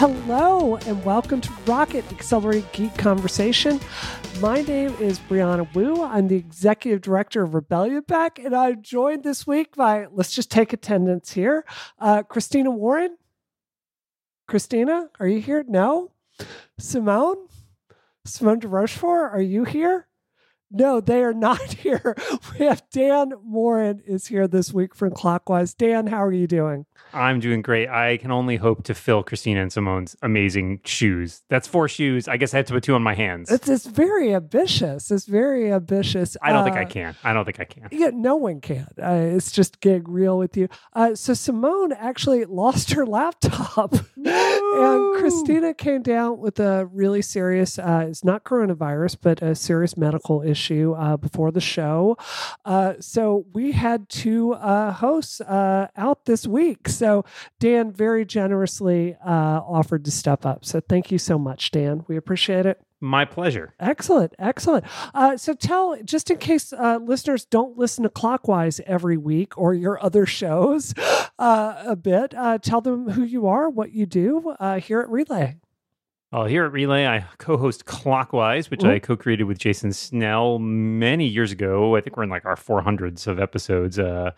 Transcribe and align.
Hello, 0.00 0.76
and 0.76 1.04
welcome 1.04 1.42
to 1.42 1.52
Rocket 1.66 2.10
Accelerate 2.10 2.72
Geek 2.72 2.96
Conversation. 2.96 3.78
My 4.40 4.62
name 4.62 4.96
is 4.98 5.18
Brianna 5.18 5.68
Wu. 5.74 6.02
I'm 6.02 6.26
the 6.26 6.36
executive 6.36 7.02
director 7.02 7.42
of 7.42 7.52
Rebellion 7.52 8.02
PAC, 8.04 8.38
and 8.38 8.56
I'm 8.56 8.80
joined 8.80 9.24
this 9.24 9.46
week 9.46 9.76
by, 9.76 10.06
let's 10.10 10.32
just 10.32 10.50
take 10.50 10.72
attendance 10.72 11.32
here, 11.32 11.66
uh, 11.98 12.22
Christina 12.22 12.70
Warren. 12.70 13.18
Christina, 14.48 15.10
are 15.20 15.28
you 15.28 15.42
here? 15.42 15.66
No? 15.68 16.12
Simone? 16.78 17.48
Simone 18.24 18.60
de 18.60 18.68
Rochefort, 18.68 19.34
are 19.34 19.42
you 19.42 19.64
here? 19.64 20.06
No, 20.70 21.00
they 21.00 21.22
are 21.22 21.32
not 21.34 21.72
here. 21.72 22.14
We 22.58 22.66
have 22.66 22.82
Dan 22.92 23.32
Moren 23.44 24.02
is 24.06 24.26
here 24.28 24.46
this 24.46 24.72
week 24.72 24.94
from 24.94 25.10
Clockwise. 25.12 25.74
Dan, 25.74 26.06
how 26.06 26.22
are 26.24 26.32
you 26.32 26.46
doing? 26.46 26.86
I'm 27.12 27.40
doing 27.40 27.60
great. 27.60 27.88
I 27.88 28.18
can 28.18 28.30
only 28.30 28.54
hope 28.56 28.84
to 28.84 28.94
fill 28.94 29.24
Christina 29.24 29.62
and 29.62 29.72
Simone's 29.72 30.16
amazing 30.22 30.80
shoes. 30.84 31.42
That's 31.48 31.66
four 31.66 31.88
shoes. 31.88 32.28
I 32.28 32.36
guess 32.36 32.54
I 32.54 32.58
have 32.58 32.66
to 32.66 32.74
put 32.74 32.84
two 32.84 32.94
on 32.94 33.02
my 33.02 33.14
hands. 33.14 33.50
It's, 33.50 33.68
it's 33.68 33.86
very 33.86 34.32
ambitious. 34.32 35.10
It's 35.10 35.24
very 35.26 35.72
ambitious. 35.72 36.36
I 36.40 36.50
don't 36.52 36.60
Uh, 36.60 36.64
think 36.64 36.76
I 36.76 36.84
can. 36.84 37.16
I 37.24 37.32
don't 37.32 37.44
think 37.44 37.58
I 37.58 37.64
can. 37.64 37.88
Yeah, 37.90 38.10
no 38.12 38.36
one 38.36 38.60
can. 38.60 38.86
Uh, 39.02 39.12
it's 39.34 39.50
just 39.50 39.80
getting 39.80 40.04
real 40.04 40.38
with 40.38 40.56
you. 40.56 40.68
Uh, 40.92 41.16
so 41.16 41.34
Simone 41.34 41.92
actually 41.92 42.44
lost 42.44 42.92
her 42.92 43.04
laptop, 43.04 43.92
and 44.16 45.14
Christina 45.20 45.74
came 45.74 46.02
down 46.02 46.38
with 46.38 46.60
a 46.60 46.86
really 46.86 47.22
serious. 47.22 47.76
Uh, 47.78 48.06
it's 48.08 48.22
not 48.22 48.44
coronavirus, 48.44 49.16
but 49.20 49.42
a 49.42 49.54
serious 49.56 49.96
medical 49.96 50.42
issue 50.42 50.59
uh, 50.68 51.16
before 51.16 51.50
the 51.50 51.60
show. 51.60 52.16
Uh, 52.64 52.94
so 53.00 53.46
we 53.52 53.72
had 53.72 54.08
two 54.08 54.52
uh, 54.54 54.92
hosts 54.92 55.40
uh, 55.40 55.88
out 55.96 56.24
this 56.26 56.46
week. 56.46 56.88
So 56.88 57.24
Dan 57.58 57.92
very 57.92 58.24
generously 58.24 59.16
uh, 59.24 59.60
offered 59.66 60.04
to 60.04 60.10
step 60.10 60.44
up. 60.44 60.64
So 60.64 60.80
thank 60.80 61.10
you 61.10 61.18
so 61.18 61.38
much, 61.38 61.70
Dan. 61.70 62.04
We 62.08 62.16
appreciate 62.16 62.66
it. 62.66 62.80
My 63.02 63.24
pleasure. 63.24 63.72
Excellent, 63.80 64.34
excellent. 64.38 64.84
Uh, 65.14 65.38
so 65.38 65.54
tell, 65.54 65.96
just 66.04 66.30
in 66.30 66.36
case 66.36 66.70
uh, 66.74 66.98
listeners 67.02 67.46
don't 67.46 67.78
listen 67.78 68.02
to 68.02 68.10
Clockwise 68.10 68.78
every 68.86 69.16
week 69.16 69.56
or 69.56 69.72
your 69.72 70.02
other 70.04 70.26
shows 70.26 70.92
uh, 71.38 71.82
a 71.86 71.96
bit, 71.96 72.34
uh, 72.34 72.58
tell 72.58 72.82
them 72.82 73.08
who 73.10 73.22
you 73.22 73.46
are, 73.46 73.70
what 73.70 73.92
you 73.92 74.04
do 74.04 74.54
uh, 74.60 74.80
here 74.80 75.00
at 75.00 75.08
Relay. 75.08 75.56
Well, 76.32 76.44
here 76.44 76.64
at 76.64 76.70
Relay, 76.70 77.08
I 77.08 77.24
co 77.38 77.56
host 77.56 77.86
Clockwise, 77.86 78.70
which 78.70 78.84
Ooh. 78.84 78.90
I 78.90 79.00
co 79.00 79.16
created 79.16 79.44
with 79.44 79.58
Jason 79.58 79.92
Snell 79.92 80.60
many 80.60 81.26
years 81.26 81.50
ago. 81.50 81.96
I 81.96 82.00
think 82.00 82.16
we're 82.16 82.22
in 82.22 82.30
like 82.30 82.44
our 82.44 82.54
400s 82.54 83.26
of 83.26 83.40
episodes. 83.40 83.98
Uh, 83.98 84.30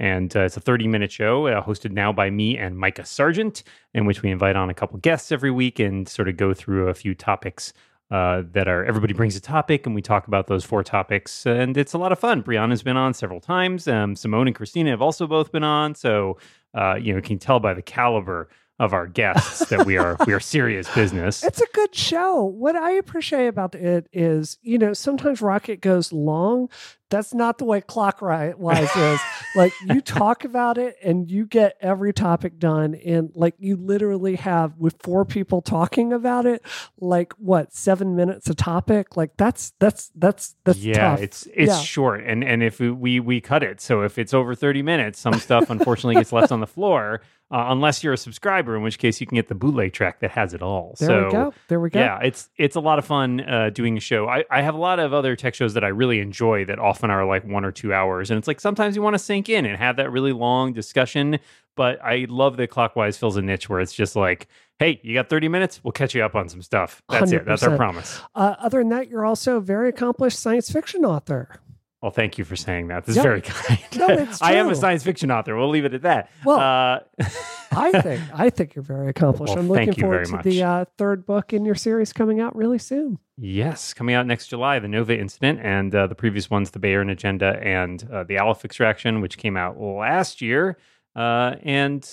and 0.00 0.36
uh, 0.36 0.40
it's 0.40 0.56
a 0.56 0.60
30 0.60 0.88
minute 0.88 1.12
show 1.12 1.46
uh, 1.46 1.62
hosted 1.62 1.92
now 1.92 2.12
by 2.12 2.30
me 2.30 2.58
and 2.58 2.76
Micah 2.76 3.06
Sargent, 3.06 3.62
in 3.94 4.06
which 4.06 4.22
we 4.22 4.30
invite 4.30 4.56
on 4.56 4.70
a 4.70 4.74
couple 4.74 4.98
guests 4.98 5.30
every 5.30 5.52
week 5.52 5.78
and 5.78 6.08
sort 6.08 6.28
of 6.28 6.36
go 6.36 6.52
through 6.52 6.88
a 6.88 6.94
few 6.94 7.14
topics 7.14 7.72
uh, 8.10 8.42
that 8.52 8.66
are 8.66 8.84
everybody 8.84 9.14
brings 9.14 9.36
a 9.36 9.40
topic 9.40 9.86
and 9.86 9.94
we 9.94 10.02
talk 10.02 10.26
about 10.26 10.48
those 10.48 10.64
four 10.64 10.82
topics. 10.82 11.46
And 11.46 11.76
it's 11.76 11.92
a 11.92 11.98
lot 11.98 12.10
of 12.10 12.18
fun. 12.18 12.42
Brianna's 12.42 12.82
been 12.82 12.96
on 12.96 13.14
several 13.14 13.40
times. 13.40 13.86
Um, 13.86 14.16
Simone 14.16 14.48
and 14.48 14.56
Christina 14.56 14.90
have 14.90 15.02
also 15.02 15.28
both 15.28 15.52
been 15.52 15.64
on. 15.64 15.94
So, 15.94 16.38
uh, 16.74 16.96
you 16.96 17.12
know, 17.12 17.18
you 17.18 17.22
can 17.22 17.38
tell 17.38 17.60
by 17.60 17.72
the 17.72 17.82
caliber 17.82 18.48
of 18.78 18.92
our 18.92 19.06
guests 19.06 19.66
that 19.70 19.86
we 19.86 19.96
are 19.96 20.16
we 20.26 20.32
are 20.32 20.40
serious 20.56 20.92
business. 20.94 21.42
It's 21.42 21.60
a 21.60 21.66
good 21.72 21.94
show. 21.94 22.44
What 22.44 22.76
I 22.76 22.92
appreciate 22.92 23.46
about 23.46 23.74
it 23.74 24.08
is, 24.12 24.58
you 24.62 24.78
know, 24.78 24.92
sometimes 24.92 25.40
Rocket 25.40 25.80
goes 25.80 26.12
long. 26.12 26.68
That's 27.08 27.32
not 27.32 27.58
the 27.58 27.64
way 27.64 27.80
Clockwise 27.80 28.96
is. 28.96 29.20
like 29.54 29.72
you 29.88 30.00
talk 30.04 30.44
about 30.44 30.76
it 30.78 30.96
and 31.02 31.30
you 31.30 31.46
get 31.46 31.76
every 31.80 32.12
topic 32.12 32.58
done 32.58 32.94
and 32.96 33.30
like 33.34 33.54
you 33.58 33.76
literally 33.76 34.36
have 34.36 34.76
with 34.78 34.96
four 35.02 35.24
people 35.24 35.62
talking 35.62 36.12
about 36.12 36.46
it, 36.46 36.62
like 36.98 37.32
what, 37.34 37.72
seven 37.72 38.16
minutes 38.16 38.50
a 38.50 38.54
topic? 38.54 39.16
Like 39.16 39.36
that's 39.36 39.72
that's 39.78 40.10
that's 40.16 40.56
that's 40.64 40.78
yeah, 40.80 41.10
tough. 41.10 41.20
it's 41.20 41.46
it's 41.54 41.72
Yeah. 41.72 41.80
short, 41.80 42.24
and 42.24 42.42
and 42.42 42.62
if 42.62 42.80
we- 42.80 43.20
we 43.20 43.40
cut 43.40 43.62
it, 43.62 43.80
so 43.80 44.02
if 44.02 44.18
it's 44.18 44.34
over 44.34 44.54
thirty 44.54 44.82
minutes, 44.82 45.18
some 45.20 45.34
stuff 45.34 45.70
unfortunately 45.70 46.16
gets 46.16 46.32
left 46.32 46.50
on 46.50 46.60
the 46.60 46.66
floor, 46.66 47.20
uh, 47.50 47.66
unless 47.68 48.02
you're 48.02 48.12
a 48.14 48.18
subscriber, 48.18 48.74
in 48.74 48.82
which 48.82 48.98
case 48.98 49.20
you 49.20 49.26
can 49.26 49.36
get 49.36 49.48
the 49.48 49.54
bootleg 49.54 49.92
track 49.92 50.18
that 50.20 50.32
has 50.32 50.54
it 50.54 50.62
all. 50.62 50.96
there 50.98 51.08
so 51.08 51.24
we 51.26 51.30
go. 51.32 51.54
There 51.68 51.80
we 51.80 51.90
go. 51.90 52.00
yeah, 52.00 52.18
it's 52.22 52.48
it's 52.56 52.74
a 52.76 52.80
lot 52.80 52.98
of 52.98 53.04
fun 53.04 53.40
uh, 53.40 53.70
doing 53.70 53.96
a 53.96 54.00
show. 54.00 54.26
I, 54.28 54.44
I 54.50 54.62
have 54.62 54.74
a 54.74 54.78
lot 54.78 54.98
of 54.98 55.12
other 55.14 55.36
tech 55.36 55.54
shows 55.54 55.74
that 55.74 55.84
I 55.84 55.88
really 55.88 56.18
enjoy 56.18 56.64
that 56.64 56.78
often 56.80 56.95
are 57.04 57.24
like 57.24 57.44
one 57.44 57.64
or 57.64 57.72
two 57.72 57.92
hours, 57.92 58.30
and 58.30 58.38
it's 58.38 58.48
like 58.48 58.60
sometimes 58.60 58.96
you 58.96 59.02
want 59.02 59.14
to 59.14 59.18
sink 59.18 59.48
in 59.48 59.66
and 59.66 59.76
have 59.76 59.96
that 59.96 60.10
really 60.10 60.32
long 60.32 60.72
discussion. 60.72 61.38
But 61.76 62.02
I 62.02 62.26
love 62.28 62.56
that 62.56 62.70
Clockwise 62.70 63.18
fills 63.18 63.36
a 63.36 63.42
niche 63.42 63.68
where 63.68 63.80
it's 63.80 63.92
just 63.92 64.16
like, 64.16 64.48
hey, 64.78 64.98
you 65.02 65.14
got 65.14 65.28
thirty 65.28 65.48
minutes, 65.48 65.84
we'll 65.84 65.92
catch 65.92 66.14
you 66.14 66.24
up 66.24 66.34
on 66.34 66.48
some 66.48 66.62
stuff. 66.62 67.02
That's 67.08 67.32
it. 67.32 67.44
That's 67.44 67.62
our 67.62 67.76
promise. 67.76 68.20
Uh, 68.34 68.54
other 68.58 68.78
than 68.78 68.88
that, 68.90 69.08
you're 69.08 69.26
also 69.26 69.56
a 69.56 69.60
very 69.60 69.88
accomplished 69.90 70.38
science 70.38 70.70
fiction 70.70 71.04
author. 71.04 71.60
Well, 72.02 72.10
thank 72.12 72.36
you 72.38 72.44
for 72.44 72.56
saying 72.56 72.88
that. 72.88 73.04
This 73.06 73.16
Yeah. 73.16 73.20
is 73.22 73.24
very 73.24 73.40
kind. 73.42 73.78
No, 73.96 74.06
it's 74.08 74.38
true. 74.38 74.46
I 74.48 74.52
am 74.54 74.68
a 74.68 74.74
science 74.74 75.02
fiction 75.02 75.30
author. 75.30 75.56
We'll 75.56 75.70
leave 75.70 75.84
it 75.86 75.94
at 75.94 76.02
that. 76.02 76.30
Well, 76.44 76.58
uh, 76.60 77.00
I 77.72 78.00
think 78.00 78.22
I 78.34 78.50
think 78.50 78.74
you're 78.74 78.82
very 78.84 79.08
accomplished. 79.08 79.50
Well, 79.54 79.58
I'm 79.58 79.68
looking 79.68 79.94
forward 79.94 80.26
to 80.26 80.40
the 80.42 80.62
uh, 80.62 80.84
third 80.98 81.26
book 81.26 81.52
in 81.52 81.64
your 81.64 81.74
series 81.74 82.12
coming 82.12 82.38
out 82.40 82.54
really 82.54 82.78
soon. 82.78 83.18
yes, 83.38 83.92
coming 83.94 84.14
out 84.14 84.26
next 84.26 84.48
July, 84.48 84.78
the 84.78 84.88
Nova 84.88 85.18
Incident, 85.18 85.60
and 85.62 85.94
uh, 85.94 86.06
the 86.06 86.14
previous 86.14 86.48
ones, 86.50 86.70
the 86.70 86.78
Bayern 86.78 87.10
Agenda 87.10 87.58
and 87.62 88.08
uh, 88.12 88.24
the 88.24 88.38
Aleph 88.38 88.64
Extraction, 88.64 89.20
which 89.20 89.36
came 89.38 89.56
out 89.56 89.78
last 89.80 90.40
year. 90.40 90.78
Uh, 91.14 91.56
and 91.62 92.08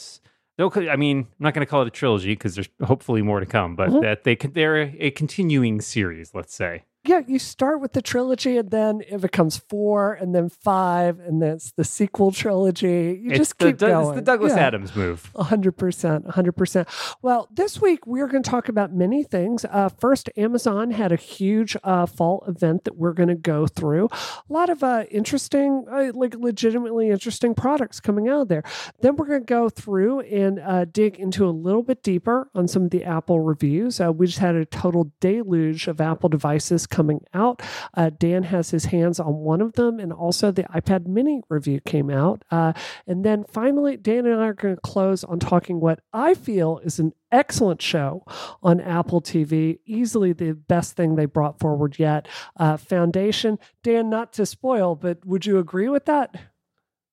they'll, 0.58 0.72
I 0.90 0.96
mean, 0.96 1.20
I'm 1.20 1.28
not 1.40 1.54
going 1.54 1.66
to 1.66 1.70
call 1.70 1.82
it 1.82 1.88
a 1.88 1.92
trilogy 1.92 2.32
because 2.34 2.56
there's 2.56 2.70
hopefully 2.84 3.22
more 3.22 3.40
to 3.42 3.46
come, 3.46 3.76
but 3.76 3.90
Mhm. 3.90 4.02
that 4.02 4.24
they 4.24 4.36
could, 4.36 4.54
they're 4.54 4.94
a 4.98 5.12
continuing 5.12 5.82
series, 5.82 6.34
let's 6.34 6.56
say. 6.56 6.84
Yeah, 7.06 7.20
you 7.28 7.38
start 7.38 7.82
with 7.82 7.92
the 7.92 8.02
trilogy, 8.02 8.58
and 8.58 8.72
then 8.72 9.02
it 9.10 9.20
becomes 9.20 9.58
four, 9.58 10.14
and 10.14 10.34
then 10.34 10.48
five, 10.48 11.20
and 11.20 11.42
then 11.42 11.52
it's 11.56 11.72
the 11.74 11.84
sequel 11.84 12.32
trilogy. 12.32 13.20
You 13.22 13.32
it's 13.32 13.40
just 13.40 13.60
the, 13.60 13.66
keep 13.66 13.78
Doug- 13.78 13.90
going. 13.92 14.08
It's 14.10 14.16
the 14.26 14.32
Douglas 14.32 14.54
Yeah. 14.56 14.68
Adams 14.68 14.96
move. 14.96 15.30
A 15.36 15.44
hundred 15.44 15.74
percent, 15.74 16.24
a 16.28 16.32
hundred 16.32 16.54
percent. 16.54 16.88
Well, 17.22 17.50
this 17.54 17.82
week 17.82 18.08
we're 18.08 18.28
going 18.28 18.42
to 18.44 18.50
talk 18.50 18.70
about 18.70 18.94
many 18.94 19.22
things. 19.24 19.66
Uh, 19.66 19.90
first, 19.90 20.30
Amazon 20.38 20.92
had 20.92 21.12
a 21.12 21.18
huge 21.18 21.76
uh, 21.84 22.06
fall 22.06 22.42
event 22.48 22.86
that 22.86 22.96
we're 22.96 23.12
going 23.12 23.28
to 23.28 23.36
go 23.36 23.68
through. 23.68 24.08
A 24.50 24.54
lot 24.54 24.70
of 24.70 24.82
uh, 24.82 25.04
interesting, 25.12 25.86
uh, 25.92 26.12
like 26.14 26.36
legitimately 26.36 27.10
interesting 27.10 27.54
products 27.54 28.00
coming 28.00 28.30
out 28.30 28.44
of 28.44 28.48
there. 28.48 28.64
Then 29.02 29.18
we're 29.18 29.28
going 29.28 29.42
to 29.42 29.46
go 29.46 29.68
through 29.68 30.22
and 30.22 30.58
uh, 30.58 30.86
dig 30.86 31.20
into 31.20 31.46
a 31.46 31.52
little 31.52 31.84
bit 31.84 32.02
deeper 32.02 32.50
on 32.56 32.70
some 32.70 32.84
of 32.86 32.92
the 32.92 33.04
Apple 33.04 33.42
reviews. 33.42 34.00
Uh, 34.00 34.14
we 34.14 34.28
just 34.28 34.40
had 34.40 34.56
a 34.56 34.64
total 34.64 35.12
deluge 35.20 35.90
of 35.90 36.00
Apple 36.00 36.30
devices 36.30 36.88
coming 36.94 37.22
out. 37.34 37.62
Uh, 37.96 38.12
Dan 38.16 38.44
has 38.44 38.70
his 38.70 38.86
hands 38.86 39.20
on 39.20 39.34
one 39.34 39.62
of 39.62 39.74
them, 39.74 40.00
and 40.00 40.14
also 40.14 40.52
the 40.52 40.64
iPad 40.64 41.08
Mini 41.08 41.42
review 41.50 41.80
came 41.82 42.12
out. 42.12 42.44
Uh, 42.52 42.74
and 43.08 43.26
then 43.26 43.46
finally, 43.52 43.98
Dan 43.98 44.28
and 44.28 44.40
I 44.40 44.48
are 44.48 44.54
going 44.54 44.76
to 44.76 44.82
close 44.82 45.24
on 45.24 45.40
talking 45.40 45.80
what 45.80 46.02
I 46.14 46.36
feel 46.36 46.80
is 46.84 47.00
an 47.00 47.14
excellent 47.32 47.82
show 47.82 48.24
on 48.62 48.80
Apple 48.80 49.22
TV. 49.22 49.80
Easily 49.86 50.34
the 50.34 50.54
best 50.54 50.96
thing 50.96 51.16
they 51.16 51.26
brought 51.26 51.60
forward 51.60 51.98
yet. 51.98 52.28
Uh, 52.56 52.78
Foundation. 52.78 53.58
Dan, 53.82 54.10
not 54.10 54.32
to 54.34 54.46
spoil, 54.46 54.96
but 54.96 55.26
would 55.26 55.48
you 55.48 55.58
agree 55.58 55.90
with 55.90 56.06
that? 56.06 56.53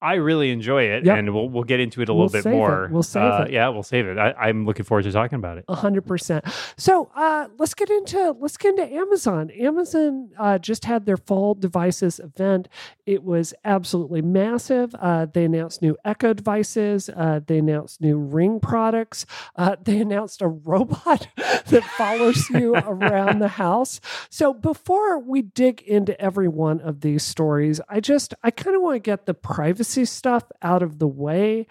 I 0.03 0.15
really 0.15 0.50
enjoy 0.50 0.84
it, 0.84 1.05
Yep. 1.05 1.19
and 1.19 1.34
we'll 1.34 1.49
we'll 1.49 1.65
get 1.65 1.81
into 1.81 2.00
it 2.00 2.09
a 2.09 2.15
We'll 2.15 2.27
little 2.27 2.33
bit 2.38 2.44
save 2.44 2.53
it. 2.53 2.56
more. 2.56 2.88
We'll 2.91 3.03
save 3.03 3.22
Uh, 3.22 3.44
it. 3.47 3.53
Yeah, 3.53 3.69
we'll 3.69 3.83
save 3.83 4.06
it. 4.06 4.16
I, 4.19 4.33
I'm 4.33 4.65
looking 4.65 4.84
forward 4.84 5.03
to 5.05 5.12
talking 5.12 5.37
about 5.37 5.59
it. 5.59 5.65
Hundred 5.69 6.06
percent. 6.06 6.44
So 6.77 7.11
uh, 7.15 7.49
let's 7.59 7.75
get 7.75 7.91
into 7.91 8.34
let's 8.39 8.56
get 8.56 8.71
into 8.78 8.93
Amazon. 8.94 9.50
Amazon 9.50 10.31
uh, 10.39 10.59
just 10.59 10.84
had 10.87 11.05
their 11.06 11.16
fall 11.16 11.55
devices 11.55 12.19
event. 12.19 12.69
It 13.05 13.25
was 13.25 13.53
absolutely 13.65 14.22
massive. 14.22 14.94
Uh, 14.99 15.27
they 15.27 15.44
announced 15.44 15.83
new 15.83 15.97
Echo 16.05 16.33
devices. 16.33 17.09
Uh, 17.10 17.41
they 17.47 17.59
announced 17.59 18.00
new 18.00 18.16
Ring 18.19 18.60
products. 18.60 19.27
Uh, 19.56 19.77
they 19.83 19.98
announced 20.01 20.41
a 20.41 20.48
robot 20.48 21.28
that 21.36 21.84
follows 21.98 22.48
you 22.51 22.74
around 22.77 23.41
the 23.41 23.48
house. 23.48 24.01
So 24.30 24.54
before 24.54 25.19
we 25.19 25.42
dig 25.42 25.83
into 25.83 26.19
every 26.21 26.48
one 26.48 26.80
of 26.80 27.01
these 27.01 27.22
stories, 27.24 27.80
I 27.89 28.01
just 28.01 28.33
I 28.42 28.51
kind 28.51 28.77
of 28.77 28.83
want 28.83 28.95
to 28.95 29.01
get 29.01 29.27
the 29.27 29.34
privacy 29.34 29.90
stuff 30.04 30.45
out 30.63 30.83
of 30.83 30.98
the 30.98 31.09
way 31.09 31.66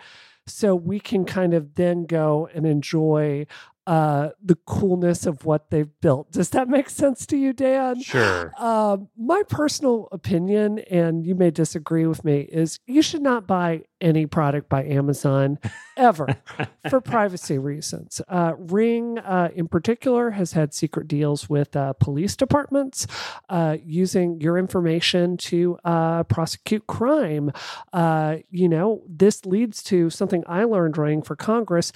so 0.48 0.75
we 0.75 1.00
can 1.00 1.25
kind 1.25 1.54
of 1.54 1.75
then 1.75 2.06
go 2.06 2.50
and 2.54 2.66
enjoy 2.66 3.45
uh, 3.88 4.30
the 4.44 4.56
coolness 4.68 5.25
of 5.25 5.45
what 5.45 5.71
they've 5.71 5.89
built. 6.01 6.31
Does 6.31 6.51
that 6.51 6.68
make 6.68 6.89
sense 6.89 7.25
to 7.27 7.38
you, 7.38 7.54
Dan? 7.54 8.01
Sure. 8.01 8.54
Um, 8.57 9.10
my 9.18 9.42
personal 9.50 10.07
opinion, 10.12 10.80
and 10.92 11.25
you 11.25 11.33
may 11.33 11.50
disagree 11.50 12.06
with 12.06 12.24
me, 12.24 12.42
is 12.42 12.80
you 12.86 13.01
should 13.01 13.24
not 13.24 13.48
buy 13.48 13.86
any 14.01 14.25
product 14.25 14.69
by 14.69 14.84
Amazon 14.86 15.60
ever 16.00 16.38
for 16.90 17.01
privacy 17.01 17.57
reasons. 17.57 18.22
Uh, 18.28 18.54
Ring, 18.57 19.19
uh, 19.19 19.50
in 19.54 19.68
particular, 19.68 20.31
has 20.31 20.54
had 20.54 20.74
secret 20.74 21.07
deals 21.07 21.50
with 21.50 21.75
uh, 21.75 21.94
police 21.94 22.36
departments 22.36 23.06
uh, 23.50 23.78
using 23.84 24.40
your 24.40 24.57
information 24.57 25.38
to 25.38 25.78
uh, 25.84 26.24
prosecute 26.24 26.88
crime. 26.88 27.51
Uh, 27.92 28.38
you 28.50 28.69
know, 28.69 29.04
this 29.07 29.46
leads 29.46 29.84
to 29.84 30.10
something 30.10 30.44
I 30.48 30.63
learned 30.63 30.98
running 30.98 31.22
for 31.22 31.36
Congress 31.36 31.92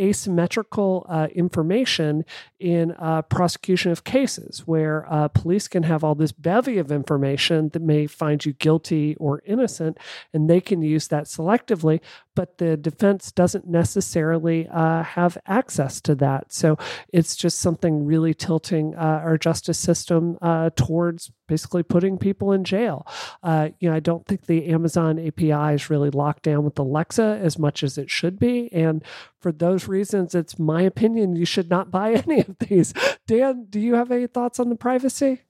asymmetrical 0.00 1.06
information 1.34 2.24
in 2.58 2.94
prosecution 3.28 3.92
of 3.92 4.04
cases 4.04 4.66
where 4.66 5.28
police 5.34 5.68
can 5.68 5.82
have 5.82 6.02
all 6.02 6.14
this 6.14 6.32
bevy 6.32 6.78
of 6.78 6.90
information 6.90 7.68
that 7.70 7.82
may 7.82 8.06
find 8.06 8.44
you 8.44 8.52
guilty 8.54 9.16
or 9.16 9.42
innocent, 9.44 9.98
and 10.32 10.48
they 10.48 10.60
can 10.60 10.80
use 10.82 11.08
that 11.08 11.28
selectively, 11.36 12.00
but 12.34 12.58
the 12.58 12.76
defense 12.76 13.32
doesn't 13.32 13.66
necessarily 13.66 14.68
uh, 14.68 15.02
have 15.02 15.38
access 15.46 16.00
to 16.02 16.14
that. 16.16 16.52
So 16.52 16.76
it's 17.12 17.36
just 17.36 17.58
something 17.58 18.04
really 18.04 18.34
tilting 18.34 18.94
uh, 18.94 19.20
our 19.24 19.38
justice 19.38 19.78
system 19.78 20.38
uh, 20.42 20.70
towards 20.76 21.30
basically 21.46 21.82
putting 21.82 22.18
people 22.18 22.52
in 22.52 22.64
jail. 22.64 23.06
Uh, 23.42 23.70
you 23.78 23.88
know, 23.88 23.96
I 23.96 24.00
don't 24.00 24.26
think 24.26 24.46
the 24.46 24.66
Amazon 24.68 25.18
API 25.18 25.74
is 25.74 25.90
really 25.90 26.10
locked 26.10 26.44
down 26.44 26.64
with 26.64 26.78
Alexa 26.78 27.40
as 27.42 27.58
much 27.58 27.82
as 27.82 27.98
it 27.98 28.10
should 28.10 28.38
be. 28.38 28.72
And 28.72 29.04
for 29.40 29.52
those 29.52 29.88
reasons, 29.88 30.34
it's 30.34 30.58
my 30.58 30.82
opinion 30.82 31.36
you 31.36 31.44
should 31.44 31.70
not 31.70 31.90
buy 31.90 32.12
any 32.26 32.40
of 32.40 32.58
these. 32.58 32.94
Dan, 33.26 33.66
do 33.68 33.80
you 33.80 33.94
have 33.94 34.10
any 34.10 34.26
thoughts 34.26 34.58
on 34.58 34.68
the 34.68 34.76
privacy? 34.76 35.42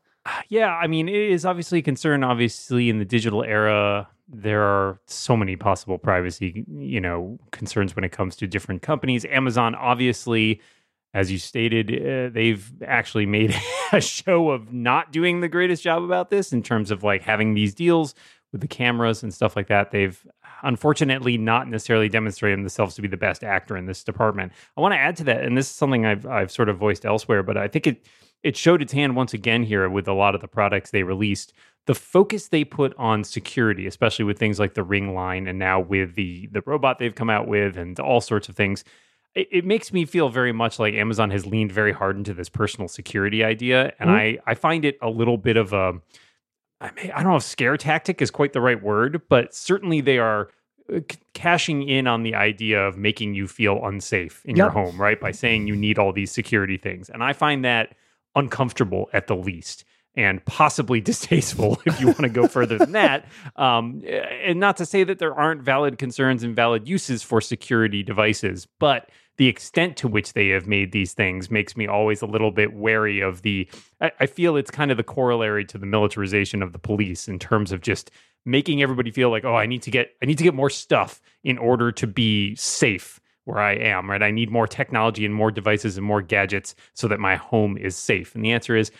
Yeah, 0.48 0.74
I 0.74 0.86
mean, 0.86 1.08
it 1.08 1.14
is 1.14 1.44
obviously 1.44 1.80
a 1.80 1.82
concern. 1.82 2.24
Obviously, 2.24 2.88
in 2.88 2.98
the 2.98 3.04
digital 3.04 3.42
era, 3.42 4.08
there 4.28 4.62
are 4.62 4.98
so 5.06 5.36
many 5.36 5.56
possible 5.56 5.98
privacy, 5.98 6.64
you 6.68 7.00
know, 7.00 7.38
concerns 7.50 7.94
when 7.94 8.04
it 8.04 8.12
comes 8.12 8.36
to 8.36 8.46
different 8.46 8.82
companies. 8.82 9.24
Amazon, 9.26 9.74
obviously, 9.74 10.60
as 11.12 11.30
you 11.30 11.38
stated, 11.38 11.90
uh, 11.90 12.32
they've 12.32 12.72
actually 12.86 13.26
made 13.26 13.54
a 13.92 14.00
show 14.00 14.50
of 14.50 14.72
not 14.72 15.12
doing 15.12 15.40
the 15.40 15.48
greatest 15.48 15.82
job 15.82 16.02
about 16.02 16.30
this 16.30 16.52
in 16.52 16.62
terms 16.62 16.90
of 16.90 17.02
like 17.02 17.22
having 17.22 17.54
these 17.54 17.74
deals 17.74 18.14
with 18.50 18.60
the 18.60 18.68
cameras 18.68 19.22
and 19.22 19.34
stuff 19.34 19.56
like 19.56 19.68
that. 19.68 19.90
They've 19.90 20.26
unfortunately 20.62 21.36
not 21.36 21.68
necessarily 21.68 22.08
demonstrated 22.08 22.58
themselves 22.60 22.94
to 22.94 23.02
be 23.02 23.08
the 23.08 23.16
best 23.16 23.44
actor 23.44 23.76
in 23.76 23.86
this 23.86 24.02
department. 24.02 24.52
I 24.76 24.80
want 24.80 24.92
to 24.92 24.98
add 24.98 25.16
to 25.16 25.24
that, 25.24 25.44
and 25.44 25.56
this 25.58 25.66
is 25.68 25.74
something 25.74 26.06
I've 26.06 26.24
I've 26.24 26.50
sort 26.50 26.68
of 26.68 26.78
voiced 26.78 27.04
elsewhere, 27.04 27.42
but 27.42 27.56
I 27.58 27.68
think 27.68 27.86
it 27.86 28.06
it 28.44 28.56
showed 28.56 28.82
its 28.82 28.92
hand 28.92 29.16
once 29.16 29.34
again 29.34 29.64
here 29.64 29.88
with 29.88 30.06
a 30.06 30.12
lot 30.12 30.34
of 30.36 30.40
the 30.40 30.48
products 30.48 30.90
they 30.90 31.02
released 31.02 31.52
the 31.86 31.94
focus 31.94 32.48
they 32.48 32.64
put 32.64 32.94
on 32.96 33.24
security, 33.24 33.86
especially 33.86 34.24
with 34.24 34.38
things 34.38 34.58
like 34.58 34.74
the 34.74 34.82
Ring 34.82 35.14
line 35.14 35.46
and 35.46 35.58
now 35.58 35.80
with 35.80 36.14
the 36.14 36.48
the 36.52 36.62
robot 36.66 36.98
they've 36.98 37.14
come 37.14 37.30
out 37.30 37.46
with 37.46 37.76
and 37.76 37.98
all 38.00 38.20
sorts 38.20 38.48
of 38.48 38.56
things, 38.56 38.84
it, 39.34 39.48
it 39.50 39.64
makes 39.64 39.92
me 39.92 40.04
feel 40.04 40.28
very 40.28 40.52
much 40.52 40.78
like 40.78 40.94
Amazon 40.94 41.30
has 41.30 41.44
leaned 41.46 41.72
very 41.72 41.92
hard 41.92 42.16
into 42.16 42.32
this 42.32 42.48
personal 42.48 42.88
security 42.88 43.44
idea, 43.44 43.92
and 43.98 44.08
mm-hmm. 44.08 44.38
I 44.46 44.52
I 44.52 44.54
find 44.54 44.84
it 44.84 44.96
a 45.02 45.10
little 45.10 45.36
bit 45.36 45.56
of 45.56 45.72
a 45.72 45.94
I 46.80 46.90
mean 46.92 47.10
I 47.10 47.22
don't 47.22 47.32
know 47.32 47.36
if 47.36 47.42
scare 47.42 47.76
tactic 47.76 48.22
is 48.22 48.30
quite 48.30 48.52
the 48.54 48.60
right 48.60 48.82
word, 48.82 49.22
but 49.28 49.54
certainly 49.54 50.00
they 50.00 50.18
are 50.18 50.48
uh, 50.92 51.00
cashing 51.34 51.86
in 51.86 52.06
on 52.06 52.22
the 52.22 52.34
idea 52.34 52.82
of 52.82 52.96
making 52.96 53.34
you 53.34 53.46
feel 53.46 53.84
unsafe 53.84 54.42
in 54.46 54.56
yep. 54.56 54.64
your 54.64 54.70
home, 54.70 54.98
right? 54.98 55.20
By 55.20 55.32
saying 55.32 55.66
you 55.66 55.76
need 55.76 55.98
all 55.98 56.14
these 56.14 56.32
security 56.32 56.78
things, 56.78 57.10
and 57.10 57.22
I 57.22 57.34
find 57.34 57.62
that 57.66 57.94
uncomfortable 58.34 59.08
at 59.12 59.26
the 59.26 59.36
least 59.36 59.84
and 60.16 60.44
possibly 60.44 61.00
distasteful 61.00 61.80
if 61.86 62.00
you 62.00 62.06
want 62.06 62.20
to 62.20 62.28
go 62.28 62.46
further 62.46 62.78
than 62.78 62.92
that. 62.92 63.26
Um, 63.56 64.02
and 64.06 64.60
not 64.60 64.76
to 64.78 64.86
say 64.86 65.04
that 65.04 65.18
there 65.18 65.34
aren't 65.34 65.62
valid 65.62 65.98
concerns 65.98 66.42
and 66.42 66.54
valid 66.54 66.88
uses 66.88 67.22
for 67.22 67.40
security 67.40 68.02
devices, 68.02 68.66
but 68.78 69.10
the 69.36 69.48
extent 69.48 69.96
to 69.96 70.08
which 70.08 70.32
they 70.32 70.48
have 70.50 70.66
made 70.66 70.92
these 70.92 71.12
things 71.12 71.50
makes 71.50 71.76
me 71.76 71.88
always 71.88 72.22
a 72.22 72.26
little 72.26 72.52
bit 72.52 72.72
wary 72.72 73.20
of 73.20 73.42
the. 73.42 73.68
I, 74.00 74.12
I 74.20 74.26
feel 74.26 74.56
it's 74.56 74.70
kind 74.70 74.92
of 74.92 74.96
the 74.96 75.02
corollary 75.02 75.64
to 75.66 75.78
the 75.78 75.86
militarization 75.86 76.62
of 76.62 76.72
the 76.72 76.78
police 76.78 77.26
in 77.26 77.40
terms 77.40 77.72
of 77.72 77.80
just 77.80 78.12
making 78.46 78.82
everybody 78.82 79.10
feel 79.10 79.30
like, 79.30 79.44
oh, 79.44 79.56
I 79.56 79.66
need 79.66 79.82
to 79.82 79.90
get 79.90 80.12
I 80.22 80.26
need 80.26 80.38
to 80.38 80.44
get 80.44 80.54
more 80.54 80.70
stuff 80.70 81.20
in 81.42 81.58
order 81.58 81.90
to 81.92 82.06
be 82.06 82.54
safe 82.54 83.20
where 83.44 83.58
I 83.58 83.74
am, 83.74 84.10
right? 84.10 84.22
I 84.22 84.30
need 84.30 84.50
more 84.50 84.66
technology 84.66 85.24
and 85.24 85.34
more 85.34 85.50
devices 85.50 85.96
and 85.96 86.06
more 86.06 86.22
gadgets 86.22 86.74
so 86.94 87.08
that 87.08 87.20
my 87.20 87.36
home 87.36 87.76
is 87.76 87.96
safe. 87.96 88.34
And 88.34 88.44
the 88.44 88.52
answer 88.52 88.76
is 88.76 88.90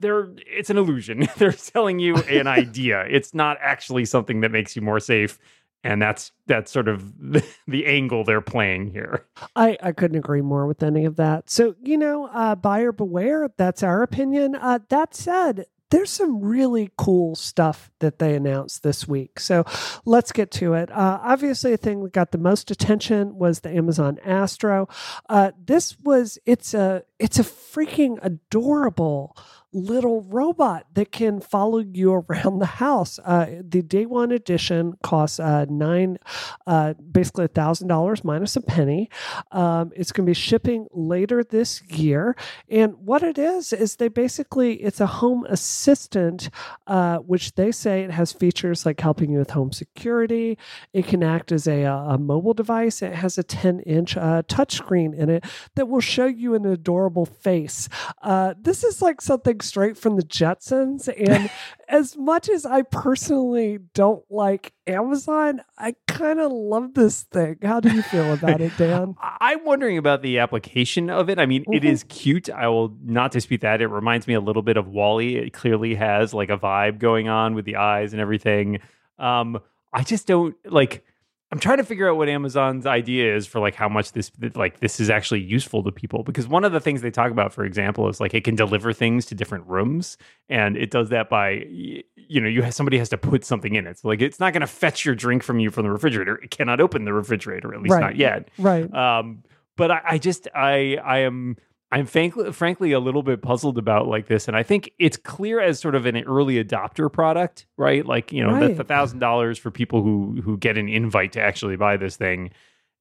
they're 0.00 0.28
it's 0.46 0.70
an 0.70 0.78
illusion. 0.78 1.28
they're 1.36 1.52
selling 1.52 1.98
you 1.98 2.16
an 2.16 2.46
idea. 2.46 3.04
It's 3.08 3.34
not 3.34 3.56
actually 3.60 4.04
something 4.04 4.40
that 4.40 4.50
makes 4.50 4.76
you 4.76 4.82
more 4.82 5.00
safe. 5.00 5.38
And 5.86 6.00
that's 6.00 6.32
that's 6.46 6.72
sort 6.72 6.88
of 6.88 7.12
the, 7.18 7.44
the 7.68 7.86
angle 7.86 8.24
they're 8.24 8.40
playing 8.40 8.90
here. 8.90 9.26
I, 9.54 9.76
I 9.82 9.92
couldn't 9.92 10.16
agree 10.16 10.40
more 10.40 10.66
with 10.66 10.82
any 10.82 11.04
of 11.04 11.16
that. 11.16 11.50
So, 11.50 11.74
you 11.82 11.98
know, 11.98 12.26
uh, 12.32 12.54
buyer 12.54 12.90
beware. 12.90 13.50
That's 13.58 13.82
our 13.82 14.02
opinion. 14.02 14.54
Uh, 14.54 14.78
that 14.88 15.14
said, 15.14 15.66
there's 15.94 16.10
some 16.10 16.40
really 16.40 16.90
cool 16.98 17.36
stuff 17.36 17.88
that 18.00 18.18
they 18.18 18.34
announced 18.34 18.82
this 18.82 19.06
week. 19.06 19.38
So 19.38 19.64
let's 20.04 20.32
get 20.32 20.50
to 20.52 20.74
it. 20.74 20.90
Uh, 20.90 21.20
obviously, 21.22 21.70
the 21.70 21.76
thing 21.76 22.02
that 22.02 22.12
got 22.12 22.32
the 22.32 22.38
most 22.38 22.72
attention 22.72 23.38
was 23.38 23.60
the 23.60 23.70
Amazon 23.70 24.18
Astro. 24.24 24.88
Uh, 25.28 25.52
this 25.64 25.96
was 26.00 26.36
it's 26.46 26.74
a 26.74 27.04
it's 27.20 27.38
a 27.38 27.44
freaking 27.44 28.18
adorable 28.22 29.36
little 29.74 30.22
robot 30.22 30.86
that 30.94 31.12
can 31.12 31.40
follow 31.40 31.78
you 31.78 32.12
around 32.12 32.60
the 32.60 32.66
house. 32.66 33.18
Uh, 33.24 33.46
the 33.60 33.82
day 33.82 34.06
one 34.06 34.30
edition 34.30 34.96
costs 35.02 35.40
uh, 35.40 35.66
nine, 35.68 36.18
uh, 36.66 36.94
basically 36.94 37.44
a 37.44 37.48
thousand 37.48 37.88
dollars 37.88 38.24
minus 38.24 38.56
a 38.56 38.60
penny. 38.60 39.10
Um, 39.52 39.92
it's 39.94 40.12
going 40.12 40.24
to 40.24 40.30
be 40.30 40.34
shipping 40.34 40.86
later 40.92 41.42
this 41.42 41.82
year, 41.82 42.36
and 42.68 42.94
what 42.98 43.22
it 43.22 43.36
is 43.38 43.72
is 43.72 43.96
they 43.96 44.08
basically 44.08 44.74
it's 44.74 45.00
a 45.00 45.06
home 45.06 45.44
assistant, 45.48 46.50
uh, 46.86 47.18
which 47.18 47.54
they 47.54 47.72
say 47.72 48.02
it 48.02 48.10
has 48.10 48.32
features 48.32 48.86
like 48.86 49.00
helping 49.00 49.32
you 49.32 49.38
with 49.38 49.50
home 49.50 49.72
security. 49.72 50.56
It 50.92 51.06
can 51.06 51.22
act 51.22 51.50
as 51.50 51.66
a, 51.66 51.82
a 51.82 52.18
mobile 52.18 52.54
device. 52.54 53.02
It 53.02 53.14
has 53.14 53.38
a 53.38 53.42
10 53.42 53.80
inch 53.80 54.16
uh, 54.16 54.42
touchscreen 54.42 55.14
in 55.14 55.28
it 55.30 55.44
that 55.74 55.88
will 55.88 56.00
show 56.00 56.26
you 56.26 56.54
an 56.54 56.64
adorable 56.64 57.26
face. 57.26 57.88
Uh, 58.22 58.54
this 58.60 58.84
is 58.84 59.02
like 59.02 59.20
something 59.20 59.60
straight 59.64 59.96
from 59.96 60.16
the 60.16 60.22
Jetsons. 60.22 61.08
And 61.08 61.50
as 61.88 62.16
much 62.16 62.48
as 62.48 62.64
I 62.66 62.82
personally 62.82 63.78
don't 63.94 64.24
like 64.30 64.72
Amazon, 64.86 65.62
I 65.78 65.96
kind 66.06 66.40
of 66.40 66.52
love 66.52 66.94
this 66.94 67.22
thing. 67.22 67.58
How 67.62 67.80
do 67.80 67.92
you 67.92 68.02
feel 68.02 68.32
about 68.34 68.60
it, 68.60 68.72
Dan? 68.76 69.16
I'm 69.20 69.64
wondering 69.64 69.98
about 69.98 70.22
the 70.22 70.38
application 70.38 71.10
of 71.10 71.28
it. 71.28 71.38
I 71.38 71.46
mean, 71.46 71.62
mm-hmm. 71.62 71.74
it 71.74 71.84
is 71.84 72.04
cute. 72.04 72.50
I 72.50 72.68
will 72.68 72.96
not 73.02 73.32
dispute 73.32 73.62
that. 73.62 73.80
It 73.80 73.88
reminds 73.88 74.26
me 74.26 74.34
a 74.34 74.40
little 74.40 74.62
bit 74.62 74.76
of 74.76 74.88
WALL-E. 74.88 75.36
It 75.36 75.52
clearly 75.52 75.94
has 75.94 76.34
like 76.34 76.50
a 76.50 76.58
vibe 76.58 76.98
going 76.98 77.28
on 77.28 77.54
with 77.54 77.64
the 77.64 77.76
eyes 77.76 78.12
and 78.12 78.20
everything. 78.20 78.80
Um, 79.18 79.60
I 79.92 80.02
just 80.02 80.26
don't 80.26 80.56
like 80.64 81.04
I'm 81.54 81.60
trying 81.60 81.76
to 81.76 81.84
figure 81.84 82.10
out 82.10 82.16
what 82.16 82.28
Amazon's 82.28 82.84
idea 82.84 83.36
is 83.36 83.46
for 83.46 83.60
like 83.60 83.76
how 83.76 83.88
much 83.88 84.10
this 84.10 84.32
like 84.56 84.80
this 84.80 84.98
is 84.98 85.08
actually 85.08 85.40
useful 85.40 85.84
to 85.84 85.92
people. 85.92 86.24
Because 86.24 86.48
one 86.48 86.64
of 86.64 86.72
the 86.72 86.80
things 86.80 87.00
they 87.00 87.12
talk 87.12 87.30
about 87.30 87.52
for 87.52 87.64
example 87.64 88.08
is 88.08 88.18
like 88.18 88.34
it 88.34 88.42
can 88.42 88.56
deliver 88.56 88.92
things 88.92 89.24
to 89.26 89.36
different 89.36 89.64
rooms 89.68 90.18
and 90.48 90.76
it 90.76 90.90
does 90.90 91.10
that 91.10 91.28
by 91.28 91.64
you 91.68 92.40
know 92.40 92.48
you 92.48 92.62
have 92.62 92.74
somebody 92.74 92.98
has 92.98 93.08
to 93.10 93.16
put 93.16 93.44
something 93.44 93.76
in 93.76 93.86
it. 93.86 94.00
So 94.00 94.08
like 94.08 94.20
it's 94.20 94.40
not 94.40 94.52
going 94.52 94.62
to 94.62 94.66
fetch 94.66 95.04
your 95.04 95.14
drink 95.14 95.44
from 95.44 95.60
you 95.60 95.70
from 95.70 95.84
the 95.84 95.92
refrigerator. 95.92 96.38
It 96.38 96.50
cannot 96.50 96.80
open 96.80 97.04
the 97.04 97.12
refrigerator 97.12 97.72
at 97.72 97.80
least 97.80 97.92
right. 97.92 98.00
not 98.00 98.16
yet. 98.16 98.48
Right. 98.58 98.92
Um 98.92 99.44
but 99.76 99.92
I, 99.92 100.00
I 100.04 100.18
just 100.18 100.48
I 100.56 100.98
I 101.04 101.18
am 101.18 101.56
I'm 101.94 102.06
frankly, 102.06 102.50
frankly 102.50 102.90
a 102.90 102.98
little 102.98 103.22
bit 103.22 103.40
puzzled 103.40 103.78
about 103.78 104.08
like 104.08 104.26
this, 104.26 104.48
and 104.48 104.56
I 104.56 104.64
think 104.64 104.90
it's 104.98 105.16
clear 105.16 105.60
as 105.60 105.78
sort 105.78 105.94
of 105.94 106.06
an 106.06 106.16
early 106.24 106.62
adopter 106.62 107.10
product, 107.10 107.66
right? 107.76 108.04
Like 108.04 108.32
you 108.32 108.42
know, 108.42 108.50
right. 108.50 108.66
that's 108.66 108.80
a 108.80 108.84
thousand 108.84 109.20
dollars 109.20 109.58
for 109.58 109.70
people 109.70 110.02
who 110.02 110.40
who 110.42 110.58
get 110.58 110.76
an 110.76 110.88
invite 110.88 111.30
to 111.34 111.40
actually 111.40 111.76
buy 111.76 111.96
this 111.96 112.16
thing. 112.16 112.50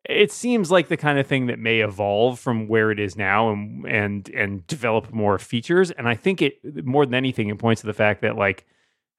It 0.08 0.32
seems 0.32 0.70
like 0.70 0.90
the 0.90 0.98
kind 0.98 1.18
of 1.18 1.26
thing 1.26 1.48
that 1.48 1.58
may 1.58 1.80
evolve 1.80 2.40
from 2.40 2.68
where 2.68 2.92
it 2.92 3.00
is 3.00 3.16
now 3.16 3.50
and 3.50 3.84
and 3.88 4.30
and 4.30 4.68
develop 4.68 5.12
more 5.12 5.40
features. 5.40 5.90
And 5.90 6.08
I 6.08 6.14
think 6.14 6.44
it 6.44 6.86
more 6.86 7.08
than 7.08 7.16
anything, 7.16 7.50
it 7.50 7.58
points 7.58 7.82
to 7.82 7.88
the 7.88 7.94
fact 7.94 8.22
that 8.22 8.36
like 8.36 8.68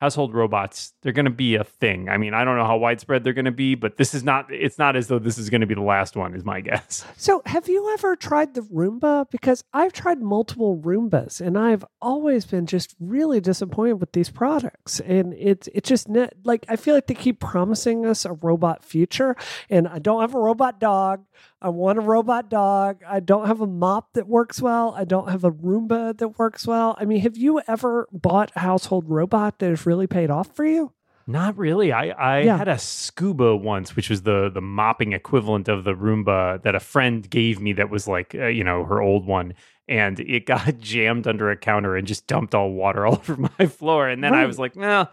household 0.00 0.34
robots 0.34 0.92
they're 1.02 1.12
going 1.12 1.24
to 1.24 1.30
be 1.30 1.54
a 1.54 1.64
thing. 1.64 2.08
I 2.08 2.18
mean 2.18 2.34
i 2.34 2.44
don't 2.44 2.56
know 2.56 2.66
how 2.66 2.76
widespread 2.76 3.24
they're 3.24 3.32
going 3.32 3.44
to 3.44 3.50
be 3.50 3.74
but 3.74 3.96
this 3.96 4.14
is 4.14 4.22
not 4.22 4.46
it's 4.50 4.78
not 4.78 4.96
as 4.96 5.08
though 5.08 5.18
this 5.18 5.38
is 5.38 5.50
going 5.50 5.60
to 5.60 5.66
be 5.66 5.74
the 5.74 5.80
last 5.82 6.16
one 6.16 6.34
is 6.34 6.44
my 6.44 6.60
guess. 6.68 7.04
So 7.16 7.42
have 7.46 7.68
you 7.68 7.92
ever 7.92 8.16
tried 8.16 8.54
the 8.54 8.62
roomba? 8.62 9.30
Because 9.30 9.64
i've 9.72 9.92
tried 9.92 10.20
multiple 10.20 10.78
roombas 10.78 11.40
and 11.40 11.58
i've 11.58 11.84
always 12.02 12.44
been 12.44 12.66
just 12.66 12.94
really 13.00 13.40
disappointed 13.40 13.94
with 13.94 14.12
these 14.12 14.30
products. 14.30 15.00
And 15.00 15.34
it's 15.34 15.68
it's 15.74 15.88
just 15.88 16.08
net 16.08 16.34
like 16.44 16.64
i 16.68 16.76
feel 16.76 16.94
like 16.94 17.06
they 17.06 17.14
keep 17.14 17.40
promising 17.40 18.04
us 18.06 18.24
a 18.24 18.32
robot 18.32 18.84
future 18.84 19.36
and 19.70 19.88
i 19.88 19.98
don't 19.98 20.20
have 20.20 20.34
a 20.34 20.40
robot 20.40 20.80
dog 20.80 21.24
I 21.64 21.71
want 21.71 21.97
a 21.99 22.02
robot 22.02 22.50
dog. 22.50 23.02
I 23.09 23.21
don't 23.21 23.47
have 23.47 23.61
a 23.62 23.66
mop 23.66 24.12
that 24.12 24.28
works 24.28 24.61
well. 24.61 24.94
I 24.97 25.04
don't 25.04 25.30
have 25.30 25.44
a 25.44 25.50
Roomba 25.50 26.16
that 26.18 26.38
works 26.38 26.66
well. 26.66 26.94
I 27.00 27.06
mean, 27.06 27.21
have 27.23 27.37
you 27.38 27.61
ever 27.66 28.06
bought 28.12 28.52
a 28.54 28.61
household 28.61 29.09
robot 29.09 29.59
that 29.61 29.71
has 29.71 29.87
really 29.87 30.06
paid 30.06 30.30
off 30.30 30.54
for 30.54 30.64
you? 30.66 30.92
Not 31.26 31.56
really. 31.56 31.90
I, 31.90 32.09
I 32.11 32.40
Yeah. 32.42 32.59
had 32.59 32.68
a 32.68 32.75
Scooba 32.75 33.59
once, 33.59 33.97
which 33.97 34.11
was 34.11 34.23
the 34.23 34.50
the 34.52 34.61
mopping 34.61 35.14
equivalent 35.14 35.68
of 35.68 35.85
the 35.85 35.94
Roomba 35.94 36.62
that 36.64 36.75
a 36.75 36.80
friend 36.80 37.28
gave 37.30 37.61
me. 37.62 37.73
That 37.73 37.88
was 37.88 38.06
like 38.06 38.35
uh, 38.35 38.49
you 38.49 38.62
know 38.62 38.85
her 38.85 39.00
old 39.00 39.26
one, 39.26 39.54
and 39.88 40.21
it 40.21 40.44
got 40.44 40.78
jammed 40.80 41.26
under 41.26 41.50
a 41.50 41.56
counter 41.56 41.97
and 41.97 42.06
just 42.06 42.26
dumped 42.26 42.54
all 42.54 42.73
water 42.73 43.06
all 43.06 43.14
over 43.28 43.37
my 43.59 43.66
floor. 43.66 44.06
And 44.06 44.23
then 44.23 44.35
I 44.35 44.44
was 44.44 44.59
like, 44.59 44.76
nah. 44.76 45.06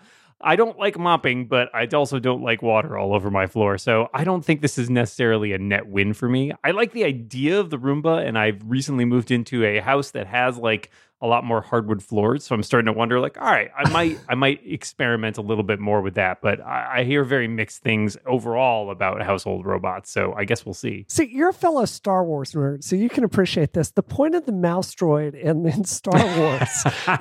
I 0.44 0.56
don't 0.56 0.78
like 0.78 0.98
mopping, 0.98 1.48
but 1.48 1.70
I 1.74 1.86
also 1.88 2.20
don't 2.20 2.42
like 2.42 2.62
water 2.62 2.98
all 2.98 3.14
over 3.14 3.30
my 3.30 3.48
floor. 3.48 3.78
So 3.78 4.10
I 4.14 4.24
don't 4.24 4.44
think 4.44 4.62
this 4.62 4.78
is 4.78 4.90
necessarily 4.90 5.54
a 5.54 5.58
net 5.58 5.88
win 5.88 6.14
for 6.14 6.28
me. 6.28 6.52
I 6.64 6.72
like 6.72 6.92
the 6.92 7.04
idea 7.04 7.60
of 7.60 7.70
the 7.70 7.78
Roomba, 7.78 8.26
and 8.26 8.38
I've 8.38 8.62
recently 8.66 9.06
moved 9.06 9.32
into 9.32 9.64
a 9.64 9.80
house 9.80 10.12
that 10.12 10.28
has 10.28 10.58
like 10.58 10.90
a 11.22 11.28
lot 11.28 11.44
more 11.44 11.62
hardwood 11.62 12.02
floors. 12.04 12.44
So 12.44 12.56
I'm 12.56 12.64
starting 12.64 12.88
to 12.88 12.94
wonder, 12.94 13.20
like, 13.20 13.40
all 13.40 13.48
right, 13.48 13.70
I 13.78 13.90
might 13.94 14.20
I 14.28 14.36
might 14.36 14.62
experiment 14.66 15.38
a 15.38 15.42
little 15.42 15.64
bit 15.64 15.80
more 15.80 16.02
with 16.02 16.16
that. 16.16 16.42
But 16.42 16.62
I, 16.62 17.00
I 17.00 17.04
hear 17.04 17.24
very 17.24 17.48
mixed 17.48 17.82
things 17.84 18.18
overall 18.26 18.90
about 18.92 19.22
household 19.22 19.66
robots. 19.66 20.12
So 20.12 20.34
I 20.34 20.46
guess 20.46 20.66
we'll 20.66 20.74
see. 20.74 21.06
See, 21.10 21.30
you're 21.32 21.50
a 21.50 21.54
fellow 21.54 21.86
Star 21.86 22.24
Wars 22.24 22.54
nerd, 22.54 22.84
so 22.84 22.96
you 22.96 23.10
can 23.10 23.24
appreciate 23.24 23.74
this. 23.74 23.92
The 23.92 24.04
point 24.04 24.36
of 24.36 24.46
the 24.46 24.52
mouse 24.52 24.94
droid 24.96 25.36
in, 25.36 25.66
in 25.66 25.84
Star 25.92 26.14
Wars 26.40 26.70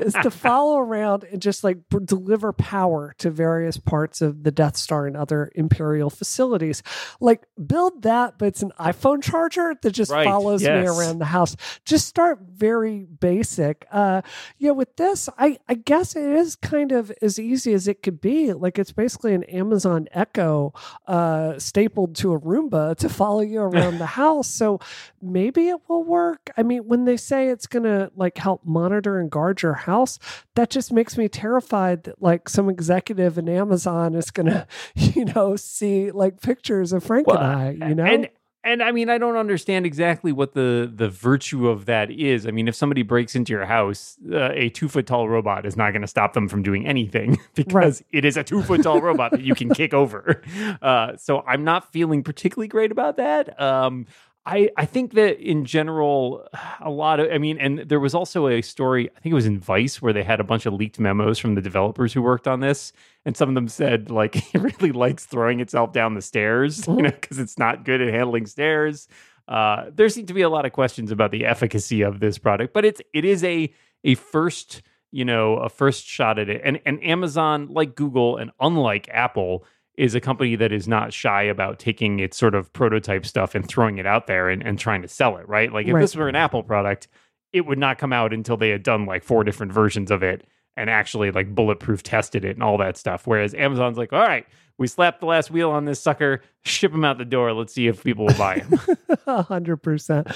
is 0.00 0.14
to 0.14 0.30
follow 0.30 0.78
around 0.78 1.24
and 1.24 1.42
just 1.42 1.64
like 1.64 1.78
b- 1.90 1.98
deliver 2.04 2.52
power 2.52 3.14
to 3.18 3.30
various 3.30 3.76
parts 3.76 4.20
of 4.20 4.42
the 4.42 4.50
Death 4.50 4.76
Star 4.76 5.06
and 5.06 5.16
other 5.16 5.50
Imperial 5.54 6.10
facilities. 6.10 6.82
Like, 7.20 7.42
build 7.66 8.02
that, 8.02 8.38
but 8.38 8.46
it's 8.46 8.62
an 8.62 8.72
iPhone 8.78 9.22
charger 9.22 9.74
that 9.82 9.90
just 9.92 10.10
Right, 10.10 10.24
follows 10.24 10.62
me 10.62 10.68
around 10.68 11.18
the 11.18 11.26
house. 11.26 11.56
Just 11.84 12.06
start 12.08 12.38
very 12.50 13.04
basic. 13.04 13.86
Uh, 13.90 14.22
yeah, 14.58 14.70
with 14.70 14.96
this, 14.96 15.28
I, 15.38 15.58
I 15.68 15.74
guess 15.74 16.16
it 16.16 16.24
is 16.24 16.56
kind 16.56 16.92
of 16.92 17.12
as 17.22 17.38
easy 17.38 17.72
as 17.72 17.88
it 17.88 18.02
could 18.02 18.20
be. 18.20 18.52
Like, 18.52 18.78
it's 18.78 18.92
basically 18.92 19.34
an 19.34 19.44
Amazon 19.44 20.08
Echo 20.12 20.72
uh, 21.06 21.58
stapled 21.58 22.16
to 22.16 22.32
a 22.32 22.40
Roomba 22.40 22.96
to 22.96 23.08
follow 23.08 23.40
you 23.40 23.60
around 23.60 23.98
the 23.98 24.06
house. 24.06 24.48
So 24.48 24.80
maybe 25.20 25.68
it 25.68 25.80
will 25.88 26.04
work. 26.04 26.50
I 26.56 26.62
mean, 26.62 26.86
when 26.86 27.04
they 27.04 27.16
say 27.16 27.48
it's 27.48 27.66
going 27.66 27.84
to 27.84 28.10
like 28.16 28.38
help 28.38 28.64
monitor 28.64 29.18
and 29.18 29.30
guard 29.30 29.62
your 29.62 29.74
house, 29.74 30.18
that 30.54 30.70
just 30.70 30.92
makes 30.92 31.16
me 31.16 31.28
terrified 31.28 32.04
that 32.04 32.20
like 32.22 32.48
some 32.48 32.68
executive 32.68 33.38
in 33.38 33.48
Amazon 33.48 34.14
is 34.14 34.30
going 34.30 34.46
to, 34.46 34.66
you 34.94 35.24
know, 35.26 35.56
see 35.56 36.10
like 36.10 36.40
pictures 36.40 36.92
of 36.92 37.04
Frank 37.04 37.26
Wu, 37.26 37.34
and 37.34 37.44
I, 37.44 37.88
you 37.88 37.94
know? 37.94 38.04
And 38.04 38.28
and 38.62 38.82
I 38.82 38.92
mean, 38.92 39.08
I 39.08 39.16
don't 39.16 39.36
understand 39.36 39.86
exactly 39.86 40.32
what 40.32 40.52
the 40.52 40.90
the 40.92 41.08
virtue 41.08 41.68
of 41.68 41.86
that 41.86 42.10
is. 42.10 42.46
I 42.46 42.50
mean, 42.50 42.68
if 42.68 42.74
somebody 42.74 43.02
breaks 43.02 43.34
into 43.34 43.52
your 43.52 43.64
house, 43.64 44.18
uh, 44.30 44.50
a 44.52 44.68
two 44.68 44.88
foot 44.88 45.06
tall 45.06 45.28
robot 45.28 45.64
is 45.64 45.76
not 45.76 45.92
going 45.92 46.02
to 46.02 46.08
stop 46.08 46.34
them 46.34 46.48
from 46.48 46.62
doing 46.62 46.86
anything 46.86 47.38
because 47.54 48.02
it 48.12 48.24
is 48.24 48.36
a 48.36 48.44
two 48.44 48.62
foot 48.62 48.82
tall 48.82 49.00
robot 49.00 49.30
that 49.30 49.42
you 49.42 49.54
can 49.54 49.70
kick 49.70 49.94
over. 49.94 50.42
Uh, 50.82 51.16
so 51.16 51.42
I'm 51.46 51.64
not 51.64 51.92
feeling 51.92 52.22
particularly 52.22 52.68
great 52.68 52.92
about 52.92 53.16
that. 53.16 53.60
Um, 53.60 54.06
I, 54.46 54.70
I 54.76 54.86
think 54.86 55.12
that 55.14 55.38
in 55.38 55.66
general, 55.66 56.46
a 56.80 56.90
lot 56.90 57.20
of, 57.20 57.30
I 57.30 57.38
mean, 57.38 57.58
and 57.58 57.80
there 57.80 58.00
was 58.00 58.14
also 58.14 58.48
a 58.48 58.62
story, 58.62 59.10
I 59.14 59.20
think 59.20 59.32
it 59.32 59.34
was 59.34 59.46
in 59.46 59.58
Vice, 59.60 60.00
where 60.00 60.14
they 60.14 60.22
had 60.22 60.40
a 60.40 60.44
bunch 60.44 60.64
of 60.64 60.72
leaked 60.72 60.98
memos 60.98 61.38
from 61.38 61.54
the 61.54 61.60
developers 61.60 62.12
who 62.14 62.22
worked 62.22 62.48
on 62.48 62.60
this. 62.60 62.92
And 63.26 63.36
some 63.36 63.50
of 63.50 63.54
them 63.54 63.68
said, 63.68 64.10
like, 64.10 64.36
it 64.54 64.60
really 64.60 64.92
likes 64.92 65.26
throwing 65.26 65.60
itself 65.60 65.92
down 65.92 66.14
the 66.14 66.22
stairs, 66.22 66.86
you 66.88 67.02
know, 67.02 67.10
because 67.10 67.38
it's 67.38 67.58
not 67.58 67.84
good 67.84 68.00
at 68.00 68.12
handling 68.12 68.46
stairs. 68.46 69.08
Uh, 69.46 69.90
there 69.92 70.08
seem 70.08 70.26
to 70.26 70.34
be 70.34 70.42
a 70.42 70.48
lot 70.48 70.64
of 70.64 70.72
questions 70.72 71.10
about 71.10 71.32
the 71.32 71.44
efficacy 71.44 72.02
of 72.02 72.20
this 72.20 72.38
product, 72.38 72.72
but 72.72 72.84
it's, 72.84 73.02
it 73.12 73.24
is 73.24 73.44
a, 73.44 73.70
a 74.04 74.14
first, 74.14 74.80
you 75.10 75.24
know, 75.24 75.56
a 75.56 75.68
first 75.68 76.06
shot 76.06 76.38
at 76.38 76.48
it. 76.48 76.62
And, 76.64 76.80
and 76.86 77.02
Amazon, 77.04 77.66
like 77.68 77.94
Google, 77.94 78.38
and 78.38 78.52
unlike 78.58 79.08
Apple, 79.12 79.64
is 80.00 80.14
a 80.14 80.20
company 80.20 80.56
that 80.56 80.72
is 80.72 80.88
not 80.88 81.12
shy 81.12 81.42
about 81.42 81.78
taking 81.78 82.20
its 82.20 82.36
sort 82.36 82.54
of 82.54 82.72
prototype 82.72 83.26
stuff 83.26 83.54
and 83.54 83.68
throwing 83.68 83.98
it 83.98 84.06
out 84.06 84.26
there 84.26 84.48
and, 84.48 84.62
and 84.66 84.78
trying 84.78 85.02
to 85.02 85.08
sell 85.08 85.36
it, 85.36 85.46
right? 85.46 85.70
Like 85.72 85.86
if 85.86 85.92
Right. 85.92 86.00
this 86.00 86.16
were 86.16 86.28
an 86.28 86.36
Apple 86.36 86.62
product, 86.62 87.06
it 87.52 87.66
would 87.66 87.78
not 87.78 87.98
come 87.98 88.12
out 88.12 88.32
until 88.32 88.56
they 88.56 88.70
had 88.70 88.82
done 88.82 89.04
like 89.04 89.22
four 89.22 89.44
different 89.44 89.72
versions 89.72 90.10
of 90.10 90.22
it 90.22 90.46
and 90.76 90.88
actually 90.88 91.30
like 91.30 91.54
bulletproof 91.54 92.02
tested 92.02 92.44
it 92.46 92.56
and 92.56 92.62
all 92.62 92.78
that 92.78 92.96
stuff. 92.96 93.26
Whereas 93.26 93.54
Amazon's 93.54 93.98
like, 93.98 94.12
all 94.12 94.20
right, 94.20 94.46
we 94.80 94.86
slapped 94.86 95.20
the 95.20 95.26
last 95.26 95.50
wheel 95.50 95.70
on 95.70 95.84
this 95.84 96.00
sucker, 96.00 96.40
ship 96.62 96.92
him 96.92 97.04
out 97.04 97.18
the 97.18 97.24
door. 97.26 97.52
Let's 97.52 97.74
see 97.74 97.86
if 97.86 98.02
people 98.02 98.26
will 98.26 98.34
buy 98.34 98.56
him. 98.60 98.80
A 99.26 99.42
hundred 99.42 99.76
percent. 99.78 100.26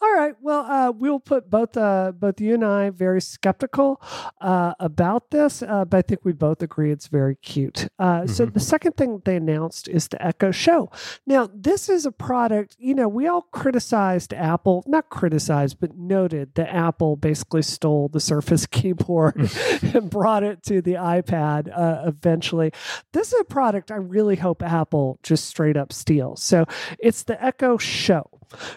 All 0.00 0.14
right. 0.14 0.34
Well, 0.42 0.60
uh, 0.60 0.92
we'll 0.92 1.18
put 1.20 1.48
both 1.50 1.74
uh, 1.76 2.12
both 2.14 2.38
you 2.40 2.54
and 2.54 2.64
I 2.64 2.90
very 2.90 3.20
skeptical 3.22 4.00
uh, 4.42 4.74
about 4.78 5.30
this, 5.30 5.62
uh, 5.62 5.84
but 5.86 5.96
I 5.98 6.02
think 6.02 6.20
we 6.24 6.32
both 6.32 6.62
agree 6.62 6.92
it's 6.92 7.08
very 7.08 7.36
cute. 7.36 7.88
Uh, 7.98 8.26
So 8.26 8.46
Mhm. 8.46 8.52
the 8.52 8.60
second 8.60 8.92
thing 8.96 9.22
they 9.24 9.36
announced 9.36 9.88
is 9.88 10.08
the 10.08 10.24
Echo 10.24 10.50
Show. 10.50 10.90
Now, 11.26 11.48
this 11.52 11.88
is 11.88 12.04
a 12.04 12.12
product. 12.12 12.76
You 12.78 12.94
know, 12.94 13.08
we 13.08 13.26
all 13.26 13.42
criticized 13.52 14.34
Apple, 14.34 14.84
not 14.86 15.08
criticized, 15.08 15.80
but 15.80 15.96
noted 15.96 16.54
that 16.56 16.68
Apple 16.72 17.16
basically 17.16 17.62
stole 17.62 18.08
the 18.08 18.20
Surface 18.20 18.66
keyboard 18.76 19.50
and 19.94 20.10
brought 20.10 20.42
it 20.44 20.62
to 20.64 20.82
the 20.82 20.94
iPad 20.94 21.70
uh, 21.76 22.02
eventually. 22.06 22.70
This 23.12 23.32
is 23.32 23.40
a 23.40 23.44
product 23.44 23.90
I 23.94 23.98
really 23.98 24.34
hope 24.34 24.60
Apple 24.60 25.20
just 25.22 25.44
straight 25.44 25.76
up 25.76 25.92
steals. 25.92 26.42
So 26.42 26.64
it's 26.98 27.22
the 27.22 27.40
Echo 27.40 27.78
Show. 27.78 28.28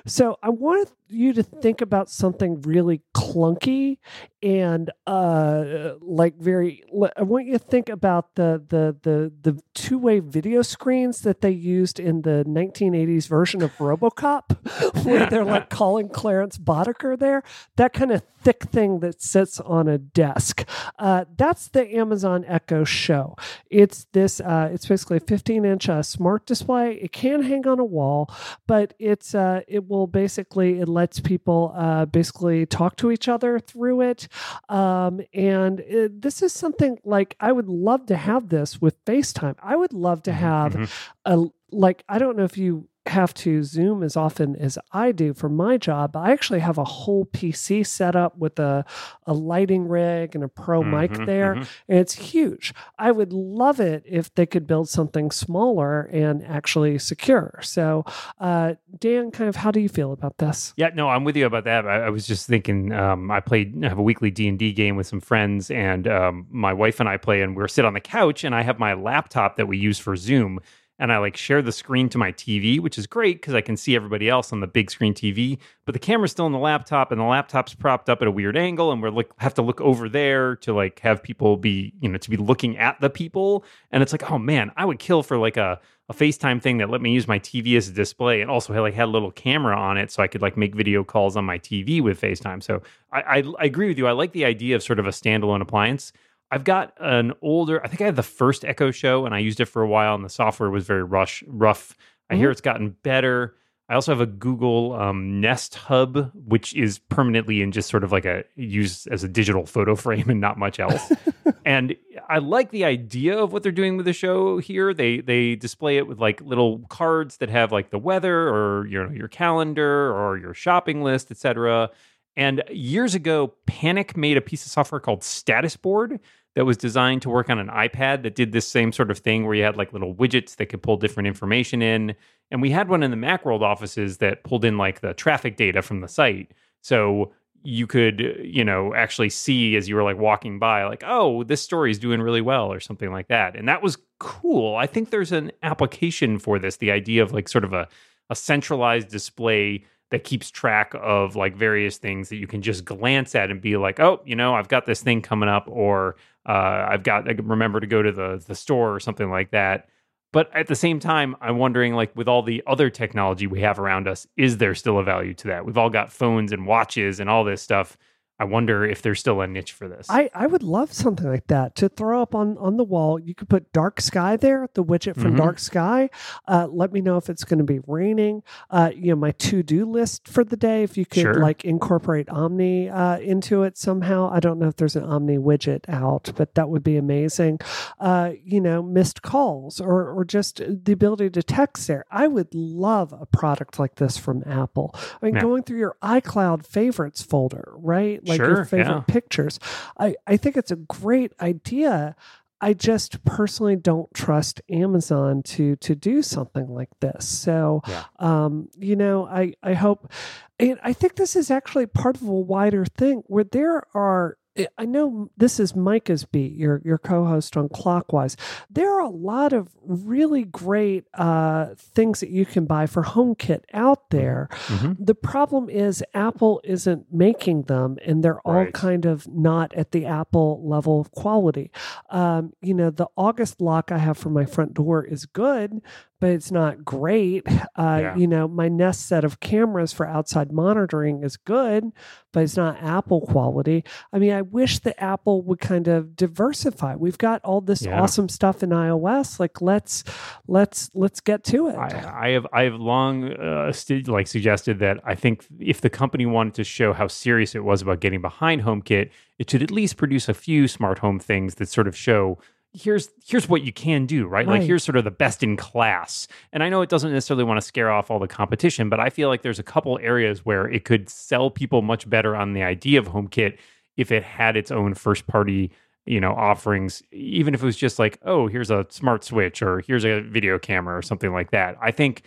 So 0.05 0.38
I 0.41 0.50
want 0.50 0.89
you 1.09 1.33
to 1.33 1.43
think 1.43 1.81
about 1.81 2.09
something 2.09 2.62
really 2.63 3.01
clunky 3.15 3.97
and 4.43 4.91
uh 5.07 5.93
like 6.01 6.38
very 6.38 6.83
I 7.15 7.24
want 7.24 7.45
you 7.45 7.53
to 7.53 7.59
think 7.59 7.88
about 7.88 8.36
the 8.36 8.62
the 8.67 8.95
the 9.03 9.31
the 9.41 9.62
two-way 9.74 10.19
video 10.19 10.62
screens 10.62 11.21
that 11.21 11.39
they 11.39 11.51
used 11.51 11.97
in 12.00 12.24
the 12.24 12.43
1980s 12.45 13.27
version 13.27 13.62
of 13.62 13.75
RoboCop 13.77 15.03
where 15.05 15.27
they're 15.27 15.45
like 15.45 15.69
calling 15.77 16.09
Clarence 16.09 16.57
Boddicker 16.57 17.17
there. 17.17 17.41
That 17.77 17.93
kind 17.93 18.12
of 18.12 18.21
thick 18.41 18.63
thing 18.63 19.00
that 19.00 19.21
sits 19.21 19.59
on 19.62 19.88
a 19.88 19.97
desk. 19.97 20.67
Uh, 21.00 21.25
that's 21.36 21.69
the 21.69 21.95
Amazon 21.95 22.45
Echo 22.47 22.83
Show. 22.83 23.36
It's 23.69 24.07
this 24.12 24.41
uh, 24.41 24.69
it's 24.74 24.86
basically 24.86 25.17
a 25.17 25.21
15 25.21 25.63
inch 25.63 25.88
uh, 25.88 26.03
smart 26.03 26.45
display. 26.45 26.95
It 26.95 27.13
can 27.13 27.43
hang 27.43 27.65
on 27.65 27.79
a 27.79 27.86
wall 27.86 28.29
but 28.67 28.93
it's 29.00 29.33
uh, 29.33 29.56
it 29.67 29.87
will 29.87 30.07
basically 30.07 30.79
it 30.79 30.87
lets 30.87 31.19
people 31.19 31.73
uh, 31.75 32.05
basically 32.05 32.65
talk 32.65 32.95
to 32.97 33.11
each 33.11 33.27
other 33.27 33.59
through 33.59 34.01
it 34.01 34.27
um, 34.69 35.21
and 35.33 35.79
it, 35.81 36.21
this 36.21 36.41
is 36.41 36.53
something 36.53 36.97
like 37.03 37.35
i 37.39 37.51
would 37.51 37.67
love 37.67 38.05
to 38.05 38.15
have 38.15 38.49
this 38.49 38.81
with 38.81 39.03
facetime 39.05 39.55
i 39.61 39.75
would 39.75 39.93
love 39.93 40.21
to 40.23 40.31
have 40.33 40.73
Mhm. 40.73 40.89
a 41.25 41.45
like 41.71 42.03
i 42.09 42.17
don't 42.19 42.37
know 42.37 42.43
if 42.45 42.57
you 42.57 42.87
have 43.09 43.33
to 43.33 43.63
zoom 43.63 44.03
as 44.03 44.15
often 44.17 44.55
as 44.55 44.77
i 44.91 45.11
do 45.11 45.33
for 45.33 45.49
my 45.49 45.77
job 45.77 46.15
i 46.15 46.31
actually 46.31 46.59
have 46.59 46.77
a 46.77 46.83
whole 46.83 47.25
pc 47.25 47.85
set 47.85 48.15
up 48.15 48.37
with 48.37 48.59
a, 48.59 48.85
a 49.25 49.33
lighting 49.33 49.87
rig 49.87 50.35
and 50.35 50.43
a 50.43 50.47
pro 50.47 50.83
mic 50.83 51.11
Mhm, 51.11 51.25
there 51.25 51.55
mhm. 51.55 51.67
and 51.87 51.99
it's 51.99 52.13
huge. 52.13 52.73
I 52.99 53.11
would 53.11 53.31
love 53.33 53.79
it 53.79 54.03
if 54.05 54.33
they 54.35 54.45
could 54.45 54.67
build 54.67 54.89
something 54.89 55.31
smaller 55.31 56.01
and 56.11 56.43
actually 56.45 56.97
secure. 56.99 57.59
So, 57.61 58.03
uh, 58.39 58.73
Dan, 58.99 59.31
kind 59.31 59.47
of, 59.49 59.55
how 59.55 59.71
do 59.71 59.79
you 59.79 59.89
feel 59.89 60.11
about 60.11 60.37
this? 60.37 60.73
Yeah, 60.77 60.89
no, 60.93 61.09
I'm 61.09 61.23
with 61.23 61.35
you 61.37 61.45
about 61.45 61.63
that. 61.65 61.87
I, 61.87 62.05
I 62.05 62.09
was 62.09 62.25
just 62.27 62.47
thinking. 62.47 62.91
Um, 62.91 63.31
I 63.31 63.39
played 63.39 63.83
I 63.85 63.89
have 63.89 63.97
a 63.97 64.03
weekly 64.03 64.31
D 64.31 64.47
and 64.47 64.57
D 64.59 64.73
game 64.73 64.95
with 64.95 65.07
some 65.07 65.19
friends, 65.21 65.71
and 65.71 66.07
um, 66.07 66.47
my 66.49 66.73
wife 66.73 66.99
and 66.99 67.07
I 67.07 67.17
play, 67.17 67.41
and 67.41 67.55
we're 67.55 67.67
sit 67.67 67.85
on 67.85 67.93
the 67.93 68.01
couch, 68.01 68.43
and 68.43 68.53
I 68.55 68.61
have 68.63 68.79
my 68.79 68.93
laptop 68.93 69.55
that 69.57 69.67
we 69.67 69.77
use 69.77 69.99
for 69.99 70.15
Zoom, 70.15 70.59
and 71.00 71.12
I 71.12 71.18
like 71.18 71.38
share 71.38 71.62
the 71.62 71.72
screen 71.72 72.10
to 72.10 72.18
my 72.18 72.32
TV, 72.32 72.80
which 72.80 72.98
is 72.98 73.08
great 73.08 73.42
because 73.42 73.54
I 73.54 73.62
can 73.62 73.77
see 73.77 73.96
everybody 73.96 74.30
else 74.30 74.51
on 74.51 74.60
the 74.60 74.68
big 74.68 74.89
screen 74.89 75.13
TV. 75.13 75.60
But 75.86 75.94
the 75.94 76.00
camera's 76.00 76.32
still 76.32 76.48
in 76.48 76.51
the 76.51 76.60
laptop, 76.60 77.12
and 77.12 77.22
the 77.22 77.25
laptop's 77.25 77.74
propped 77.74 78.10
up 78.10 78.22
at 78.22 78.27
a 78.27 78.32
weird 78.32 78.58
angle, 78.58 78.92
and 78.92 79.01
we're 79.01 79.10
like 79.10 79.32
have 79.38 79.54
to 79.56 79.62
look 79.62 79.82
over 79.82 80.10
there 80.10 80.56
to 80.58 80.74
like 80.74 81.00
have 81.00 81.22
people 81.22 81.58
be 81.58 81.94
you 82.01 82.10
know 82.10 82.18
to 82.18 82.30
be 82.30 82.38
looking 82.38 82.77
at 82.77 83.00
the 83.00 83.10
people, 83.10 83.63
and 83.92 84.01
it's 84.01 84.12
like 84.12 84.30
oh 84.32 84.38
man, 84.38 84.72
I 84.75 84.86
would 84.86 85.00
kill 85.00 85.24
for 85.24 85.38
like 85.38 85.58
a 85.58 85.80
a 86.10 86.13
FaceTime 86.13 86.62
thing 86.62 86.77
that 86.77 86.89
let 86.89 87.01
me 87.01 87.12
use 87.12 87.27
my 87.27 87.38
TV 87.38 87.75
as 87.75 87.89
a 87.89 87.92
display 87.92 88.42
and 88.42 88.50
also 88.50 88.72
had 88.72 88.80
like 88.80 88.94
had 88.94 89.06
a 89.06 89.12
little 89.12 89.32
camera 89.32 89.77
on 89.77 89.98
it 89.98 90.10
so 90.10 90.24
I 90.24 90.27
could 90.27 90.42
like 90.42 90.56
make 90.56 90.74
video 90.74 91.04
calls 91.04 91.36
on 91.36 91.44
my 91.44 91.60
TV 91.60 92.01
with 92.01 92.22
FaceTime. 92.22 92.63
So 92.63 92.82
I, 93.12 93.22
I, 93.22 93.44
I 93.60 93.66
agree 93.66 93.89
with 93.89 93.98
you. 93.98 94.08
I 94.08 94.13
like 94.13 94.32
the 94.32 94.46
idea 94.46 94.75
of 94.77 94.84
sort 94.84 95.00
of 95.00 95.06
a 95.06 95.10
standalone 95.10 95.62
appliance. 95.62 96.13
I've 96.50 96.63
got 96.63 96.94
an 97.00 97.34
older, 97.42 97.84
I 97.84 97.88
think 97.88 98.01
I 98.01 98.06
had 98.06 98.16
the 98.16 98.24
first 98.24 98.63
Echo 98.63 98.92
Show 98.92 99.25
and 99.25 99.36
I 99.36 99.39
used 99.39 99.60
it 99.60 99.66
for 99.66 99.82
a 99.82 99.88
while 99.88 100.16
and 100.16 100.24
the 100.24 100.30
software 100.30 100.70
was 100.70 100.86
very 100.86 101.04
rush, 101.04 101.44
rough. 101.48 101.96
I 102.30 102.36
hear 102.36 102.51
it's 102.51 102.62
gotten 102.62 102.92
better. 103.04 103.56
I 103.89 103.96
also 103.96 104.12
have 104.12 104.20
a 104.20 104.25
Google 104.25 104.94
um, 104.94 105.39
Nest 105.39 105.75
Hub, 105.75 106.32
which 106.34 106.75
is 106.75 107.00
permanently 107.00 107.62
in 107.62 107.72
just 107.72 107.89
sort 107.89 108.04
of 108.04 108.12
like 108.12 108.25
a 108.25 108.44
used 108.56 109.08
as 109.08 109.24
a 109.24 109.30
digital 109.30 109.66
photo 109.66 109.96
frame 109.96 110.30
and 110.30 110.42
not 110.42 110.58
much 110.58 110.80
else. 110.80 111.12
and 111.66 111.96
I 112.27 112.39
like 112.39 112.72
the 112.72 112.84
idea 112.84 113.38
of 113.38 113.54
what 113.54 113.63
they're 113.63 113.72
doing 113.72 113.96
with 113.96 114.06
the 114.06 114.12
show 114.12 114.58
here. 114.58 114.94
They 114.94 115.22
they 115.22 115.56
display 115.56 115.96
it 115.96 116.06
with 116.06 116.20
like 116.20 116.42
little 116.42 116.80
cards 116.89 117.38
that 117.38 117.50
have 117.50 117.72
like 117.72 117.89
the 117.89 117.98
weather 117.98 118.50
or 118.50 118.88
you 118.88 119.01
know 119.01 119.10
your 119.10 119.30
calendar 119.30 120.13
or 120.13 120.38
your 120.38 120.54
shopping 120.54 121.01
list, 121.01 121.32
etc. 121.32 121.89
And 122.38 122.63
years 122.72 123.15
ago, 123.15 123.53
Panic 123.65 124.15
made 124.15 124.38
a 124.38 124.41
piece 124.41 124.63
of 124.63 124.72
software 124.72 125.01
called 125.01 125.24
Status 125.24 125.75
Board 125.75 126.20
that 126.56 126.65
was 126.65 126.77
designed 126.77 127.24
to 127.24 127.29
work 127.29 127.50
on 127.50 127.58
an 127.60 127.67
iPad 127.67 128.22
that 128.24 128.36
did 128.36 128.51
this 128.51 128.67
same 128.67 128.91
sort 128.91 129.12
of 129.12 129.17
thing 129.17 129.46
where 129.46 129.56
you 129.56 129.63
had 129.63 129.75
like 129.75 129.91
little 129.91 130.13
widgets 130.13 130.56
that 130.56 130.67
could 130.67 130.84
pull 130.84 130.98
different 130.98 131.27
information 131.27 131.82
in. 131.82 132.15
And 132.51 132.62
we 132.62 132.70
had 132.70 132.89
one 132.89 133.03
in 133.03 133.12
the 133.12 133.17
Macworld 133.17 133.62
offices 133.62 134.17
that 134.17 134.44
pulled 134.44 134.63
in 134.63 134.77
like 134.77 135.01
the 135.01 135.15
traffic 135.15 135.58
data 135.58 135.82
from 135.82 136.01
the 136.01 136.08
site. 136.08 136.51
So 136.82 137.34
you 137.63 137.88
could, 137.88 138.39
you 138.44 138.63
know, 138.63 138.94
actually 138.94 139.29
see 139.29 139.75
as 139.75 139.89
you 139.89 139.96
were 139.96 140.03
like 140.03 140.17
walking 140.17 140.60
by, 140.60 140.86
like, 140.86 141.03
oh, 141.06 141.44
this 141.44 141.62
story 141.62 141.89
is 141.89 142.00
doing 142.00 142.22
really 142.22 142.41
well 142.41 142.72
or 142.72 142.79
something 142.79 143.12
like 143.12 143.27
that. 143.29 143.56
And 143.56 143.67
that 143.67 143.82
was 143.82 143.98
cool. 144.20 144.75
I 144.75 144.86
think 144.86 145.10
there's 145.10 145.32
an 145.32 145.51
application 145.63 146.38
for 146.38 146.60
this, 146.60 146.77
the 146.77 146.91
idea 146.91 147.24
of 147.24 147.34
like 147.34 147.50
sort 147.50 147.63
of 147.63 147.74
a, 147.74 147.88
a 148.29 148.36
centralized 148.36 149.10
display 149.10 149.84
that 150.11 150.23
keeps 150.23 150.49
track 150.49 150.93
of 151.01 151.35
like 151.35 151.55
various 151.55 151.97
things 151.97 152.29
that 152.29 152.37
you 152.37 152.47
can 152.47 152.61
just 152.61 152.85
glance 152.85 153.35
at 153.35 153.51
and 153.51 153.61
be 153.61 153.77
like, 153.77 153.99
oh, 153.99 154.21
you 154.25 154.35
know, 154.35 154.55
I've 154.55 154.69
got 154.69 154.85
this 154.85 155.01
thing 155.01 155.21
coming 155.21 155.49
up, 155.49 155.65
or 155.67 156.15
uh, 156.45 156.87
I've 156.89 157.03
got 157.03 157.27
I 157.29 157.33
remember 157.33 157.79
to 157.79 157.87
go 157.87 158.01
to 158.01 158.11
the 158.11 158.43
the 158.45 158.55
store 158.55 158.93
or 158.93 158.99
something 158.99 159.29
like 159.29 159.51
that. 159.51 159.89
But 160.33 160.49
at 160.53 160.67
the 160.67 160.75
same 160.75 160.99
time, 160.99 161.35
I'm 161.41 161.57
wondering, 161.57 161.93
like, 161.93 162.15
with 162.15 162.27
all 162.27 162.43
the 162.43 162.61
other 162.67 162.89
technology 162.89 163.47
we 163.47 163.61
have 163.61 163.79
around 163.79 164.07
us, 164.07 164.27
is 164.35 164.57
there 164.57 164.75
still 164.75 164.99
a 164.99 165.03
value 165.03 165.33
to 165.35 165.47
that? 165.47 165.65
We've 165.65 165.77
all 165.77 165.89
got 165.89 166.11
phones 166.11 166.51
and 166.51 166.67
watches 166.67 167.19
and 167.19 167.29
all 167.29 167.43
this 167.45 167.61
stuff. 167.61 167.97
I 168.39 168.44
wonder 168.46 168.86
if 168.86 169.01
there's 169.01 169.20
still 169.20 169.41
a 169.41 169.48
niche 169.48 169.72
for 169.72 169.88
this. 169.88 170.06
I, 170.10 170.29
I 170.34 170.46
would 170.46 170.62
love 170.62 170.94
something 170.94 171.27
like 171.27 171.48
that 171.48 171.75
to 171.77 171.89
throw 171.89 172.22
up 172.22 172.36
on, 172.36 172.56
on 172.60 172.77
the 172.77 172.84
wall. 172.84 173.17
You 173.20 173.34
could 173.34 173.50
put 173.50 173.74
Dark 173.74 174.00
Sky 174.00 174.38
there, 174.38 174.67
the 174.75 174.84
widget 174.84 175.15
from 175.15 175.34
Mhm. 175.34 175.38
Dark 175.38 175.60
Sky. 175.60 176.10
Uh, 176.48 176.67
let 176.70 176.94
me 176.94 177.01
know 177.01 177.17
if 177.17 177.29
it's 177.29 177.44
going 177.44 177.58
to 177.58 177.63
be 177.63 177.79
raining. 177.88 178.44
Uh, 178.70 178.91
you 178.96 179.10
know, 179.10 179.15
my 179.15 179.32
to 179.32 179.63
do 179.63 179.86
list 179.86 180.27
for 180.27 180.44
the 180.44 180.56
day. 180.56 180.84
If 180.84 180.98
you 180.98 181.06
could 181.06 181.22
Sure. 181.22 181.34
like 181.39 181.65
incorporate 181.65 182.29
Omni 182.29 182.89
uh, 182.89 183.17
into 183.20 183.63
it 183.63 183.77
somehow. 183.77 184.29
I 184.32 184.39
don't 184.39 184.60
know 184.60 184.67
if 184.67 184.75
there's 184.75 184.96
an 184.96 185.03
Omni 185.03 185.38
widget 185.39 185.89
out, 185.89 186.32
but 186.36 186.53
that 186.56 186.70
would 186.70 186.84
be 186.84 186.96
amazing. 186.98 187.60
Uh, 188.00 188.34
you 188.44 188.62
know, 188.62 188.84
missed 188.84 189.22
calls 189.24 189.82
or 189.82 190.12
or 190.12 190.24
just 190.24 190.62
the 190.67 190.91
ability 190.91 191.29
to 191.32 191.41
text 191.41 191.88
there. 191.88 192.06
I 192.12 192.27
would 192.27 192.53
love 192.53 193.13
a 193.20 193.25
product 193.25 193.79
like 193.79 193.96
this 193.96 194.17
from 194.17 194.44
Apple. 194.46 194.94
I 195.22 195.25
mean, 195.25 195.36
Yeah. 195.36 195.41
going 195.41 195.63
through 195.63 195.79
your 195.79 195.96
iCloud 196.03 196.65
favorites 196.65 197.22
folder, 197.24 197.74
right? 197.75 198.22
Like 198.27 198.38
Sure, 198.38 198.48
your 198.57 198.65
favorite 198.65 198.93
yeah. 198.93 199.03
pictures. 199.07 199.60
I, 200.00 200.15
I 200.27 200.38
think 200.38 200.57
it's 200.57 200.72
a 200.72 200.75
great 200.75 201.34
idea. 201.41 202.15
I 202.60 202.74
just 202.74 203.24
personally 203.24 203.75
don't 203.75 204.12
trust 204.15 204.62
Amazon 204.69 205.43
to 205.43 205.75
to 205.77 205.93
do 205.96 206.22
something 206.24 206.67
like 206.67 206.89
this. 207.01 207.27
So, 207.27 207.81
Yeah. 207.88 208.03
um, 208.19 208.69
you 208.79 208.96
know, 208.96 209.27
I 209.27 209.53
I 209.62 209.74
hope, 209.74 210.12
and 210.60 210.79
I 210.84 210.93
think 210.93 211.15
this 211.15 211.36
is 211.36 211.51
actually 211.51 211.86
part 211.86 212.15
of 212.15 212.24
a 212.27 212.31
wider 212.31 212.86
thing 212.86 213.24
where 213.27 213.43
there 213.43 213.84
are. 213.93 214.38
I 214.77 214.85
know 214.85 215.29
this 215.37 215.59
is 215.59 215.75
Micah's 215.75 216.25
beat, 216.25 216.53
your 216.53 216.81
your 216.83 216.97
co-host 216.97 217.55
on 217.57 217.69
Clockwise. 217.69 218.35
There 218.69 218.93
are 218.95 219.01
a 219.01 219.09
lot 219.09 219.53
of 219.53 219.69
really 219.83 220.43
great 220.43 221.05
uh, 221.13 221.75
things 221.77 222.19
that 222.21 222.29
you 222.29 222.45
can 222.45 222.65
buy 222.65 222.85
for 222.87 223.03
HomeKit 223.03 223.61
out 223.73 224.09
there. 224.09 224.49
Mhm. 224.67 224.97
The 224.99 225.15
problem 225.15 225.69
is 225.69 226.03
Apple 226.13 226.61
isn't 226.63 227.05
making 227.11 227.63
them, 227.63 227.97
and 228.05 228.23
they're 228.23 228.39
all 228.41 228.65
kind 228.73 229.05
of 229.05 229.27
not 229.27 229.73
at 229.73 229.91
the 229.91 230.05
Apple 230.05 230.61
level 230.63 230.99
of 230.99 231.11
quality. 231.11 231.71
Um, 232.09 232.53
you 232.61 232.73
know, 232.73 232.89
the 232.89 233.07
August 233.15 233.61
lock 233.61 233.91
I 233.91 233.97
have 233.97 234.17
for 234.17 234.29
my 234.29 234.45
front 234.45 234.73
door 234.73 235.03
is 235.03 235.25
good, 235.25 235.81
but 236.19 236.31
it's 236.31 236.51
not 236.51 236.83
great. 236.83 237.43
Uh, 237.77 238.00
Yeah. 238.01 238.15
You 238.15 238.27
know, 238.27 238.47
my 238.47 238.67
Nest 238.69 239.07
set 239.07 239.24
of 239.24 239.39
cameras 239.39 239.93
for 239.93 240.07
outside 240.07 240.51
monitoring 240.51 241.24
is 241.24 241.38
good, 241.38 241.91
but 242.33 242.41
it's 242.43 242.57
not 242.57 242.81
Apple 242.81 243.21
quality. 243.21 243.83
I 244.12 244.17
mean, 244.19 244.31
I 244.33 244.41
wish 244.41 244.79
that 244.79 245.01
Apple 245.01 245.43
would 245.43 245.59
kind 245.59 245.88
of 245.88 246.15
diversify. 246.15 246.95
We've 246.95 247.17
got 247.19 247.43
all 247.43 247.62
this 247.62 247.83
Yeah. 247.83 248.01
awesome 248.01 248.29
stuff 248.29 248.63
in 248.63 248.69
iOS. 248.71 249.39
Like, 249.39 249.62
let's 249.62 250.03
let's 250.47 250.89
let's 250.93 251.19
get 251.19 251.43
to 251.45 251.67
it. 251.69 251.75
I, 251.75 252.27
I 252.27 252.29
have 252.29 252.47
I 252.51 252.63
have 252.63 252.75
long 252.75 253.31
uh, 253.33 253.71
st- 253.71 254.07
like 254.07 254.27
suggested 254.27 254.79
that 254.79 255.00
I 255.05 255.13
think 255.15 255.45
if 255.59 255.81
the 255.81 255.89
company 255.89 256.25
wanted 256.25 256.55
to 256.55 256.63
show 256.63 256.93
how 256.93 257.07
serious 257.07 257.53
it 257.55 257.63
was 257.63 257.81
about 257.81 258.00
getting 258.00 258.21
behind 258.21 258.62
HomeKit, 258.63 259.09
it 259.38 259.50
should 259.50 259.62
at 259.62 259.71
least 259.71 259.97
produce 259.97 260.27
a 260.29 260.33
few 260.33 260.67
smart 260.67 261.00
home 261.00 261.19
things 261.19 261.55
that 261.55 261.69
sort 261.69 261.88
of 261.88 261.95
show 261.95 262.39
here's 262.77 263.10
here's 263.25 263.50
what 263.50 263.63
you 263.63 263.74
can 263.74 264.05
do, 264.05 264.27
right? 264.27 264.48
Like 264.48 264.62
here's 264.62 264.84
sort 264.84 264.98
of 264.98 265.03
the 265.03 265.12
best 265.12 265.43
in 265.43 265.57
class. 265.57 266.27
And 266.53 266.63
I 266.63 266.69
know 266.69 266.81
it 266.81 266.89
doesn't 266.89 267.12
necessarily 267.12 267.43
want 267.43 267.60
to 267.60 267.65
scare 267.65 267.91
off 267.91 268.12
all 268.12 268.19
the 268.19 268.27
competition, 268.27 268.89
but 268.89 269.00
I 269.00 269.10
feel 269.10 269.29
like 269.29 269.41
there's 269.41 269.60
a 269.60 269.63
couple 269.63 269.98
areas 270.01 270.46
where 270.46 270.67
it 270.67 270.86
could 270.86 271.10
sell 271.10 271.50
people 271.50 271.81
much 271.81 272.10
better 272.10 272.36
on 272.36 272.53
the 272.53 272.63
idea 272.63 273.00
of 273.00 273.07
HomeKit 273.07 273.57
if 273.98 274.12
it 274.12 274.24
had 274.24 274.55
its 274.55 274.72
own 274.72 274.94
first 274.94 275.27
party 275.27 275.72
you 276.05 276.22
know 276.22 276.31
offerings 276.31 277.03
even 277.11 277.53
if 277.53 277.61
it 277.61 277.66
was 277.66 277.75
just 277.75 278.00
like 278.00 278.18
oh 278.24 278.48
here's 278.48 278.72
a 278.72 278.85
smart 278.90 279.24
switch 279.25 279.61
or 279.61 279.81
here's 279.81 280.05
a 280.05 280.22
video 280.22 280.57
camera 280.57 280.98
or 280.98 281.01
something 281.01 281.33
like 281.33 281.51
that 281.51 281.75
i 281.81 281.92
think 281.92 282.24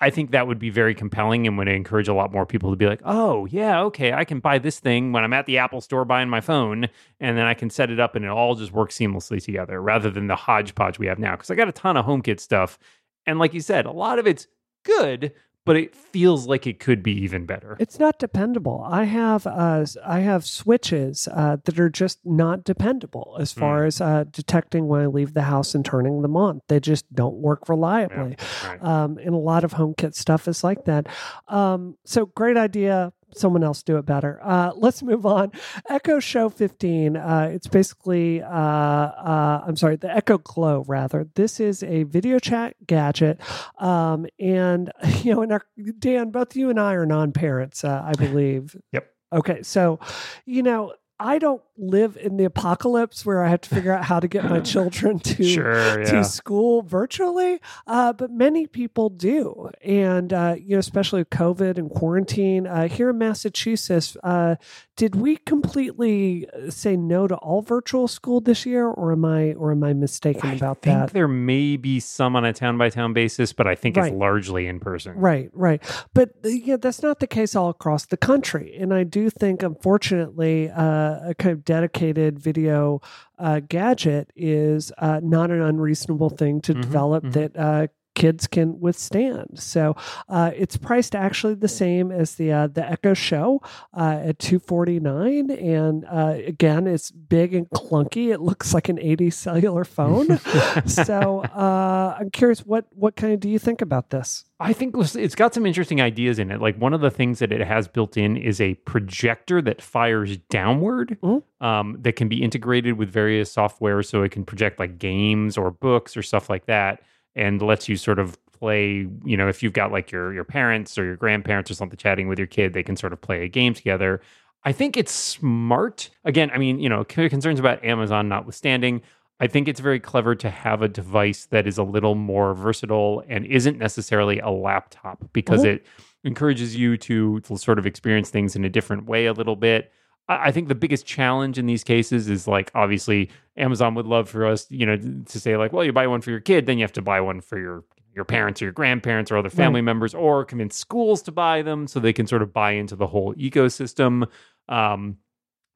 i 0.00 0.10
think 0.10 0.30
that 0.30 0.46
would 0.46 0.58
be 0.58 0.70
very 0.70 0.94
compelling 0.94 1.46
and 1.46 1.56
would 1.58 1.68
encourage 1.68 2.08
a 2.08 2.14
lot 2.14 2.32
more 2.32 2.46
people 2.46 2.70
to 2.70 2.76
be 2.76 2.86
like 2.86 3.00
oh 3.04 3.46
yeah 3.46 3.80
okay 3.80 4.12
i 4.12 4.24
can 4.24 4.40
buy 4.40 4.58
this 4.58 4.78
thing 4.80 5.12
when 5.12 5.24
i'm 5.24 5.32
at 5.32 5.46
the 5.46 5.58
apple 5.58 5.80
store 5.80 6.04
buying 6.04 6.28
my 6.28 6.40
phone 6.40 6.88
and 7.20 7.36
then 7.36 7.46
i 7.46 7.54
can 7.54 7.70
set 7.70 7.90
it 7.90 8.00
up 8.00 8.16
and 8.16 8.24
it 8.24 8.30
all 8.30 8.54
just 8.54 8.72
works 8.72 8.96
seamlessly 8.96 9.42
together 9.42 9.80
rather 9.80 10.10
than 10.10 10.26
the 10.26 10.36
hodgepodge 10.36 10.98
we 10.98 11.06
have 11.06 11.18
now. 11.18 11.32
Because 11.32 11.50
i 11.50 11.54
got 11.54 11.68
a 11.68 11.72
ton 11.72 11.96
of 11.96 12.06
homekit 12.06 12.40
stuff 12.40 12.78
and 13.26 13.38
like 13.38 13.54
you 13.54 13.60
said 13.60 13.86
a 13.86 13.92
lot 13.92 14.18
of 14.18 14.26
it's 14.26 14.46
good 14.84 15.32
but 15.64 15.76
it 15.76 15.94
feels 15.94 16.46
like 16.46 16.66
it 16.66 16.80
could 16.80 17.02
be 17.02 17.12
even 17.12 17.46
better 17.46 17.76
It's 17.78 17.98
not 17.98 18.18
dependable. 18.18 18.84
I 18.86 19.04
have 19.04 19.46
uh, 19.46 19.84
I 20.04 20.20
have 20.20 20.44
switches 20.46 21.28
uh, 21.30 21.58
that 21.64 21.78
are 21.78 21.90
just 21.90 22.18
not 22.24 22.64
dependable 22.64 23.36
as 23.38 23.52
far 23.52 23.84
as 23.84 24.00
uh, 24.00 24.24
detecting 24.30 24.88
when 24.88 25.02
I 25.02 25.06
leave 25.06 25.34
the 25.34 25.42
house 25.42 25.74
and 25.74 25.84
turning 25.84 26.22
them 26.22 26.36
on. 26.36 26.60
They 26.68 26.80
just 26.80 27.12
don't 27.14 27.36
work 27.36 27.68
reliably. 27.68 28.36
right. 28.64 28.82
Um, 28.82 29.18
and 29.18 29.34
a 29.34 29.38
lot 29.38 29.64
of 29.64 29.74
HomeKit 29.74 30.14
stuff 30.14 30.48
is 30.48 30.64
like 30.64 30.84
that. 30.86 31.06
Um, 31.48 31.96
so 32.04 32.26
great 32.26 32.56
idea. 32.56 33.12
Someone 33.36 33.62
else 33.62 33.82
do 33.82 33.96
it 33.96 34.06
better. 34.06 34.40
Uh, 34.42 34.72
let's 34.76 35.02
move 35.02 35.26
on. 35.26 35.52
Echo 35.88 36.20
Show 36.20 36.48
15. 36.48 37.16
Uh, 37.16 37.50
it's 37.52 37.66
basically, 37.66 38.42
uh, 38.42 38.48
uh, 38.48 39.64
I'm 39.66 39.76
sorry, 39.76 39.96
the 39.96 40.14
Echo 40.14 40.38
Glow, 40.38 40.84
rather. 40.86 41.26
This 41.34 41.60
is 41.60 41.82
a 41.82 42.04
video 42.04 42.38
chat 42.38 42.76
gadget. 42.86 43.40
Um, 43.78 44.26
and, 44.38 44.92
you 45.22 45.34
know, 45.34 45.42
and 45.42 45.52
our, 45.52 45.62
Dan, 45.98 46.30
both 46.30 46.56
you 46.56 46.70
and 46.70 46.80
I 46.80 46.94
are 46.94 47.06
non 47.06 47.32
parents, 47.32 47.84
uh, 47.84 48.02
I 48.04 48.12
believe. 48.18 48.76
Yep. 48.92 49.06
Okay. 49.32 49.62
So, 49.62 50.00
you 50.44 50.62
know, 50.62 50.94
I 51.20 51.38
don't 51.38 51.62
live 51.76 52.16
in 52.16 52.36
the 52.38 52.44
apocalypse 52.44 53.24
where 53.26 53.44
I 53.44 53.48
have 53.50 53.60
to 53.62 53.68
figure 53.74 53.92
out 53.92 54.04
how 54.04 54.20
to 54.20 54.26
get 54.28 54.44
my 54.44 54.60
children 54.72 55.18
to 55.20 55.44
sure 55.44 56.04
to 56.04 56.24
school 56.24 56.82
virtually, 56.82 57.60
uh, 57.86 58.12
but 58.14 58.30
many 58.30 58.66
people 58.66 59.10
do, 59.10 59.70
and 59.84 60.32
uh, 60.32 60.56
you 60.58 60.70
know, 60.70 60.78
especially 60.78 61.20
with 61.20 61.30
COVID 61.30 61.76
and 61.78 61.90
quarantine 61.90 62.66
uh, 62.66 62.88
here 62.88 63.10
in 63.10 63.18
Massachusetts. 63.18 64.16
Uh, 64.22 64.56
did 64.96 65.14
we 65.14 65.36
completely 65.36 66.46
uh, 66.50 66.70
say 66.70 66.96
no 66.96 67.26
to 67.26 67.34
all 67.36 67.62
virtual 67.62 68.08
school 68.08 68.40
this 68.40 68.64
year, 68.66 68.86
or 68.86 69.12
am 69.12 69.24
I 69.24 69.52
or 69.54 69.72
am 69.72 69.84
I 69.84 69.92
mistaken 69.92 70.56
about 70.56 70.78
I 70.82 70.86
think 70.86 70.98
that? 71.06 71.12
there 71.12 71.28
may 71.28 71.76
be 71.76 72.00
some 72.00 72.34
on 72.36 72.44
a 72.44 72.52
town 72.52 72.76
by 72.78 72.88
town 72.90 73.12
basis, 73.12 73.52
but 73.52 73.66
I 73.66 73.74
think 73.74 73.96
Right. 73.96 74.12
it's 74.12 74.16
largely 74.18 74.66
in 74.66 74.80
person. 74.80 75.14
Right, 75.16 75.50
right. 75.52 75.82
But 76.14 76.30
uh, 76.44 76.48
yeah, 76.48 76.76
that's 76.76 77.02
not 77.02 77.20
the 77.20 77.26
case 77.26 77.54
all 77.56 77.68
across 77.70 78.06
the 78.06 78.16
country. 78.16 78.76
And 78.78 78.92
I 78.94 79.04
do 79.04 79.28
think, 79.30 79.62
unfortunately, 79.62 80.70
uh, 80.70 81.09
a 81.24 81.34
kind 81.34 81.52
of 81.52 81.64
dedicated 81.64 82.38
video 82.38 83.00
uh, 83.38 83.60
gadget 83.60 84.30
is 84.36 84.92
uh, 84.98 85.20
not 85.22 85.50
an 85.50 85.60
unreasonable 85.60 86.30
thing 86.30 86.60
to 86.62 86.74
Mhm, 86.74 86.82
develop 86.82 87.24
mhm. 87.24 87.32
that 87.32 87.56
uh, 87.56 87.86
kids 88.14 88.46
can 88.46 88.80
withstand. 88.80 89.46
So 89.54 89.96
uh, 90.28 90.50
it's 90.56 90.76
priced 90.76 91.14
actually 91.14 91.54
the 91.54 91.68
same 91.68 92.10
as 92.12 92.34
the 92.34 92.52
uh, 92.52 92.66
the 92.66 92.84
Echo 92.88 93.14
Show 93.14 93.60
uh, 93.96 94.20
at 94.24 94.38
two 94.38 94.58
forty 94.58 95.00
nine, 95.00 95.50
and 95.50 96.04
uh, 96.10 96.34
again, 96.46 96.86
it's 96.86 97.10
big 97.10 97.54
and 97.54 97.68
clunky. 97.70 98.32
It 98.32 98.40
looks 98.40 98.74
like 98.74 98.88
an 98.88 98.98
eighty 98.98 99.30
cellular 99.30 99.84
phone. 99.84 100.38
so 100.86 101.40
uh, 101.42 102.16
I'm 102.18 102.30
curious, 102.30 102.60
what 102.66 102.86
what 102.90 103.16
kind 103.16 103.32
of 103.32 103.40
do 103.40 103.48
you 103.48 103.58
think 103.58 103.82
about 103.82 104.10
this? 104.10 104.44
I 104.62 104.74
think 104.74 104.94
it's 104.98 105.34
got 105.34 105.54
some 105.54 105.64
interesting 105.64 106.02
ideas 106.02 106.38
in 106.38 106.50
it. 106.50 106.60
Like 106.60 106.76
one 106.76 106.92
of 106.92 107.00
the 107.00 107.10
things 107.10 107.38
that 107.38 107.50
it 107.50 107.62
has 107.66 107.88
built 107.88 108.18
in 108.18 108.36
is 108.36 108.60
a 108.60 108.74
projector 108.74 109.62
that 109.62 109.80
fires 109.80 110.36
downward 110.50 111.16
Mhm. 111.22 111.42
um, 111.62 111.96
that 112.00 112.16
can 112.16 112.28
be 112.28 112.42
integrated 112.42 112.98
with 112.98 113.08
various 113.10 113.50
software 113.50 114.02
so 114.02 114.22
it 114.22 114.32
can 114.32 114.44
project 114.44 114.78
like 114.78 114.98
games 114.98 115.56
or 115.56 115.70
books 115.70 116.14
or 116.14 116.22
stuff 116.22 116.50
like 116.50 116.66
that 116.66 117.00
and 117.34 117.62
lets 117.62 117.88
you 117.88 117.96
sort 117.96 118.18
of 118.18 118.36
play 118.52 119.06
you 119.24 119.36
know 119.36 119.48
if 119.48 119.62
you've 119.62 119.72
got 119.72 119.90
like 119.90 120.10
your 120.10 120.34
your 120.34 120.44
parents 120.44 120.98
or 120.98 121.04
your 121.04 121.16
grandparents 121.16 121.70
or 121.70 121.74
something 121.74 121.96
chatting 121.96 122.28
with 122.28 122.38
your 122.38 122.46
kid 122.46 122.74
they 122.74 122.82
can 122.82 122.96
sort 122.96 123.12
of 123.12 123.20
play 123.20 123.42
a 123.44 123.48
game 123.48 123.72
together 123.72 124.20
i 124.64 124.72
think 124.72 124.96
it's 124.98 125.12
smart 125.12 126.10
again 126.24 126.50
i 126.52 126.58
mean 126.58 126.78
you 126.78 126.88
know 126.88 127.02
concerns 127.04 127.58
about 127.58 127.82
amazon 127.84 128.28
notwithstanding 128.28 129.00
I 129.42 129.46
think 129.46 129.68
it's 129.68 129.80
very 129.80 129.98
clever 129.98 130.34
to 130.34 130.50
have 130.50 130.82
a 130.82 130.88
device 130.88 131.46
that 131.46 131.66
is 131.66 131.78
a 131.78 131.82
little 131.82 132.14
more 132.14 132.52
versatile 132.52 133.24
and 133.26 133.46
isn't 133.46 133.78
necessarily 133.78 134.38
a 134.38 134.50
laptop 134.50 135.30
because 135.32 135.62
Mhm. 135.62 135.76
it 135.76 135.86
encourages 136.24 136.76
you 136.76 136.98
to, 136.98 137.40
to 137.40 137.56
sort 137.56 137.78
of 137.78 137.86
experience 137.86 138.28
things 138.28 138.54
in 138.54 138.66
a 138.66 138.68
different 138.68 139.06
way 139.06 139.24
a 139.24 139.32
little 139.32 139.56
bit. 139.56 139.92
I 140.30 140.52
think 140.52 140.68
the 140.68 140.74
biggest 140.74 141.06
challenge 141.06 141.58
in 141.58 141.66
these 141.66 141.82
cases 141.82 142.28
is 142.28 142.46
like 142.46 142.70
obviously 142.74 143.30
Amazon 143.56 143.94
would 143.96 144.06
love 144.06 144.28
for 144.28 144.46
us, 144.46 144.70
you 144.70 144.86
know, 144.86 144.96
to 144.96 145.40
say 145.40 145.56
like, 145.56 145.72
well, 145.72 145.84
you 145.84 145.92
buy 145.92 146.06
one 146.06 146.20
for 146.20 146.30
your 146.30 146.40
kid, 146.40 146.66
then 146.66 146.78
you 146.78 146.84
have 146.84 146.92
to 146.92 147.02
buy 147.02 147.20
one 147.20 147.40
for 147.40 147.58
your 147.58 147.84
your 148.14 148.24
parents 148.24 148.60
or 148.60 148.66
your 148.66 148.72
grandparents 148.72 149.30
or 149.30 149.36
other 149.36 149.50
family 149.50 149.80
members, 149.80 150.14
or 150.14 150.44
convince 150.44 150.76
schools 150.76 151.22
to 151.22 151.32
buy 151.32 151.62
them 151.62 151.86
so 151.86 152.00
they 152.00 152.12
can 152.12 152.26
sort 152.26 152.42
of 152.42 152.52
buy 152.52 152.72
into 152.72 152.96
the 152.96 153.06
whole 153.06 153.34
ecosystem. 153.34 154.28
Um, 154.68 155.18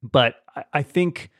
but 0.03 0.35
I, 0.55 0.63
I 0.73 0.83
think, 0.83 1.31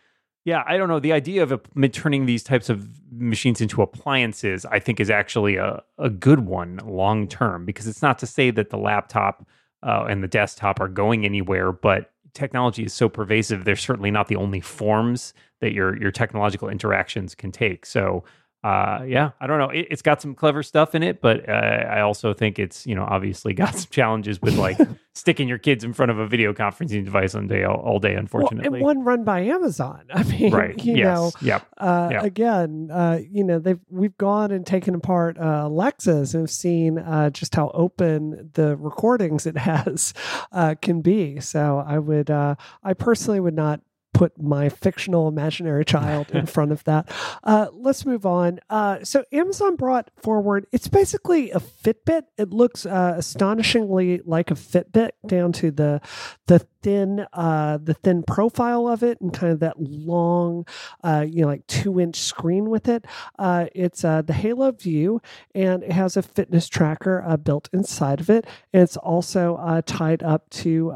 yeah, 0.46 0.64
I 0.66 0.78
don't 0.78 0.88
know. 0.88 1.00
The 1.00 1.12
idea 1.12 1.44
of 1.44 1.52
a, 1.52 1.90
turning 1.90 2.26
these 2.26 2.44
types 2.44 2.70
of 2.70 2.88
machines 3.12 3.60
into 3.60 3.82
appliances, 3.82 4.66
I 4.66 4.80
think, 4.80 5.00
is 5.00 5.10
actually 5.10 5.58
a, 5.58 5.84
a 5.98 6.10
good 6.10 6.42
one 6.42 6.80
long 6.86 7.28
term 7.28 7.66
because 7.66 7.88
it's 7.88 8.02
not 8.02 8.18
to 8.20 8.26
say 8.26 8.50
that 8.52 8.70
the 8.70 8.78
laptop 8.78 9.46
uh, 9.84 10.06
and 10.10 10.24
the 10.24 10.28
desktop 10.28 10.80
are 10.80 10.88
going 10.88 11.26
anywhere, 11.26 11.74
but 11.74 12.12
technology 12.36 12.84
is 12.84 12.94
so 12.94 13.10
pervasive. 13.10 13.66
They're 13.66 13.76
certainly 13.76 14.12
not 14.12 14.28
the 14.28 14.36
only 14.36 14.62
forms 14.62 15.34
that 15.62 15.74
your 15.74 16.00
your 16.00 16.12
technological 16.12 16.70
interactions 16.70 17.34
can 17.34 17.52
take. 17.52 17.86
So 17.86 18.24
uh, 18.66 19.04
yeah, 19.04 19.30
I 19.40 19.46
don't 19.46 19.60
know. 19.60 19.70
It, 19.70 19.92
has 19.92 20.02
got 20.02 20.24
some 20.24 20.34
clever 20.34 20.64
stuff 20.64 20.96
in 20.96 21.04
it, 21.04 21.22
but 21.22 21.48
uh, 21.48 21.52
I 21.52 22.02
also 22.02 22.34
think 22.34 22.58
it's 22.58 22.88
you 22.88 22.96
know 22.96 23.06
obviously 23.08 23.54
got 23.54 23.76
some 23.76 23.90
challenges 23.92 24.42
with 24.42 24.58
like 24.58 24.80
sticking 25.14 25.48
your 25.48 25.60
kids 25.60 25.84
in 25.84 25.94
front 25.94 26.10
of 26.10 26.18
a 26.18 26.26
video 26.26 26.52
conferencing 26.52 27.06
device 27.06 27.36
all 27.36 27.44
day 27.44 27.64
all, 27.64 27.76
all 27.76 28.00
day. 28.00 28.16
Unfortunately, 28.16 28.82
well, 28.82 28.90
and 28.90 28.98
one 28.98 29.06
run 29.06 29.24
by 29.24 29.42
Amazon. 29.42 30.06
I 30.14 30.24
mean, 30.24 30.52
right? 30.52 30.84
You 30.84 30.96
yes. 30.96 31.06
know, 31.06 31.32
yep. 31.42 31.68
Uh, 31.78 32.10
yep. 32.12 32.24
Again, 32.24 32.90
uh, 32.92 33.20
you 33.30 33.44
know, 33.44 33.60
they've 33.60 33.80
we've 33.92 34.18
gone 34.18 34.50
and 34.50 34.66
taken 34.66 34.96
apart 34.96 35.38
uh, 35.38 35.66
Alexas 35.66 36.34
and 36.34 36.50
seen 36.50 36.98
uh, 36.98 37.30
just 37.30 37.54
how 37.54 37.70
open 37.76 38.50
the 38.54 38.76
recordings 38.78 39.46
it 39.46 39.58
has 39.60 40.16
uh, 40.52 40.74
can 40.82 41.02
be. 41.02 41.40
So 41.40 41.84
I 41.86 42.00
would, 42.00 42.32
uh, 42.32 42.56
I 42.84 42.94
personally 42.94 43.40
would 43.40 43.54
not 43.54 43.82
put 44.16 44.42
my 44.42 44.70
fictional 44.70 45.28
imaginary 45.28 45.84
child 45.84 46.32
in 46.32 46.46
front 46.46 46.72
of 46.72 46.84
that. 46.86 47.12
Uh, 47.44 47.68
let's 47.74 48.06
move 48.06 48.26
on. 48.26 48.60
Uh, 48.70 49.04
so 49.04 49.24
Amazon 49.32 49.76
brought 49.76 50.10
forward. 50.22 50.66
It's 50.72 50.88
basically 50.88 51.52
a 51.52 51.60
Fitbit. 51.60 52.24
It 52.38 52.50
looks 52.52 52.86
uh, 52.86 53.16
astonishingly 53.18 54.22
like 54.26 54.50
a 54.50 54.56
Fitbit 54.56 55.12
down 55.28 55.52
to 55.54 55.70
the 55.70 56.02
the 56.48 56.66
thin 56.86 57.26
uh, 57.34 57.80
the 57.82 57.96
thin 57.96 58.22
profile 58.22 58.88
of 58.88 59.02
it 59.02 59.20
and 59.20 59.34
kind 59.34 59.52
of 59.52 59.60
that 59.60 59.74
long, 59.80 60.68
uh, 61.04 61.26
you 61.28 61.42
know, 61.42 61.48
like 61.48 61.66
two 61.66 62.00
inch 62.00 62.16
screen 62.16 62.70
with 62.70 62.88
it. 62.88 63.06
Uh, 63.40 63.66
it's 63.74 64.06
uh, 64.06 64.22
the 64.22 64.34
Halo 64.34 64.72
View, 64.72 65.20
and 65.56 65.82
it 65.82 65.92
has 65.92 66.16
a 66.16 66.22
fitness 66.22 66.70
tracker 66.70 67.24
uh, 67.26 67.38
built 67.38 67.70
inside 67.74 68.20
of 68.20 68.30
it. 68.30 68.46
And 68.72 68.84
it's 68.84 68.98
also 68.98 69.56
uh, 69.56 69.82
tied 69.84 70.22
up 70.22 70.48
to 70.52 70.92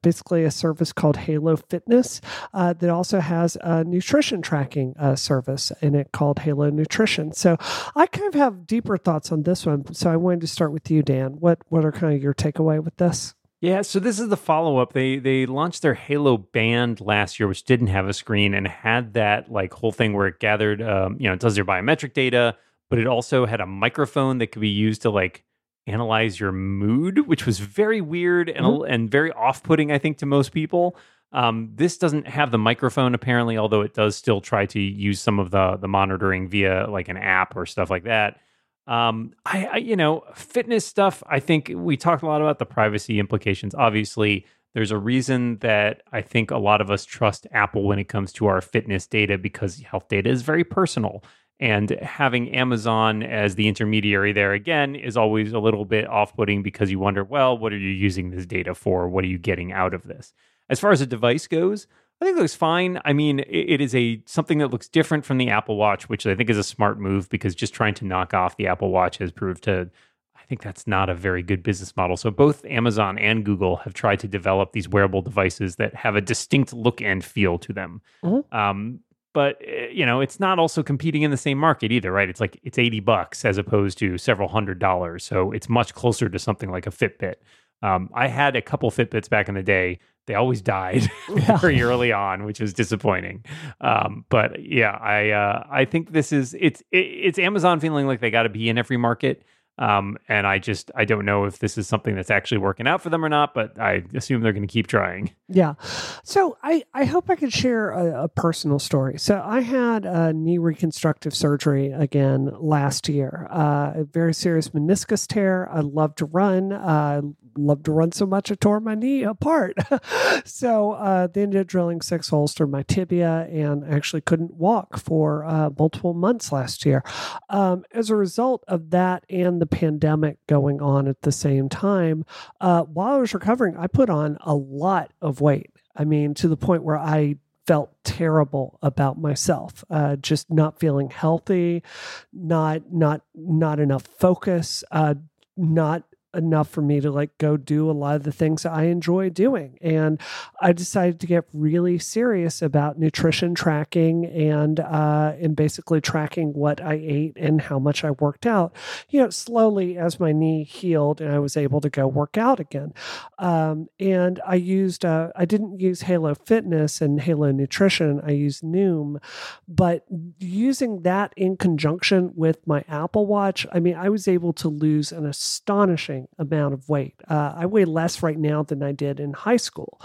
basically 0.00 0.44
a 0.44 0.50
service 0.50 0.94
called 0.94 1.18
Halo 1.18 1.56
Fitness 1.56 2.22
that 2.54 2.88
also 2.88 3.20
has 3.20 3.58
a 3.60 3.84
nutrition 3.84 4.40
tracking 4.40 4.94
service 5.14 5.72
in 5.82 5.94
it 5.94 6.10
called 6.12 6.38
Halo 6.38 6.70
Nutrition. 6.70 7.34
So 7.34 7.58
I 7.94 8.06
kind 8.06 8.28
of 8.28 8.34
have 8.34 8.66
deeper 8.66 8.96
thoughts 8.96 9.30
on 9.30 9.42
this 9.42 9.66
one. 9.66 9.92
So 9.92 10.10
I 10.10 10.16
wanted 10.16 10.40
to 10.40 10.46
start 10.46 10.72
with 10.72 10.90
you, 10.90 11.02
Dan. 11.02 11.32
What 11.32 11.58
what 11.68 11.84
are 11.84 11.92
kind 11.92 12.14
of 12.14 12.22
your 12.22 12.32
takeaway 12.32 12.82
with 12.82 12.96
this? 12.96 13.34
Yeah, 13.60 13.82
so 13.82 14.00
this 14.00 14.18
is 14.18 14.28
the 14.28 14.38
follow 14.38 14.78
up. 14.78 14.94
They 14.94 15.18
they 15.18 15.44
launched 15.44 15.82
their 15.82 15.92
Halo 15.92 16.38
Band 16.38 17.00
last 17.00 17.38
year, 17.38 17.46
which 17.46 17.64
didn't 17.64 17.88
have 17.88 18.08
a 18.08 18.14
screen 18.14 18.54
and 18.54 18.66
had 18.66 19.12
that 19.14 19.52
like 19.52 19.74
whole 19.74 19.92
thing 19.92 20.14
where 20.14 20.26
it 20.26 20.40
gathered, 20.40 20.80
um, 20.80 21.16
you 21.20 21.28
know, 21.28 21.34
it 21.34 21.40
does 21.40 21.58
your 21.58 21.66
biometric 21.66 22.14
data, 22.14 22.56
but 22.88 22.98
it 22.98 23.06
also 23.06 23.44
had 23.44 23.60
a 23.60 23.66
microphone 23.66 24.38
that 24.38 24.46
could 24.48 24.62
be 24.62 24.68
used 24.68 25.02
to 25.02 25.10
like 25.10 25.44
analyze 25.86 26.40
your 26.40 26.52
mood, 26.52 27.26
which 27.26 27.44
was 27.44 27.58
very 27.58 28.00
weird 28.00 28.48
and 28.48 28.64
mm-hmm. 28.64 28.90
and 28.90 29.10
very 29.10 29.30
off 29.32 29.62
putting, 29.62 29.92
I 29.92 29.98
think, 29.98 30.16
to 30.18 30.26
most 30.26 30.52
people. 30.52 30.96
Um, 31.32 31.70
this 31.74 31.98
doesn't 31.98 32.28
have 32.28 32.50
the 32.52 32.58
microphone 32.58 33.14
apparently, 33.14 33.58
although 33.58 33.82
it 33.82 33.92
does 33.92 34.16
still 34.16 34.40
try 34.40 34.64
to 34.66 34.80
use 34.80 35.20
some 35.20 35.38
of 35.38 35.50
the 35.50 35.76
the 35.76 35.88
monitoring 35.88 36.48
via 36.48 36.86
like 36.88 37.08
an 37.08 37.18
app 37.18 37.54
or 37.56 37.66
stuff 37.66 37.90
like 37.90 38.04
that. 38.04 38.40
Um, 38.86 39.32
I, 39.44 39.66
I, 39.66 39.76
you 39.76 39.96
know, 39.96 40.24
fitness 40.34 40.86
stuff. 40.86 41.22
I 41.26 41.38
think 41.40 41.70
we 41.74 41.96
talked 41.96 42.22
a 42.22 42.26
lot 42.26 42.40
about 42.40 42.58
the 42.58 42.66
privacy 42.66 43.18
implications. 43.18 43.74
Obviously, 43.74 44.46
there's 44.74 44.90
a 44.90 44.98
reason 44.98 45.58
that 45.58 46.02
I 46.12 46.22
think 46.22 46.50
a 46.50 46.58
lot 46.58 46.80
of 46.80 46.90
us 46.90 47.04
trust 47.04 47.46
Apple 47.52 47.84
when 47.84 47.98
it 47.98 48.08
comes 48.08 48.32
to 48.34 48.46
our 48.46 48.60
fitness 48.60 49.06
data 49.06 49.38
because 49.38 49.80
health 49.80 50.08
data 50.08 50.30
is 50.30 50.42
very 50.42 50.64
personal. 50.64 51.24
And 51.58 51.90
having 52.00 52.54
Amazon 52.54 53.22
as 53.22 53.54
the 53.54 53.68
intermediary 53.68 54.32
there 54.32 54.52
again 54.54 54.94
is 54.94 55.16
always 55.16 55.52
a 55.52 55.58
little 55.58 55.84
bit 55.84 56.08
off 56.08 56.34
putting 56.34 56.62
because 56.62 56.90
you 56.90 56.98
wonder, 56.98 57.22
well, 57.22 57.58
what 57.58 57.72
are 57.72 57.78
you 57.78 57.90
using 57.90 58.30
this 58.30 58.46
data 58.46 58.74
for? 58.74 59.08
What 59.08 59.24
are 59.24 59.28
you 59.28 59.38
getting 59.38 59.70
out 59.70 59.92
of 59.92 60.04
this? 60.04 60.32
As 60.70 60.80
far 60.80 60.90
as 60.90 61.00
a 61.00 61.06
device 61.06 61.46
goes, 61.46 61.86
I 62.20 62.26
think 62.26 62.36
it 62.36 62.40
looks 62.40 62.54
fine. 62.54 63.00
I 63.04 63.14
mean, 63.14 63.40
it, 63.40 63.80
is 63.80 63.94
a 63.94 64.22
something 64.26 64.58
that 64.58 64.68
looks 64.68 64.88
different 64.88 65.24
from 65.24 65.38
the 65.38 65.48
Apple 65.48 65.76
Watch, 65.76 66.08
which 66.08 66.26
I 66.26 66.34
think 66.34 66.50
is 66.50 66.58
a 66.58 66.64
smart 66.64 67.00
move 67.00 67.30
because 67.30 67.54
just 67.54 67.72
trying 67.72 67.94
to 67.94 68.04
knock 68.04 68.34
off 68.34 68.56
the 68.58 68.66
Apple 68.66 68.90
Watch 68.90 69.18
has 69.18 69.32
proved 69.32 69.64
to 69.64 69.90
I 70.36 70.42
think 70.50 70.62
that's 70.62 70.86
not 70.86 71.08
a 71.08 71.14
very 71.14 71.42
good 71.42 71.62
business 71.62 71.96
model. 71.96 72.16
So 72.16 72.30
both 72.30 72.64
Amazon 72.64 73.18
and 73.18 73.44
Google 73.44 73.76
have 73.76 73.94
tried 73.94 74.18
to 74.20 74.28
develop 74.28 74.72
these 74.72 74.88
wearable 74.88 75.22
devices 75.22 75.76
that 75.76 75.94
have 75.94 76.16
a 76.16 76.20
distinct 76.20 76.72
look 76.72 77.00
and 77.00 77.24
feel 77.24 77.56
to 77.58 77.72
them. 77.72 78.02
Mm-hmm. 78.24 78.56
Um, 78.56 79.00
but 79.32 79.60
eh, 79.64 79.88
you 79.92 80.04
know, 80.04 80.20
it's 80.20 80.40
not 80.40 80.58
also 80.58 80.82
competing 80.82 81.22
in 81.22 81.30
the 81.30 81.36
same 81.36 81.56
market 81.56 81.92
either, 81.92 82.10
right? 82.10 82.28
It's 82.28 82.40
like 82.40 82.58
it's 82.64 82.78
80 82.78 83.00
bucks 83.00 83.44
as 83.44 83.58
opposed 83.58 83.96
to 83.98 84.18
several 84.18 84.48
hundred 84.48 84.78
dollars. 84.78 85.24
So 85.24 85.52
it's 85.52 85.68
much 85.68 85.94
closer 85.94 86.28
to 86.28 86.38
something 86.38 86.70
like 86.70 86.86
a 86.86 86.90
Fitbit. 86.90 87.36
Um, 87.82 88.10
I 88.14 88.28
had 88.28 88.56
a 88.56 88.62
couple 88.62 88.90
Fitbits 88.90 89.28
back 89.28 89.48
in 89.48 89.54
the 89.54 89.62
day 89.62 89.98
they 90.30 90.36
always 90.36 90.62
died 90.62 91.10
very 91.60 91.82
early 91.82 92.12
on, 92.12 92.44
which 92.44 92.60
was 92.60 92.72
disappointing. 92.72 93.44
Um, 93.80 94.24
but 94.28 94.62
yeah, 94.62 94.92
I 94.92 95.30
uh, 95.30 95.64
I 95.70 95.84
think 95.84 96.12
this 96.12 96.32
is 96.32 96.54
it's 96.58 96.82
it, 96.92 96.98
it's 96.98 97.38
Amazon 97.38 97.80
feeling 97.80 98.06
like 98.06 98.20
they 98.20 98.30
got 98.30 98.44
to 98.44 98.48
be 98.48 98.68
in 98.68 98.78
every 98.78 98.96
market. 98.96 99.42
Um, 99.80 100.18
and 100.28 100.46
I 100.46 100.58
just 100.58 100.90
I 100.94 101.04
don't 101.06 101.24
know 101.24 101.46
if 101.46 101.58
this 101.58 101.78
is 101.78 101.88
something 101.88 102.14
that's 102.14 102.30
actually 102.30 102.58
working 102.58 102.86
out 102.86 103.00
for 103.00 103.08
them 103.08 103.24
or 103.24 103.28
not, 103.28 103.54
but 103.54 103.80
I 103.80 104.04
assume 104.14 104.42
they're 104.42 104.52
going 104.52 104.66
to 104.66 104.72
keep 104.72 104.86
trying. 104.86 105.32
Yeah. 105.48 105.74
So 106.22 106.58
I 106.62 106.84
I 106.92 107.04
hope 107.04 107.30
I 107.30 107.36
can 107.36 107.50
share 107.50 107.90
a, 107.90 108.24
a 108.24 108.28
personal 108.28 108.78
story. 108.78 109.18
So 109.18 109.42
I 109.44 109.60
had 109.60 110.04
a 110.04 110.32
knee 110.34 110.58
reconstructive 110.58 111.34
surgery 111.34 111.90
again 111.92 112.52
last 112.60 113.08
year. 113.08 113.48
Uh, 113.50 113.92
a 113.96 114.04
very 114.04 114.34
serious 114.34 114.68
meniscus 114.68 115.26
tear. 115.26 115.68
I 115.72 115.80
love 115.80 116.14
to 116.16 116.26
run. 116.26 116.72
Uh, 116.72 117.22
love 117.56 117.82
to 117.84 117.92
run 117.92 118.12
so 118.12 118.26
much 118.26 118.50
I 118.50 118.54
tore 118.54 118.80
my 118.80 118.94
knee 118.94 119.22
apart. 119.22 119.76
so 120.44 120.92
uh, 120.92 121.26
they 121.26 121.42
ended 121.42 121.60
up 121.60 121.66
drilling 121.66 122.00
six 122.00 122.28
holes 122.28 122.54
through 122.54 122.68
my 122.68 122.82
tibia 122.82 123.48
and 123.50 123.84
actually 123.84 124.20
couldn't 124.20 124.54
walk 124.54 124.98
for 124.98 125.44
uh, 125.44 125.70
multiple 125.78 126.14
months 126.14 126.52
last 126.52 126.84
year. 126.86 127.02
Um, 127.48 127.84
as 127.92 128.10
a 128.10 128.16
result 128.16 128.64
of 128.68 128.90
that 128.90 129.24
and 129.28 129.60
the 129.60 129.66
pandemic 129.70 130.38
going 130.46 130.80
on 130.80 131.08
at 131.08 131.22
the 131.22 131.32
same 131.32 131.68
time, 131.68 132.24
uh, 132.60 132.82
while 132.82 133.14
I 133.14 133.18
was 133.18 133.34
recovering, 133.34 133.76
I 133.76 133.86
put 133.86 134.10
on 134.10 134.36
a 134.40 134.54
lot 134.54 135.12
of 135.20 135.40
weight. 135.40 135.70
I 135.96 136.04
mean, 136.04 136.34
to 136.34 136.48
the 136.48 136.56
point 136.56 136.82
where 136.82 136.98
I 136.98 137.36
felt 137.66 137.92
terrible 138.02 138.78
about 138.82 139.18
myself 139.18 139.84
uh, 139.90 140.16
just 140.16 140.50
not 140.50 140.80
feeling 140.80 141.08
healthy 141.08 141.84
not 142.32 142.82
not 142.90 143.20
not 143.32 143.78
enough 143.78 144.02
focus 144.18 144.82
uh, 144.90 145.14
not 145.56 146.02
enough 146.34 146.68
for 146.68 146.82
me 146.82 147.00
to 147.00 147.10
like 147.10 147.36
go 147.38 147.56
do 147.56 147.90
a 147.90 147.92
lot 147.92 148.16
of 148.16 148.22
the 148.22 148.32
things 148.32 148.64
I 148.64 148.84
enjoy 148.84 149.30
doing. 149.30 149.78
And 149.80 150.20
I 150.60 150.72
decided 150.72 151.20
to 151.20 151.26
get 151.26 151.44
really 151.52 151.98
serious 151.98 152.62
about 152.62 152.98
nutrition 152.98 153.54
tracking 153.54 154.26
and 154.26 154.80
uh, 154.80 155.34
and 155.40 155.56
basically 155.56 156.00
tracking 156.00 156.52
what 156.52 156.80
I 156.80 156.94
ate 156.94 157.36
and 157.36 157.60
how 157.60 157.78
much 157.78 158.04
I 158.04 158.12
worked 158.12 158.46
out. 158.46 158.74
You 159.08 159.20
know, 159.22 159.30
slowly 159.30 159.98
as 159.98 160.20
my 160.20 160.32
knee 160.32 160.64
healed 160.64 161.20
and 161.20 161.32
I 161.32 161.38
was 161.38 161.56
able 161.56 161.80
to 161.80 161.90
go 161.90 162.06
work 162.06 162.38
out 162.38 162.60
again. 162.60 162.92
Um, 163.38 163.88
and 163.98 164.40
I 164.46 164.56
used 164.56 165.04
uh, 165.04 165.30
I 165.36 165.44
didn't 165.44 165.80
use 165.80 166.02
Halo 166.02 166.34
Fitness 166.34 167.00
and 167.00 167.20
Halo 167.20 167.50
Nutrition. 167.50 168.20
I 168.24 168.32
used 168.32 168.62
Noom, 168.62 169.20
but 169.68 170.04
using 170.38 171.02
that 171.02 171.32
in 171.36 171.56
conjunction 171.56 172.32
with 172.34 172.66
my 172.66 172.84
Apple 172.88 173.26
Watch, 173.26 173.66
I 173.72 173.80
mean, 173.80 173.96
I 173.96 174.08
was 174.08 174.28
able 174.28 174.52
to 174.54 174.68
lose 174.68 175.12
an 175.12 175.26
astonishing 175.26 176.19
amount 176.38 176.74
of 176.74 176.88
weight. 176.88 177.14
Uh, 177.28 177.54
I 177.56 177.66
weigh 177.66 177.84
less 177.84 178.22
right 178.22 178.38
now 178.38 178.62
than 178.62 178.82
I 178.82 178.92
did 178.92 179.20
in 179.20 179.32
high 179.32 179.56
school. 179.56 180.00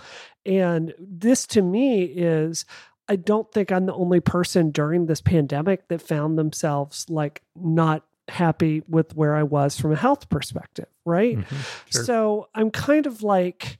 And 0.45 0.93
this 0.99 1.47
to 1.47 1.61
me 1.61 2.03
is, 2.03 2.65
I 3.07 3.15
don't 3.15 3.51
think 3.51 3.71
I'm 3.71 3.85
the 3.85 3.93
only 3.93 4.19
person 4.19 4.71
during 4.71 5.05
this 5.05 5.21
pandemic 5.21 5.87
that 5.89 6.01
found 6.01 6.37
themselves 6.37 7.05
like 7.09 7.41
not 7.55 8.03
happy 8.27 8.81
with 8.87 9.15
where 9.15 9.35
I 9.35 9.43
was 9.43 9.79
from 9.79 9.91
a 9.91 9.95
health 9.95 10.29
perspective, 10.29 10.87
right? 11.05 11.37
Mm-hmm, 11.37 11.55
sure. 11.91 12.03
So 12.03 12.49
I'm 12.55 12.71
kind 12.71 13.05
of 13.05 13.21
like, 13.21 13.77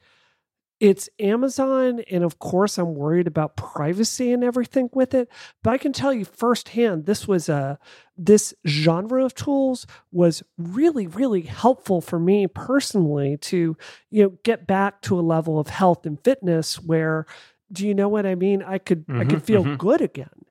it's 0.86 1.10
Amazon, 1.20 2.02
and 2.12 2.24
of 2.24 2.38
course, 2.38 2.78
I'm 2.78 2.94
worried 2.94 3.26
about 3.26 3.58
privacy 3.58 4.32
and 4.32 4.44
everything 4.44 4.88
with 4.94 5.16
it. 5.16 5.28
But 5.64 5.72
I 5.72 5.80
can 5.80 5.94
tell 5.94 6.14
you 6.14 6.26
firsthand, 6.26 7.08
this 7.08 7.28
was 7.28 7.50
a 7.50 7.80
this 8.16 8.54
genre 8.68 9.26
of 9.26 9.34
tools 9.34 9.88
was 10.12 10.44
really, 10.60 11.08
really 11.08 11.42
helpful 11.42 12.02
for 12.02 12.20
me 12.20 12.46
personally 12.46 13.36
to 13.38 13.76
you 14.12 14.24
know 14.24 14.34
get 14.44 14.68
back 14.68 15.02
to 15.02 15.20
a 15.20 15.22
level 15.22 15.60
of 15.60 15.70
health 15.70 16.06
and 16.06 16.24
fitness 16.24 16.80
where 16.80 17.26
do 17.72 17.88
you 17.88 17.96
know 17.96 18.08
what 18.08 18.28
I 18.28 18.36
mean? 18.36 18.62
I 18.62 18.78
could 18.78 19.08
mm-hmm, 19.08 19.22
I 19.22 19.26
could 19.26 19.42
feel 19.42 19.64
mm-hmm. 19.64 19.78
good 19.78 20.02
again. 20.02 20.45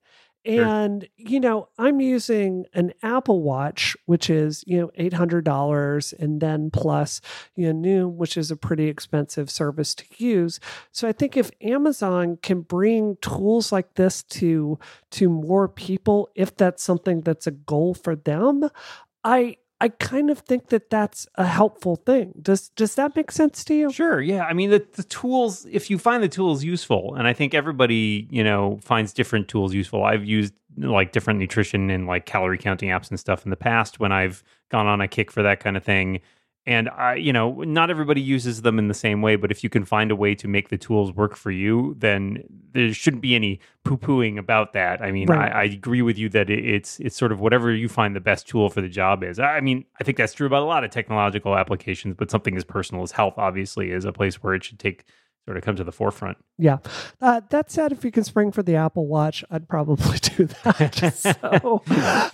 And, 0.44 1.02
sure. 1.02 1.08
you 1.16 1.40
know, 1.40 1.68
I'm 1.78 2.00
using 2.00 2.66
an 2.74 2.92
Apple 3.02 3.42
Watch, 3.42 3.96
which 4.06 4.28
is, 4.28 4.62
you 4.66 4.78
know, 4.78 4.90
$800 4.98 6.12
and 6.18 6.40
then 6.40 6.70
plus, 6.70 7.20
you 7.56 7.72
know, 7.72 7.88
Noom, 7.88 8.16
which 8.16 8.36
is 8.36 8.50
a 8.50 8.56
pretty 8.56 8.88
expensive 8.88 9.50
service 9.50 9.94
to 9.94 10.04
use. 10.18 10.60
So 10.92 11.08
I 11.08 11.12
think 11.12 11.36
if 11.36 11.50
Amazon 11.62 12.38
can 12.42 12.60
bring 12.60 13.16
tools 13.22 13.72
like 13.72 13.94
this 13.94 14.22
to 14.24 14.78
to 15.12 15.28
more 15.28 15.68
people, 15.68 16.28
if 16.34 16.56
that's 16.56 16.82
something 16.82 17.22
that's 17.22 17.46
a 17.46 17.52
goal 17.52 17.94
for 17.94 18.14
them, 18.16 18.68
I 19.22 19.56
I 19.80 19.88
kind 19.88 20.30
of 20.30 20.38
think 20.38 20.68
that 20.68 20.88
that's 20.88 21.26
a 21.34 21.46
helpful 21.46 21.96
thing. 21.96 22.32
Does 22.40 22.68
does 22.70 22.94
that 22.94 23.16
make 23.16 23.30
sense 23.30 23.64
to 23.64 23.74
you? 23.74 23.92
Sure. 23.92 24.20
Yeah. 24.20 24.44
I 24.44 24.52
mean, 24.52 24.70
the, 24.70 24.86
the 24.92 25.02
tools. 25.02 25.66
If 25.70 25.90
you 25.90 25.98
find 25.98 26.22
the 26.22 26.28
tools 26.28 26.64
useful, 26.64 27.14
and 27.16 27.26
I 27.26 27.32
think 27.32 27.54
everybody 27.54 28.28
you 28.30 28.44
know 28.44 28.78
finds 28.82 29.12
different 29.12 29.48
tools 29.48 29.74
useful. 29.74 30.04
I've 30.04 30.24
used 30.24 30.54
like 30.76 31.12
different 31.12 31.38
nutrition 31.38 31.90
and 31.90 32.06
like 32.06 32.26
calorie 32.26 32.58
counting 32.58 32.88
apps 32.88 33.10
and 33.10 33.18
stuff 33.18 33.44
in 33.44 33.50
the 33.50 33.56
past 33.56 34.00
when 34.00 34.12
I've 34.12 34.42
gone 34.70 34.86
on 34.86 35.00
a 35.00 35.08
kick 35.08 35.30
for 35.30 35.42
that 35.42 35.60
kind 35.60 35.76
of 35.76 35.84
thing 35.84 36.20
and 36.66 36.88
I, 36.88 37.16
you 37.16 37.32
know, 37.32 37.62
not 37.62 37.90
everybody 37.90 38.22
uses 38.22 38.62
them 38.62 38.78
in 38.78 38.88
the 38.88 38.94
same 38.94 39.20
way, 39.20 39.36
but 39.36 39.50
if 39.50 39.62
you 39.62 39.68
can 39.68 39.84
find 39.84 40.10
a 40.10 40.16
way 40.16 40.34
to 40.36 40.48
make 40.48 40.70
the 40.70 40.78
tools 40.78 41.12
work 41.12 41.36
for 41.36 41.50
you, 41.50 41.94
then 41.98 42.42
there 42.72 42.92
shouldn't 42.94 43.20
be 43.20 43.34
any 43.34 43.60
poo-pooing 43.84 44.38
about 44.38 44.72
that. 44.72 45.02
I 45.02 45.12
mean, 45.12 45.28
right. 45.28 45.52
I, 45.52 45.60
I, 45.60 45.64
agree 45.64 46.00
with 46.00 46.16
you 46.16 46.30
that 46.30 46.48
it's 46.48 46.98
it's 47.00 47.16
sort 47.16 47.32
of 47.32 47.40
whatever 47.40 47.70
you 47.70 47.88
find 47.88 48.16
the 48.16 48.20
best 48.20 48.48
tool 48.48 48.70
for 48.70 48.80
the 48.80 48.88
job 48.88 49.22
is. 49.22 49.38
I 49.38 49.60
mean, 49.60 49.84
I 50.00 50.04
think 50.04 50.16
that's 50.16 50.32
true 50.32 50.46
about 50.46 50.62
a 50.62 50.66
lot 50.66 50.84
of 50.84 50.90
technological 50.90 51.54
applications, 51.54 52.14
but 52.16 52.30
something 52.30 52.56
as 52.56 52.64
personal 52.64 53.02
as 53.02 53.12
health 53.12 53.34
obviously 53.36 53.90
is 53.90 54.06
a 54.06 54.12
place 54.12 54.42
where 54.42 54.54
it 54.54 54.64
should 54.64 54.78
take 54.78 55.04
sort 55.44 55.56
of 55.58 55.62
come 55.62 55.76
to 55.76 55.84
the 55.84 55.92
forefront. 55.92 56.38
Yeah. 56.56 56.78
Uh, 57.20 57.42
that 57.50 57.70
said, 57.70 57.92
if 57.92 58.04
you 58.04 58.10
can 58.10 58.24
spring 58.24 58.50
for 58.50 58.62
the 58.62 58.76
Apple 58.76 59.06
Watch, 59.06 59.44
I'd 59.50 59.68
probably 59.68 60.18
do 60.36 60.46
that. 60.46 61.14
so, 61.14 61.82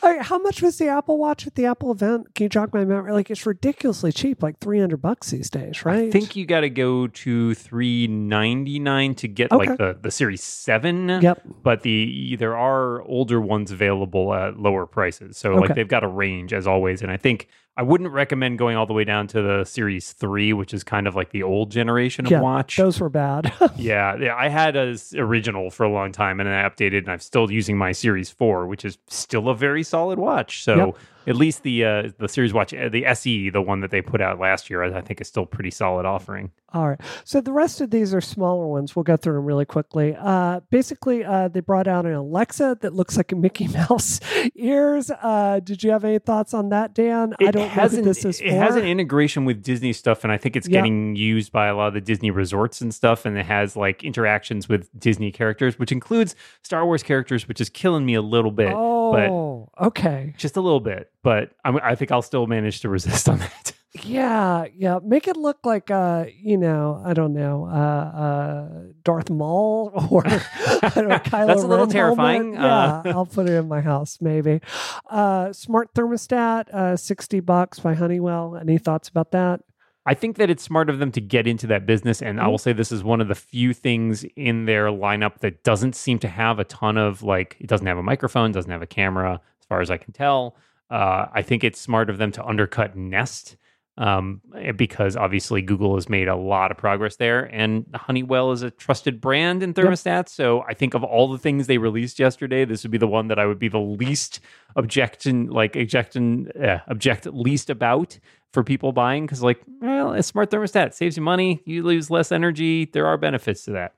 right, 0.02 0.22
how 0.22 0.38
much 0.38 0.62
was 0.62 0.78
the 0.78 0.88
Apple 0.88 1.18
Watch 1.18 1.46
at 1.46 1.56
the 1.56 1.66
Apple 1.66 1.90
event? 1.90 2.34
Can 2.34 2.44
you 2.44 2.48
jog 2.48 2.72
my 2.72 2.84
memory? 2.84 3.12
Like, 3.12 3.30
it's 3.30 3.44
ridiculously 3.44 4.12
cheap, 4.12 4.42
like 4.42 4.60
300 4.60 4.96
bucks 4.98 5.30
these 5.30 5.50
days, 5.50 5.84
right? 5.84 6.08
I 6.08 6.10
think 6.10 6.36
you 6.36 6.46
got 6.46 6.60
to 6.60 6.70
go 6.70 7.08
to 7.08 7.54
399 7.54 9.14
to 9.16 9.28
get 9.28 9.50
okay. 9.50 9.70
like 9.70 9.78
the, 9.78 9.98
the 10.00 10.10
Series 10.10 10.42
7. 10.42 11.20
Yep. 11.22 11.42
But 11.62 11.82
the 11.82 12.36
there 12.38 12.56
are 12.56 13.02
older 13.02 13.40
ones 13.40 13.72
available 13.72 14.32
at 14.34 14.58
lower 14.58 14.86
prices. 14.86 15.36
So, 15.36 15.52
okay. 15.52 15.60
like, 15.60 15.74
they've 15.74 15.88
got 15.88 16.04
a 16.04 16.08
range 16.08 16.52
as 16.52 16.66
always. 16.66 17.02
And 17.02 17.10
I 17.10 17.16
think 17.16 17.48
I 17.80 17.82
wouldn't 17.82 18.12
recommend 18.12 18.58
going 18.58 18.76
all 18.76 18.84
the 18.84 18.92
way 18.92 19.04
down 19.04 19.26
to 19.28 19.40
the 19.40 19.64
Series 19.64 20.12
3, 20.12 20.52
which 20.52 20.74
is 20.74 20.84
kind 20.84 21.06
of 21.06 21.16
like 21.16 21.30
the 21.30 21.42
old 21.42 21.70
generation 21.70 22.26
of 22.26 22.30
yeah, 22.30 22.42
watch. 22.42 22.76
Those 22.76 23.00
were 23.00 23.08
bad. 23.08 23.54
yeah, 23.78 24.16
yeah, 24.16 24.36
I 24.36 24.48
had 24.48 24.76
a 24.76 24.98
original 25.14 25.70
for 25.70 25.84
a 25.84 25.88
long 25.88 26.12
time 26.12 26.40
and 26.40 26.48
I 26.50 26.68
updated 26.68 26.98
and 26.98 27.08
I'm 27.08 27.20
still 27.20 27.50
using 27.50 27.78
my 27.78 27.92
Series 27.92 28.28
4, 28.28 28.66
which 28.66 28.84
is 28.84 28.98
still 29.08 29.48
a 29.48 29.54
very 29.54 29.82
solid 29.82 30.18
watch. 30.18 30.62
So 30.62 30.76
yep 30.76 30.96
at 31.26 31.36
least 31.36 31.62
the 31.62 31.84
uh, 31.84 32.10
the 32.18 32.28
Series 32.28 32.52
Watch, 32.52 32.72
uh, 32.74 32.88
the 32.88 33.06
SE, 33.06 33.50
the 33.50 33.62
one 33.62 33.80
that 33.80 33.90
they 33.90 34.02
put 34.02 34.20
out 34.20 34.38
last 34.38 34.70
year, 34.70 34.82
I 34.82 35.00
think 35.00 35.20
is 35.20 35.28
still 35.28 35.46
pretty 35.46 35.70
solid 35.70 36.06
offering. 36.06 36.50
All 36.72 36.88
right. 36.88 37.00
So 37.24 37.40
the 37.40 37.52
rest 37.52 37.80
of 37.80 37.90
these 37.90 38.14
are 38.14 38.20
smaller 38.20 38.66
ones. 38.66 38.94
We'll 38.94 39.02
go 39.02 39.16
through 39.16 39.34
them 39.34 39.44
really 39.44 39.64
quickly. 39.64 40.14
Uh, 40.16 40.60
basically, 40.70 41.24
uh, 41.24 41.48
they 41.48 41.60
brought 41.60 41.88
out 41.88 42.06
an 42.06 42.12
Alexa 42.12 42.78
that 42.80 42.94
looks 42.94 43.16
like 43.16 43.32
a 43.32 43.36
Mickey 43.36 43.66
Mouse 43.90 44.20
ears. 44.54 45.10
Uh, 45.10 45.60
did 45.62 45.82
you 45.82 45.90
have 45.90 46.04
any 46.04 46.20
thoughts 46.20 46.54
on 46.54 46.68
that, 46.68 46.94
Dan? 46.94 47.34
It 47.40 47.48
I 47.48 47.50
don't 47.50 47.76
know 47.76 47.82
what 47.82 48.04
this 48.04 48.24
is 48.24 48.40
It 48.40 48.52
has 48.52 48.76
an 48.76 48.84
integration 48.84 49.44
with 49.44 49.62
Disney 49.62 49.92
stuff, 49.92 50.22
and 50.22 50.32
I 50.32 50.36
think 50.36 50.54
it's 50.54 50.68
yep. 50.68 50.78
getting 50.78 51.16
used 51.16 51.50
by 51.50 51.66
a 51.66 51.74
lot 51.74 51.88
of 51.88 51.94
the 51.94 52.00
Disney 52.00 52.30
resorts 52.30 52.80
and 52.80 52.94
stuff. 52.94 53.26
And 53.26 53.36
it 53.36 53.46
has 53.46 53.74
like 53.74 54.04
interactions 54.04 54.68
with 54.68 54.88
Disney 54.98 55.32
characters, 55.32 55.78
which 55.78 55.90
includes 55.90 56.36
Star 56.62 56.86
Wars 56.86 57.02
characters, 57.02 57.48
which 57.48 57.60
is 57.60 57.68
killing 57.68 58.06
me 58.06 58.14
a 58.14 58.22
little 58.22 58.52
bit. 58.52 58.72
Oh, 58.74 59.68
but 59.76 59.86
okay. 59.86 60.34
Just 60.38 60.56
a 60.56 60.60
little 60.60 60.80
bit 60.80 61.09
but 61.22 61.52
I'm, 61.64 61.76
i 61.82 61.94
think 61.94 62.12
I'll 62.12 62.22
still 62.22 62.46
manage 62.46 62.80
to 62.80 62.88
resist 62.88 63.28
on 63.28 63.38
that. 63.38 63.72
Yeah, 64.04 64.66
yeah. 64.76 65.00
Make 65.02 65.26
it 65.26 65.36
look 65.36 65.66
like, 65.66 65.90
uh, 65.90 66.26
you 66.40 66.56
know, 66.56 67.02
I 67.04 67.12
don't 67.12 67.32
know, 67.32 67.66
uh, 67.66 67.68
uh, 67.68 68.68
Darth 69.02 69.30
Maul 69.30 69.90
or 70.10 70.24
I 70.24 70.92
don't 70.94 71.08
know, 71.08 71.18
Kylo 71.18 71.46
That's 71.48 71.62
a 71.64 71.66
little 71.66 71.86
Ren 71.86 71.92
terrifying. 71.92 72.56
Uh, 72.56 73.02
yeah, 73.04 73.12
I'll 73.12 73.26
put 73.26 73.48
it 73.48 73.54
in 73.54 73.66
my 73.66 73.80
house 73.80 74.18
maybe. 74.20 74.60
Uh, 75.08 75.52
smart 75.52 75.92
thermostat, 75.94 76.68
uh, 76.68 76.96
sixty 76.96 77.40
bucks 77.40 77.80
by 77.80 77.94
Honeywell. 77.94 78.56
Any 78.56 78.78
thoughts 78.78 79.08
about 79.08 79.32
that? 79.32 79.62
I 80.06 80.14
think 80.14 80.38
that 80.38 80.50
it's 80.50 80.62
smart 80.62 80.88
of 80.88 80.98
them 80.98 81.12
to 81.12 81.20
get 81.20 81.46
into 81.46 81.66
that 81.68 81.84
business. 81.84 82.22
And 82.22 82.38
mm-hmm. 82.38 82.46
I 82.46 82.48
will 82.48 82.58
say 82.58 82.72
this 82.72 82.92
is 82.92 83.04
one 83.04 83.20
of 83.20 83.28
the 83.28 83.34
few 83.34 83.72
things 83.72 84.24
in 84.36 84.64
their 84.64 84.86
lineup 84.86 85.38
that 85.38 85.62
doesn't 85.62 85.94
seem 85.94 86.18
to 86.20 86.28
have 86.28 86.58
a 86.58 86.64
ton 86.64 86.96
of 86.96 87.22
like, 87.22 87.56
it 87.60 87.66
doesn't 87.66 87.86
have 87.86 87.98
a 87.98 88.02
microphone, 88.02 88.52
doesn't 88.52 88.70
have 88.70 88.82
a 88.82 88.86
camera, 88.86 89.40
as 89.60 89.66
far 89.66 89.80
as 89.80 89.90
I 89.90 89.98
can 89.98 90.12
tell. 90.12 90.56
Uh, 90.90 91.26
I 91.32 91.42
think 91.42 91.64
it's 91.64 91.80
smart 91.80 92.10
of 92.10 92.18
them 92.18 92.32
to 92.32 92.44
undercut 92.44 92.96
Nest 92.96 93.56
um, 94.00 94.40
eh, 94.56 94.72
because 94.72 95.14
obviously 95.14 95.62
Google 95.62 95.94
has 95.94 96.08
made 96.08 96.26
a 96.26 96.34
lot 96.34 96.70
of 96.70 96.78
progress 96.78 97.16
there, 97.16 97.44
and 97.54 97.84
Honeywell 97.94 98.50
is 98.52 98.62
a 98.62 98.70
trusted 98.70 99.20
brand 99.20 99.62
in 99.62 99.74
thermostats. 99.74 100.04
Yep. 100.06 100.28
So 100.30 100.62
I 100.62 100.74
think 100.74 100.94
of 100.94 101.04
all 101.04 101.28
the 101.28 101.38
things 101.38 101.66
they 101.66 101.78
released 101.78 102.18
yesterday, 102.18 102.64
this 102.64 102.82
would 102.82 102.90
be 102.90 102.98
the 102.98 103.06
one 103.06 103.28
that 103.28 103.38
I 103.38 103.46
would 103.46 103.58
be 103.58 103.68
the 103.68 103.78
least 103.78 104.40
objection, 104.74 105.48
like 105.48 105.76
objection, 105.76 106.50
uh, 106.60 106.78
object 106.88 107.26
least 107.26 107.68
about 107.68 108.18
for 108.52 108.64
people 108.64 108.92
buying 108.92 109.26
because, 109.26 109.42
like, 109.42 109.60
well, 109.80 110.12
a 110.12 110.22
smart 110.22 110.50
thermostat 110.50 110.94
saves 110.94 111.16
you 111.16 111.22
money, 111.22 111.62
you 111.66 111.82
lose 111.82 112.10
less 112.10 112.32
energy. 112.32 112.86
There 112.86 113.06
are 113.06 113.16
benefits 113.16 113.64
to 113.64 113.72
that. 113.72 113.94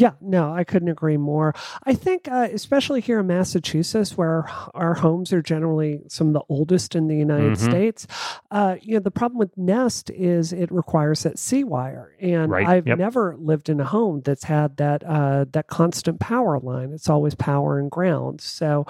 Yeah, 0.00 0.12
no, 0.22 0.50
I 0.50 0.64
couldn't 0.64 0.88
agree 0.88 1.18
more. 1.18 1.54
I 1.84 1.92
think, 1.92 2.26
uh, 2.26 2.48
especially 2.50 3.02
here 3.02 3.20
in 3.20 3.26
Massachusetts, 3.26 4.16
where 4.16 4.50
our 4.72 4.94
homes 4.94 5.30
are 5.30 5.42
generally 5.42 6.00
some 6.08 6.28
of 6.28 6.32
the 6.32 6.40
oldest 6.48 6.96
in 6.96 7.06
the 7.06 7.16
United 7.16 7.58
mm-hmm. 7.58 7.70
States, 7.70 8.06
uh, 8.50 8.76
you 8.80 8.94
know, 8.94 9.00
the 9.00 9.10
problem 9.10 9.38
with 9.38 9.54
Nest 9.58 10.08
is 10.08 10.54
it 10.54 10.72
requires 10.72 11.24
that 11.24 11.38
C 11.38 11.64
wire, 11.64 12.16
and 12.18 12.50
right. 12.50 12.66
I've 12.66 12.86
yep. 12.86 12.96
never 12.96 13.36
lived 13.36 13.68
in 13.68 13.78
a 13.78 13.84
home 13.84 14.22
that's 14.24 14.44
had 14.44 14.78
that 14.78 15.04
uh, 15.04 15.44
that 15.52 15.66
constant 15.66 16.18
power 16.18 16.58
line. 16.58 16.92
It's 16.92 17.10
always 17.10 17.34
power 17.34 17.78
and 17.78 17.90
ground. 17.90 18.40
So, 18.40 18.86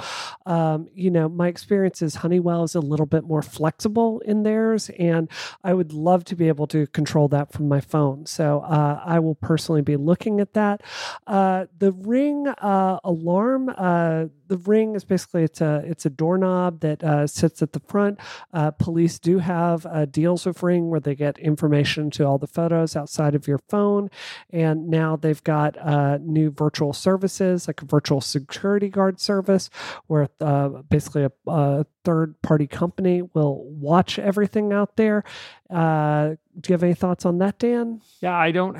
um, 0.46 0.86
you 0.94 1.10
know, 1.10 1.28
my 1.28 1.48
experience 1.48 2.02
is 2.02 2.14
Honeywell 2.14 2.62
is 2.62 2.76
a 2.76 2.80
little 2.80 3.06
bit 3.06 3.24
more 3.24 3.42
flexible 3.42 4.20
in 4.20 4.44
theirs, 4.44 4.90
and 4.96 5.28
I 5.64 5.74
would 5.74 5.92
love 5.92 6.22
to 6.26 6.36
be 6.36 6.46
able 6.46 6.68
to 6.68 6.86
control 6.86 7.26
that 7.30 7.52
from 7.52 7.66
my 7.66 7.80
phone. 7.80 8.26
So, 8.26 8.60
uh, 8.60 9.02
I 9.04 9.18
will 9.18 9.34
personally 9.34 9.82
be 9.82 9.96
looking 9.96 10.38
at 10.38 10.54
that. 10.54 10.82
Uh, 11.26 11.66
the 11.78 11.92
ring 11.92 12.48
uh, 12.48 12.98
alarm, 13.04 13.72
uh, 13.76 14.26
the 14.48 14.56
ring 14.56 14.94
is 14.94 15.04
basically 15.04 15.44
it's 15.44 15.60
a 15.60 15.82
it's 15.86 16.04
a 16.06 16.10
doorknob 16.10 16.80
that 16.80 17.04
uh, 17.04 17.26
sits 17.26 17.62
at 17.62 17.72
the 17.72 17.80
front. 17.80 18.18
Police 18.78 19.18
do 19.18 19.38
have 19.38 19.86
deals 20.10 20.44
with 20.46 20.62
Ring 20.62 20.90
where 20.90 21.00
they 21.00 21.14
get 21.14 21.38
information 21.38 22.10
to 22.10 22.24
all 22.24 22.38
the 22.38 22.46
photos 22.46 22.96
outside 22.96 23.34
of 23.34 23.46
your 23.46 23.60
phone, 23.68 24.10
and 24.50 24.88
now 24.88 25.16
they've 25.16 25.42
got 25.44 25.76
new 26.20 26.50
virtual 26.50 26.92
services 26.92 27.68
like 27.68 27.82
a 27.82 27.84
virtual 27.84 28.20
security 28.20 28.88
guard 28.88 29.20
service 29.20 29.70
where 30.08 30.28
basically 30.88 31.24
a, 31.24 31.32
a 31.46 31.86
third 32.04 32.40
party 32.42 32.66
company 32.66 33.22
will 33.22 33.64
watch 33.64 34.18
everything 34.18 34.72
out 34.72 34.96
there. 34.96 35.22
Uh, 35.68 36.30
do 36.58 36.68
you 36.68 36.74
have 36.74 36.82
any 36.82 36.94
thoughts 36.94 37.24
on 37.24 37.38
that, 37.38 37.58
Dan? 37.58 38.00
Yeah, 38.20 38.36
I 38.36 38.50
don't. 38.50 38.76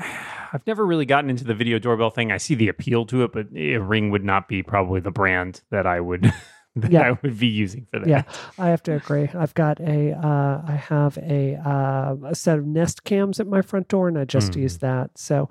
I've 0.53 0.65
never 0.67 0.85
really 0.85 1.05
gotten 1.05 1.29
into 1.29 1.45
the 1.45 1.53
video 1.53 1.79
doorbell 1.79 2.09
thing. 2.09 2.31
I 2.31 2.37
see 2.37 2.55
the 2.55 2.67
appeal 2.67 3.05
to 3.07 3.23
it, 3.23 3.31
but 3.31 3.51
Ring 3.51 4.11
would 4.11 4.23
not 4.23 4.47
be 4.47 4.63
probably 4.63 4.99
the 4.99 5.11
brand 5.11 5.61
that 5.69 5.87
I 5.87 5.99
would 6.01 6.33
that 6.77 6.91
yeah. 6.91 7.01
I 7.01 7.11
would 7.21 7.37
be 7.37 7.47
using 7.47 7.85
for 7.91 7.99
that. 7.99 8.07
Yeah, 8.07 8.23
I 8.57 8.69
have 8.69 8.81
to 8.83 8.93
agree. 8.93 9.27
I've 9.33 9.53
got 9.53 9.81
a, 9.81 10.13
uh, 10.13 10.61
I 10.65 10.71
have 10.71 11.17
a, 11.17 11.55
uh, 11.55 12.15
a 12.27 12.35
set 12.35 12.59
of 12.59 12.65
Nest 12.65 13.03
cams 13.03 13.41
at 13.41 13.47
my 13.47 13.61
front 13.61 13.89
door, 13.89 14.07
and 14.07 14.17
I 14.17 14.23
just 14.23 14.53
mm. 14.53 14.61
use 14.61 14.77
that. 14.77 15.17
So, 15.17 15.49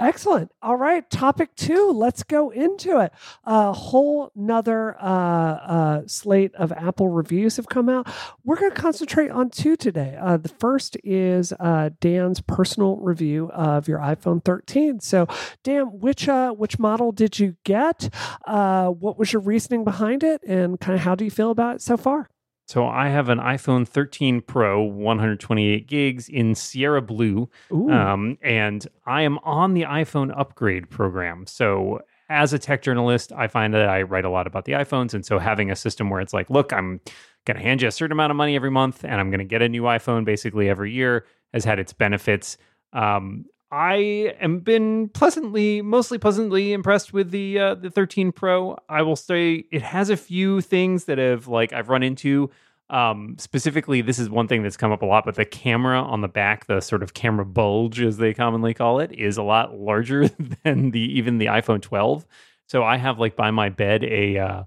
excellent. 0.00 0.50
All 0.62 0.76
right, 0.76 1.08
topic 1.10 1.54
two. 1.56 1.90
Let's 1.90 2.22
go 2.22 2.48
into 2.48 3.00
it. 3.00 3.12
A 3.44 3.74
whole 3.74 4.32
nother 4.34 4.96
uh, 4.98 5.04
uh 5.04 6.02
slate 6.06 6.54
of 6.54 6.72
Apple 6.72 7.10
reviews 7.10 7.56
have 7.56 7.68
come 7.68 7.90
out. 7.90 8.08
We're 8.42 8.56
going 8.56 8.72
to 8.72 8.80
concentrate 8.80 9.30
on 9.30 9.50
two 9.50 9.76
today. 9.76 10.16
Uh, 10.18 10.38
the 10.38 10.48
first 10.48 10.96
is 11.04 11.52
uh, 11.60 11.90
Dan's 12.00 12.40
personal 12.40 12.96
review 12.96 13.50
of 13.50 13.88
your 13.88 13.98
iPhone 13.98 14.42
13. 14.42 15.00
So, 15.00 15.26
Dan, 15.64 16.00
which 16.00 16.28
which 16.56 16.78
model 16.78 17.12
did 17.12 17.38
you 17.38 17.56
get? 17.64 18.08
what 18.46 19.18
was 19.18 19.34
your 19.34 19.42
reasoning 19.42 19.84
behind 19.84 20.24
it? 20.24 20.42
And 20.44 20.61
and 20.62 20.80
kind 20.80 20.94
of 20.96 21.04
how 21.04 21.14
do 21.14 21.24
you 21.24 21.30
feel 21.30 21.50
about 21.50 21.76
it 21.76 21.82
so 21.82 21.96
far? 21.96 22.30
So 22.66 22.86
I 22.86 23.08
have 23.08 23.28
an 23.28 23.38
iPhone 23.38 23.86
13 23.86 24.40
Pro, 24.40 24.82
128 24.82 25.86
gigs 25.86 26.28
in 26.28 26.54
Sierra 26.54 27.02
Blue, 27.02 27.50
um, 27.90 28.38
and 28.40 28.86
I 29.04 29.22
am 29.22 29.38
on 29.38 29.74
the 29.74 29.82
iPhone 29.82 30.32
upgrade 30.38 30.88
program. 30.88 31.46
So 31.46 32.00
as 32.30 32.52
a 32.52 32.58
tech 32.58 32.82
journalist, 32.82 33.32
I 33.32 33.48
find 33.48 33.74
that 33.74 33.88
I 33.88 34.02
write 34.02 34.24
a 34.24 34.30
lot 34.30 34.46
about 34.46 34.64
the 34.64 34.72
iPhones, 34.72 35.12
and 35.12 35.26
so 35.26 35.38
having 35.38 35.70
a 35.70 35.76
system 35.76 36.08
where 36.08 36.20
it's 36.20 36.32
like, 36.32 36.48
look, 36.48 36.72
I'm 36.72 37.00
going 37.44 37.56
to 37.56 37.62
hand 37.62 37.82
you 37.82 37.88
a 37.88 37.92
certain 37.92 38.12
amount 38.12 38.30
of 38.30 38.36
money 38.36 38.56
every 38.56 38.70
month, 38.70 39.04
and 39.04 39.14
I'm 39.14 39.28
going 39.28 39.40
to 39.40 39.44
get 39.44 39.60
a 39.60 39.68
new 39.68 39.82
iPhone 39.82 40.24
basically 40.24 40.68
every 40.68 40.92
year 40.92 41.26
has 41.52 41.64
had 41.64 41.78
its 41.78 41.92
benefits. 41.92 42.56
Um, 42.92 43.44
I 43.72 44.34
am 44.38 44.58
been 44.58 45.08
pleasantly, 45.08 45.80
mostly 45.80 46.18
pleasantly 46.18 46.74
impressed 46.74 47.14
with 47.14 47.30
the 47.30 47.58
uh, 47.58 47.74
the 47.74 47.90
13 47.90 48.30
Pro. 48.30 48.76
I 48.90 49.00
will 49.00 49.16
say 49.16 49.64
it 49.72 49.80
has 49.80 50.10
a 50.10 50.16
few 50.16 50.60
things 50.60 51.06
that 51.06 51.16
have 51.16 51.48
like 51.48 51.72
I've 51.72 51.88
run 51.88 52.02
into. 52.02 52.50
Um, 52.90 53.36
specifically, 53.38 54.02
this 54.02 54.18
is 54.18 54.28
one 54.28 54.46
thing 54.46 54.62
that's 54.62 54.76
come 54.76 54.92
up 54.92 55.00
a 55.00 55.06
lot, 55.06 55.24
but 55.24 55.36
the 55.36 55.46
camera 55.46 56.02
on 56.02 56.20
the 56.20 56.28
back, 56.28 56.66
the 56.66 56.80
sort 56.80 57.02
of 57.02 57.14
camera 57.14 57.46
bulge 57.46 58.02
as 58.02 58.18
they 58.18 58.34
commonly 58.34 58.74
call 58.74 59.00
it, 59.00 59.10
is 59.12 59.38
a 59.38 59.42
lot 59.42 59.74
larger 59.78 60.28
than 60.64 60.90
the 60.90 61.00
even 61.00 61.38
the 61.38 61.46
iPhone 61.46 61.80
12. 61.80 62.26
So 62.66 62.84
I 62.84 62.98
have 62.98 63.18
like 63.18 63.36
by 63.36 63.50
my 63.50 63.70
bed 63.70 64.04
a 64.04 64.36
uh, 64.36 64.64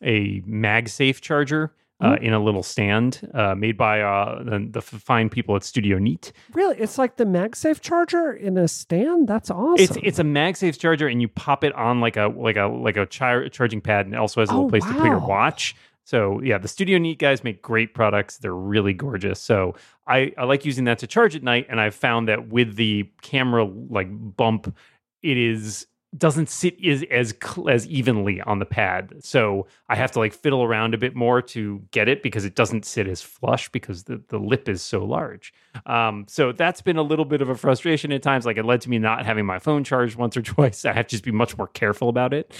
a 0.00 0.42
MagSafe 0.42 1.20
charger 1.20 1.72
uh, 2.04 2.16
in 2.20 2.32
a 2.32 2.38
little 2.42 2.62
stand 2.62 3.28
uh, 3.34 3.54
made 3.54 3.76
by 3.76 4.00
uh, 4.00 4.42
the, 4.42 4.68
the 4.70 4.80
fine 4.82 5.28
people 5.28 5.56
at 5.56 5.64
Studio 5.64 5.98
Neat. 5.98 6.32
Really, 6.52 6.76
it's 6.78 6.98
like 6.98 7.16
the 7.16 7.24
MagSafe 7.24 7.80
charger 7.80 8.32
in 8.32 8.58
a 8.58 8.68
stand. 8.68 9.28
That's 9.28 9.50
awesome. 9.50 9.76
It's 9.82 9.96
it's 10.02 10.18
a 10.18 10.24
MagSafe 10.24 10.78
charger, 10.78 11.08
and 11.08 11.20
you 11.22 11.28
pop 11.28 11.64
it 11.64 11.72
on 11.74 12.00
like 12.00 12.16
a 12.16 12.26
like 12.26 12.56
a 12.56 12.66
like 12.66 12.96
a 12.96 13.06
char- 13.06 13.48
charging 13.48 13.80
pad, 13.80 14.06
and 14.06 14.14
also 14.14 14.40
has 14.40 14.50
a 14.50 14.52
little 14.52 14.66
Oh, 14.66 14.70
place 14.70 14.84
to 14.84 14.92
put 14.92 15.04
your 15.06 15.18
watch. 15.18 15.74
So 16.06 16.40
yeah, 16.42 16.58
the 16.58 16.68
Studio 16.68 16.98
Neat 16.98 17.18
guys 17.18 17.42
make 17.42 17.62
great 17.62 17.94
products. 17.94 18.36
They're 18.36 18.54
really 18.54 18.92
gorgeous. 18.92 19.40
So 19.40 19.74
I 20.06 20.32
I 20.36 20.44
like 20.44 20.64
using 20.66 20.84
that 20.84 20.98
to 20.98 21.06
charge 21.06 21.34
at 21.34 21.42
night, 21.42 21.66
and 21.70 21.80
I've 21.80 21.94
found 21.94 22.28
that 22.28 22.48
with 22.48 22.76
the 22.76 23.08
camera 23.22 23.64
like 23.64 24.08
bump, 24.10 24.74
it 25.22 25.36
is 25.38 25.86
doesn't 26.16 26.48
sit 26.48 26.76
as 27.10 27.34
cl- 27.42 27.68
as 27.68 27.86
evenly 27.88 28.40
on 28.40 28.58
the 28.58 28.66
pad. 28.66 29.14
So 29.20 29.66
I 29.88 29.96
have 29.96 30.10
to 30.12 30.18
like 30.18 30.32
fiddle 30.32 30.62
around 30.62 30.94
a 30.94 30.98
bit 30.98 31.14
more 31.14 31.42
to 31.42 31.82
get 31.90 32.08
it 32.08 32.22
because 32.22 32.44
it 32.44 32.54
doesn't 32.54 32.84
sit 32.84 33.06
as 33.06 33.22
flush 33.22 33.68
because 33.70 34.04
the, 34.04 34.22
the 34.28 34.38
lip 34.38 34.68
is 34.68 34.82
so 34.82 35.04
large. 35.04 35.52
Um, 35.86 36.26
so 36.28 36.52
that's 36.52 36.80
been 36.80 36.96
a 36.96 37.02
little 37.02 37.24
bit 37.24 37.40
of 37.40 37.48
a 37.48 37.54
frustration 37.54 38.12
at 38.12 38.22
times. 38.22 38.46
Like 38.46 38.56
it 38.56 38.64
led 38.64 38.80
to 38.82 38.90
me 38.90 38.98
not 38.98 39.26
having 39.26 39.46
my 39.46 39.58
phone 39.58 39.84
charged 39.84 40.16
once 40.16 40.36
or 40.36 40.42
twice. 40.42 40.84
I 40.84 40.92
have 40.92 41.06
to 41.06 41.10
just 41.10 41.24
be 41.24 41.32
much 41.32 41.56
more 41.58 41.68
careful 41.68 42.08
about 42.08 42.32
it. 42.32 42.52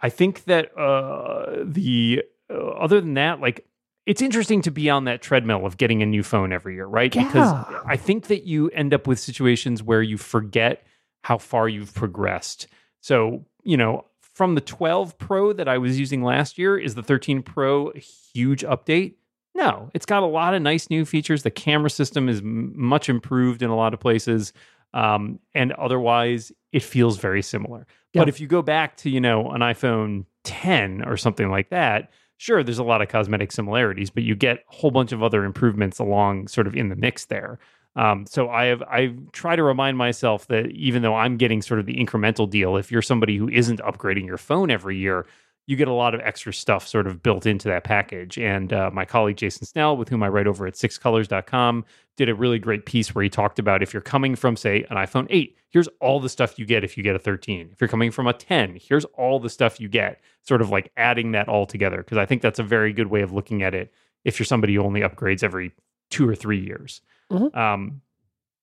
I 0.00 0.08
think 0.08 0.44
that 0.44 0.76
uh, 0.78 1.64
the 1.64 2.22
uh, 2.48 2.54
other 2.54 3.00
than 3.00 3.14
that, 3.14 3.40
like 3.40 3.66
it's 4.06 4.22
interesting 4.22 4.62
to 4.62 4.70
be 4.70 4.90
on 4.90 5.04
that 5.04 5.22
treadmill 5.22 5.66
of 5.66 5.76
getting 5.76 6.02
a 6.02 6.06
new 6.06 6.22
phone 6.22 6.52
every 6.52 6.74
year, 6.74 6.86
right? 6.86 7.12
Because 7.12 7.52
I 7.86 7.96
think 7.96 8.26
that 8.28 8.44
you 8.44 8.68
end 8.70 8.94
up 8.94 9.06
with 9.06 9.18
situations 9.20 9.82
where 9.82 10.02
you 10.02 10.16
forget 10.16 10.84
how 11.22 11.38
far 11.38 11.68
you've 11.68 11.94
progressed. 11.94 12.66
So, 13.00 13.44
you 13.62 13.76
know, 13.76 14.06
from 14.20 14.54
the 14.54 14.60
12 14.60 15.18
Pro 15.18 15.52
that 15.52 15.68
I 15.68 15.78
was 15.78 15.98
using 15.98 16.22
last 16.22 16.58
year, 16.58 16.78
is 16.78 16.94
the 16.94 17.02
13 17.02 17.42
Pro 17.42 17.90
a 17.90 17.98
huge 17.98 18.62
update? 18.62 19.14
No, 19.54 19.90
it's 19.94 20.06
got 20.06 20.22
a 20.22 20.26
lot 20.26 20.54
of 20.54 20.62
nice 20.62 20.88
new 20.90 21.04
features. 21.04 21.42
The 21.42 21.50
camera 21.50 21.90
system 21.90 22.28
is 22.28 22.38
m- 22.38 22.72
much 22.76 23.08
improved 23.08 23.62
in 23.62 23.70
a 23.70 23.76
lot 23.76 23.92
of 23.92 24.00
places. 24.00 24.52
Um, 24.94 25.40
and 25.54 25.72
otherwise, 25.72 26.52
it 26.72 26.82
feels 26.82 27.18
very 27.18 27.42
similar. 27.42 27.86
Yeah. 28.12 28.22
But 28.22 28.28
if 28.28 28.40
you 28.40 28.46
go 28.46 28.62
back 28.62 28.96
to, 28.98 29.10
you 29.10 29.20
know, 29.20 29.50
an 29.50 29.60
iPhone 29.60 30.24
10 30.44 31.02
or 31.06 31.16
something 31.16 31.50
like 31.50 31.70
that, 31.70 32.10
sure, 32.38 32.62
there's 32.62 32.78
a 32.78 32.84
lot 32.84 33.02
of 33.02 33.08
cosmetic 33.08 33.52
similarities, 33.52 34.10
but 34.10 34.22
you 34.22 34.34
get 34.34 34.58
a 34.58 34.74
whole 34.74 34.90
bunch 34.90 35.12
of 35.12 35.22
other 35.22 35.44
improvements 35.44 35.98
along 35.98 36.48
sort 36.48 36.66
of 36.66 36.74
in 36.74 36.88
the 36.88 36.96
mix 36.96 37.26
there. 37.26 37.58
Um, 37.96 38.24
so 38.26 38.48
I 38.48 38.66
have 38.66 38.82
I 38.82 39.14
try 39.32 39.56
to 39.56 39.62
remind 39.62 39.96
myself 39.96 40.46
that 40.46 40.70
even 40.70 41.02
though 41.02 41.14
I'm 41.14 41.36
getting 41.36 41.60
sort 41.60 41.80
of 41.80 41.86
the 41.86 41.94
incremental 41.96 42.48
deal, 42.48 42.76
if 42.76 42.92
you're 42.92 43.02
somebody 43.02 43.36
who 43.36 43.48
isn't 43.48 43.80
upgrading 43.80 44.26
your 44.26 44.38
phone 44.38 44.70
every 44.70 44.96
year, 44.96 45.26
you 45.66 45.76
get 45.76 45.88
a 45.88 45.92
lot 45.92 46.14
of 46.14 46.20
extra 46.22 46.52
stuff 46.52 46.86
sort 46.86 47.06
of 47.06 47.22
built 47.22 47.46
into 47.46 47.68
that 47.68 47.84
package. 47.84 48.38
And 48.38 48.72
uh, 48.72 48.90
my 48.92 49.04
colleague 49.04 49.36
Jason 49.36 49.66
Snell, 49.66 49.96
with 49.96 50.08
whom 50.08 50.22
I 50.22 50.28
write 50.28 50.46
over 50.46 50.66
at 50.66 50.74
sixcolors.com, 50.74 51.84
did 52.16 52.28
a 52.28 52.34
really 52.34 52.58
great 52.58 52.86
piece 52.86 53.14
where 53.14 53.22
he 53.22 53.30
talked 53.30 53.58
about 53.58 53.82
if 53.82 53.92
you're 53.92 54.02
coming 54.02 54.34
from, 54.34 54.56
say, 54.56 54.84
an 54.90 54.96
iPhone 54.96 55.28
8, 55.30 55.56
here's 55.68 55.88
all 56.00 56.18
the 56.18 56.28
stuff 56.28 56.58
you 56.58 56.66
get 56.66 56.82
if 56.82 56.96
you 56.96 57.02
get 57.02 57.14
a 57.14 57.20
13. 57.20 57.70
If 57.72 57.80
you're 57.80 57.88
coming 57.88 58.10
from 58.10 58.26
a 58.26 58.32
10, 58.32 58.78
here's 58.82 59.04
all 59.16 59.38
the 59.38 59.48
stuff 59.48 59.80
you 59.80 59.88
get, 59.88 60.20
sort 60.42 60.60
of 60.60 60.70
like 60.70 60.90
adding 60.96 61.32
that 61.32 61.48
all 61.48 61.66
together. 61.66 61.98
Because 61.98 62.18
I 62.18 62.26
think 62.26 62.42
that's 62.42 62.58
a 62.58 62.64
very 62.64 62.92
good 62.92 63.06
way 63.06 63.22
of 63.22 63.32
looking 63.32 63.62
at 63.62 63.74
it 63.74 63.92
if 64.24 64.38
you're 64.38 64.46
somebody 64.46 64.74
who 64.74 64.82
only 64.82 65.02
upgrades 65.02 65.44
every 65.44 65.72
two 66.10 66.28
or 66.28 66.34
three 66.34 66.60
years. 66.60 67.00
Mhm. 67.30 67.56
Um, 67.56 68.00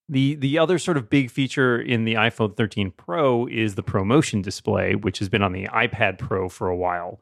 the 0.10 0.36
the 0.36 0.58
other 0.58 0.78
sort 0.80 0.98
of 0.98 1.10
big 1.10 1.30
feature 1.32 1.80
in 1.80 2.06
the 2.06 2.14
iPhone 2.14 2.56
13 2.56 2.92
Pro 2.92 3.46
is 3.48 3.76
the 3.76 3.84
ProMotion 3.84 4.42
display, 4.42 4.96
which 4.96 5.20
has 5.20 5.30
been 5.30 5.42
on 5.44 5.52
the 5.52 5.66
iPad 5.68 6.18
Pro 6.18 6.48
for 6.50 6.68
a 6.70 6.76
while. 6.78 7.20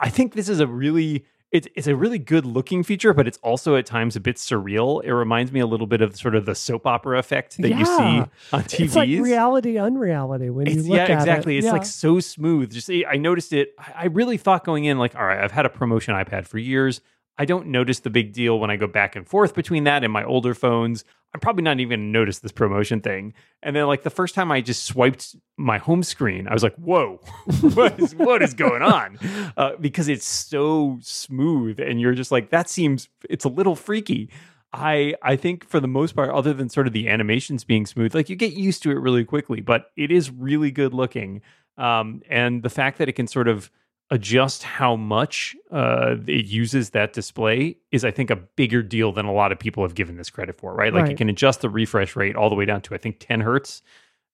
I 0.00 0.08
think 0.08 0.34
this 0.34 0.48
is 0.48 0.58
a 0.60 0.66
really 0.66 1.24
it's 1.52 1.68
it's 1.76 1.86
a 1.86 1.94
really 1.94 2.18
good 2.18 2.44
looking 2.44 2.82
feature, 2.82 3.14
but 3.14 3.28
it's 3.28 3.38
also 3.38 3.76
at 3.76 3.86
times 3.86 4.16
a 4.16 4.20
bit 4.20 4.34
surreal. 4.34 5.04
It 5.04 5.14
reminds 5.14 5.52
me 5.52 5.60
a 5.60 5.66
little 5.66 5.86
bit 5.86 6.00
of 6.00 6.16
sort 6.16 6.34
of 6.34 6.46
the 6.46 6.56
soap 6.56 6.84
opera 6.84 7.20
effect 7.20 7.56
that 7.58 7.68
you 7.68 7.84
see 7.86 7.92
on 7.92 8.28
TVs. 8.52 8.80
It's 8.80 8.96
like 8.96 9.08
reality, 9.08 9.78
unreality 9.78 10.50
when 10.50 10.66
you 10.66 10.72
It's- 10.72 10.86
look 10.88 10.96
yeah, 10.96 11.04
at 11.04 11.10
exactly. 11.10 11.54
it. 11.54 11.58
It's 11.58 11.66
Yeah. 11.66 11.72
like 11.74 11.84
so 11.86 12.18
smooth. 12.18 12.72
Just 12.72 12.90
I 12.90 13.16
noticed 13.16 13.52
it. 13.52 13.74
I 13.94 14.06
really 14.06 14.36
thought 14.38 14.64
going 14.64 14.84
in, 14.86 14.98
like, 14.98 15.14
all 15.14 15.24
right, 15.24 15.38
I've 15.38 15.52
had 15.52 15.64
a 15.64 15.68
ProMotion 15.68 16.14
iPad 16.20 16.48
for 16.48 16.58
years. 16.58 17.00
I 17.38 17.44
don't 17.44 17.68
notice 17.68 18.00
the 18.00 18.10
big 18.10 18.32
deal 18.32 18.58
when 18.58 18.70
I 18.70 18.76
go 18.76 18.86
back 18.86 19.16
and 19.16 19.26
forth 19.26 19.54
between 19.54 19.84
that 19.84 20.04
and 20.04 20.12
my 20.12 20.24
older 20.24 20.54
phones. 20.54 21.04
I'm 21.34 21.40
probably 21.40 21.64
not 21.64 21.80
even 21.80 22.12
notice 22.12 22.38
this 22.38 22.52
ProMotion 22.52 23.02
thing. 23.02 23.34
And 23.60 23.74
then, 23.74 23.86
like 23.86 24.04
the 24.04 24.10
first 24.10 24.36
time 24.36 24.52
I 24.52 24.60
just 24.60 24.84
swiped 24.84 25.34
my 25.56 25.78
home 25.78 26.04
screen, 26.04 26.46
I 26.46 26.52
was 26.52 26.62
like, 26.62 26.76
"Whoa, 26.76 27.16
what 27.74 27.98
is 27.98 28.14
what 28.14 28.40
is 28.40 28.54
going 28.54 28.82
on?" 28.82 29.18
Uh, 29.56 29.72
because 29.80 30.06
it's 30.06 30.26
so 30.26 30.98
smooth, 31.02 31.80
and 31.80 32.00
you're 32.00 32.14
just 32.14 32.30
like, 32.30 32.50
"That 32.50 32.68
seems 32.68 33.08
it's 33.28 33.44
a 33.44 33.48
little 33.48 33.74
freaky." 33.74 34.30
I 34.72 35.14
I 35.22 35.34
think 35.34 35.68
for 35.68 35.80
the 35.80 35.88
most 35.88 36.14
part, 36.14 36.30
other 36.30 36.52
than 36.52 36.68
sort 36.68 36.86
of 36.86 36.92
the 36.92 37.08
animations 37.08 37.64
being 37.64 37.84
smooth, 37.86 38.14
like 38.14 38.28
you 38.28 38.36
get 38.36 38.52
used 38.52 38.82
to 38.84 38.90
it 38.92 38.98
really 38.98 39.24
quickly, 39.24 39.60
but 39.60 39.90
it 39.96 40.12
is 40.12 40.30
really 40.30 40.70
good 40.70 40.94
looking. 40.94 41.42
Um, 41.76 42.22
and 42.30 42.62
the 42.62 42.70
fact 42.70 42.98
that 42.98 43.08
it 43.08 43.12
can 43.14 43.26
sort 43.26 43.48
of 43.48 43.70
adjust 44.10 44.62
how 44.62 44.96
much 44.96 45.56
uh, 45.70 46.16
it 46.26 46.46
uses 46.46 46.90
that 46.90 47.12
display 47.12 47.76
is, 47.90 48.04
I 48.04 48.10
think, 48.10 48.30
a 48.30 48.36
bigger 48.36 48.82
deal 48.82 49.12
than 49.12 49.26
a 49.26 49.32
lot 49.32 49.50
of 49.50 49.58
people 49.58 49.82
have 49.82 49.94
given 49.94 50.16
this 50.16 50.30
credit 50.30 50.56
for. 50.58 50.74
Right? 50.74 50.92
Like 50.92 51.04
Right. 51.04 51.12
it 51.12 51.16
can 51.18 51.28
adjust 51.28 51.62
the 51.62 51.70
refresh 51.70 52.14
rate 52.16 52.36
all 52.36 52.48
the 52.50 52.54
way 52.54 52.64
down 52.64 52.80
to 52.82 52.94
I 52.94 52.98
think 52.98 53.16
10 53.20 53.40
hertz, 53.40 53.82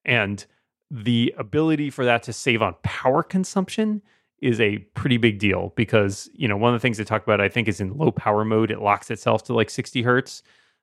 and 0.04 0.44
the 0.90 1.32
ability 1.38 1.88
for 1.90 2.04
that 2.04 2.22
to 2.24 2.32
save 2.32 2.62
on 2.62 2.74
power 2.82 3.22
consumption 3.22 4.02
is 4.40 4.60
a 4.60 4.78
pretty 4.94 5.18
big 5.18 5.38
deal 5.38 5.72
because 5.76 6.28
you 6.34 6.48
know 6.48 6.56
one 6.56 6.74
of 6.74 6.80
the 6.80 6.82
things 6.82 6.96
they 6.98 7.04
talk 7.04 7.22
about 7.22 7.40
I 7.40 7.48
think 7.48 7.68
is 7.68 7.80
in 7.80 7.96
low 7.96 8.10
power 8.10 8.44
mode 8.44 8.70
it 8.70 8.80
locks 8.80 9.10
itself 9.10 9.44
to 9.44 9.54
like 9.54 9.70
60 9.70 10.02
hertz 10.02 10.42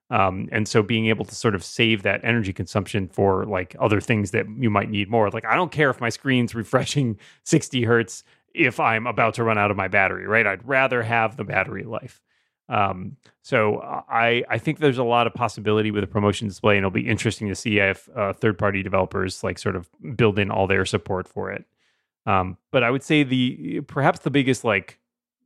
um, 0.10 0.48
and 0.52 0.68
so 0.68 0.82
being 0.82 1.08
able 1.08 1.26
to 1.26 1.36
sort 1.36 1.56
of 1.56 1.64
save 1.64 2.04
that 2.04 2.22
energy 2.24 2.54
consumption 2.54 3.08
for 3.10 3.46
like 3.46 3.76
other 3.80 4.00
things 4.00 4.32
that 4.32 4.46
you 4.58 4.70
might 4.70 4.90
need 4.90 5.10
more 5.10 5.30
like 5.32 5.44
I 5.44 5.56
don't 5.56 5.72
care 5.72 5.90
if 5.90 6.00
my 6.00 6.10
screen's 6.10 6.54
refreshing 6.64 7.18
60 7.44 7.84
hertz 7.84 8.24
if 8.58 8.80
I'm 8.80 9.08
about 9.08 9.36
to 9.36 9.44
run 9.44 9.58
out 9.58 9.72
of 9.72 9.78
my 9.78 9.88
battery 9.88 10.28
right 10.28 10.46
I'd 10.48 10.68
rather 10.68 11.04
have 11.04 11.38
the 11.38 11.44
battery 11.44 11.84
life 11.84 12.22
um, 12.70 13.16
so 13.44 13.80
I 14.10 14.44
I 14.50 14.58
think 14.58 14.80
there's 14.80 14.98
a 14.98 15.04
lot 15.04 15.26
of 15.26 15.34
possibility 15.34 15.90
with 15.90 16.04
a 16.04 16.08
ProMotion 16.08 16.50
display, 16.50 16.74
and 16.76 16.80
it'll 16.80 16.92
be 16.92 17.08
interesting 17.08 17.48
to 17.48 17.56
see 17.56 17.80
if 17.80 18.10
uh, 18.14 18.34
third 18.34 18.58
party 18.58 18.84
developers 18.84 19.42
like 19.42 19.58
sort 19.58 19.78
of 19.78 19.88
build 20.18 20.38
in 20.38 20.52
all 20.52 20.68
their 20.68 20.84
support 20.86 21.30
for 21.30 21.50
it. 21.50 21.64
Um, 22.26 22.58
but 22.74 22.84
I 22.84 22.92
would 22.92 23.04
say 23.04 23.24
the 23.24 23.80
perhaps 23.88 24.20
the 24.20 24.32
biggest 24.32 24.66
like 24.66 25.00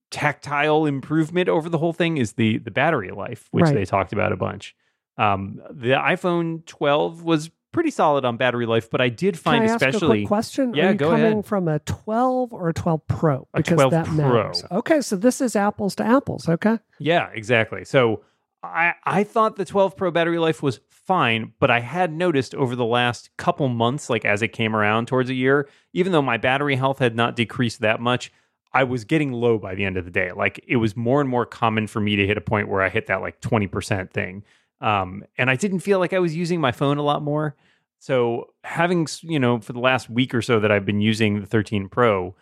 tactile 0.09 0.87
improvement 0.87 1.47
over 1.47 1.69
the 1.69 1.77
whole 1.77 1.93
thing 1.93 2.17
is 2.17 2.33
the 2.33 2.57
the 2.57 2.71
battery 2.71 3.11
life, 3.11 3.47
which 3.51 3.65
Right. 3.65 3.75
they 3.75 3.85
talked 3.85 4.13
about 4.13 4.31
a 4.31 4.35
bunch. 4.37 4.75
Um, 5.17 5.61
the 5.69 5.89
iPhone 5.91 6.65
12 6.65 7.23
was 7.23 7.51
pretty 7.71 7.91
solid 7.91 8.25
on 8.25 8.37
battery 8.37 8.65
life, 8.65 8.89
but 8.89 9.01
I 9.01 9.09
did 9.09 9.37
find 9.39 9.61
Can 9.63 9.69
I 9.69 9.73
ask 9.73 9.81
a 9.83 9.87
especially 9.89 10.19
quick 10.21 10.27
question? 10.27 10.73
Yeah, 10.73 10.87
Are 10.87 10.91
you 10.91 10.97
go 10.97 11.09
coming 11.11 11.25
ahead. 11.33 11.45
from 11.45 11.67
a 11.67 11.79
12 11.79 12.53
or 12.53 12.69
a 12.69 12.73
12 12.73 13.07
Pro? 13.07 13.47
A 13.53 13.57
Because 13.57 13.75
12 13.75 13.91
that 13.91 14.05
Pro. 14.05 14.15
matters. 14.15 14.63
Okay, 14.71 15.01
so 15.01 15.15
this 15.15 15.41
is 15.41 15.55
apples 15.55 15.95
to 15.95 16.03
apples. 16.03 16.47
Okay. 16.49 16.79
Yeah, 16.99 17.29
exactly. 17.33 17.85
So 17.85 18.21
I 18.63 18.93
I 19.05 19.23
thought 19.23 19.55
the 19.55 19.65
12 19.65 19.95
Pro 19.95 20.11
battery 20.11 20.37
life 20.39 20.61
was 20.61 20.79
fine, 20.89 21.53
but 21.59 21.71
I 21.71 21.79
had 21.79 22.13
noticed 22.13 22.53
over 22.55 22.75
the 22.75 22.85
last 22.85 23.29
couple 23.37 23.67
months, 23.69 24.09
like 24.09 24.23
as 24.25 24.41
it 24.41 24.49
came 24.49 24.75
around 24.75 25.07
towards 25.07 25.29
a 25.29 25.33
year, 25.33 25.67
even 25.93 26.11
though 26.11 26.21
my 26.21 26.37
battery 26.37 26.75
health 26.75 26.99
had 26.99 27.15
not 27.15 27.35
decreased 27.35 27.79
that 27.81 27.99
much, 27.99 28.31
I 28.73 28.83
was 28.83 29.03
getting 29.03 29.31
low 29.33 29.57
by 29.57 29.75
the 29.75 29.83
end 29.83 29.97
of 29.97 30.05
the 30.05 30.11
day. 30.11 30.31
Like 30.31 30.63
it 30.67 30.75
was 30.77 30.95
more 30.95 31.19
and 31.19 31.29
more 31.29 31.45
common 31.45 31.87
for 31.87 31.99
me 31.99 32.15
to 32.17 32.27
hit 32.27 32.37
a 32.37 32.41
point 32.41 32.69
where 32.69 32.81
I 32.81 32.89
hit 32.89 33.07
that 33.07 33.21
like 33.21 33.41
20% 33.41 34.11
thing. 34.11 34.43
Um, 34.81 35.23
and 35.37 35.49
I 35.49 35.55
didn't 35.55 35.79
feel 35.79 35.99
like 35.99 36.11
I 36.13 36.19
was 36.19 36.35
using 36.35 36.59
my 36.59 36.71
phone 36.71 36.97
a 36.97 37.03
lot 37.03 37.21
more. 37.21 37.55
So 37.99 38.47
having, 38.63 39.07
you 39.21 39.39
know, 39.39 39.59
for 39.59 39.73
the 39.73 39.79
last 39.79 40.09
week 40.09 40.33
or 40.33 40.41
so 40.41 40.59
that 40.59 40.71
I've 40.71 40.85
been 40.85 41.01
using 41.01 41.39
the 41.41 41.45
13 41.45 41.87
Pro, 41.87 42.35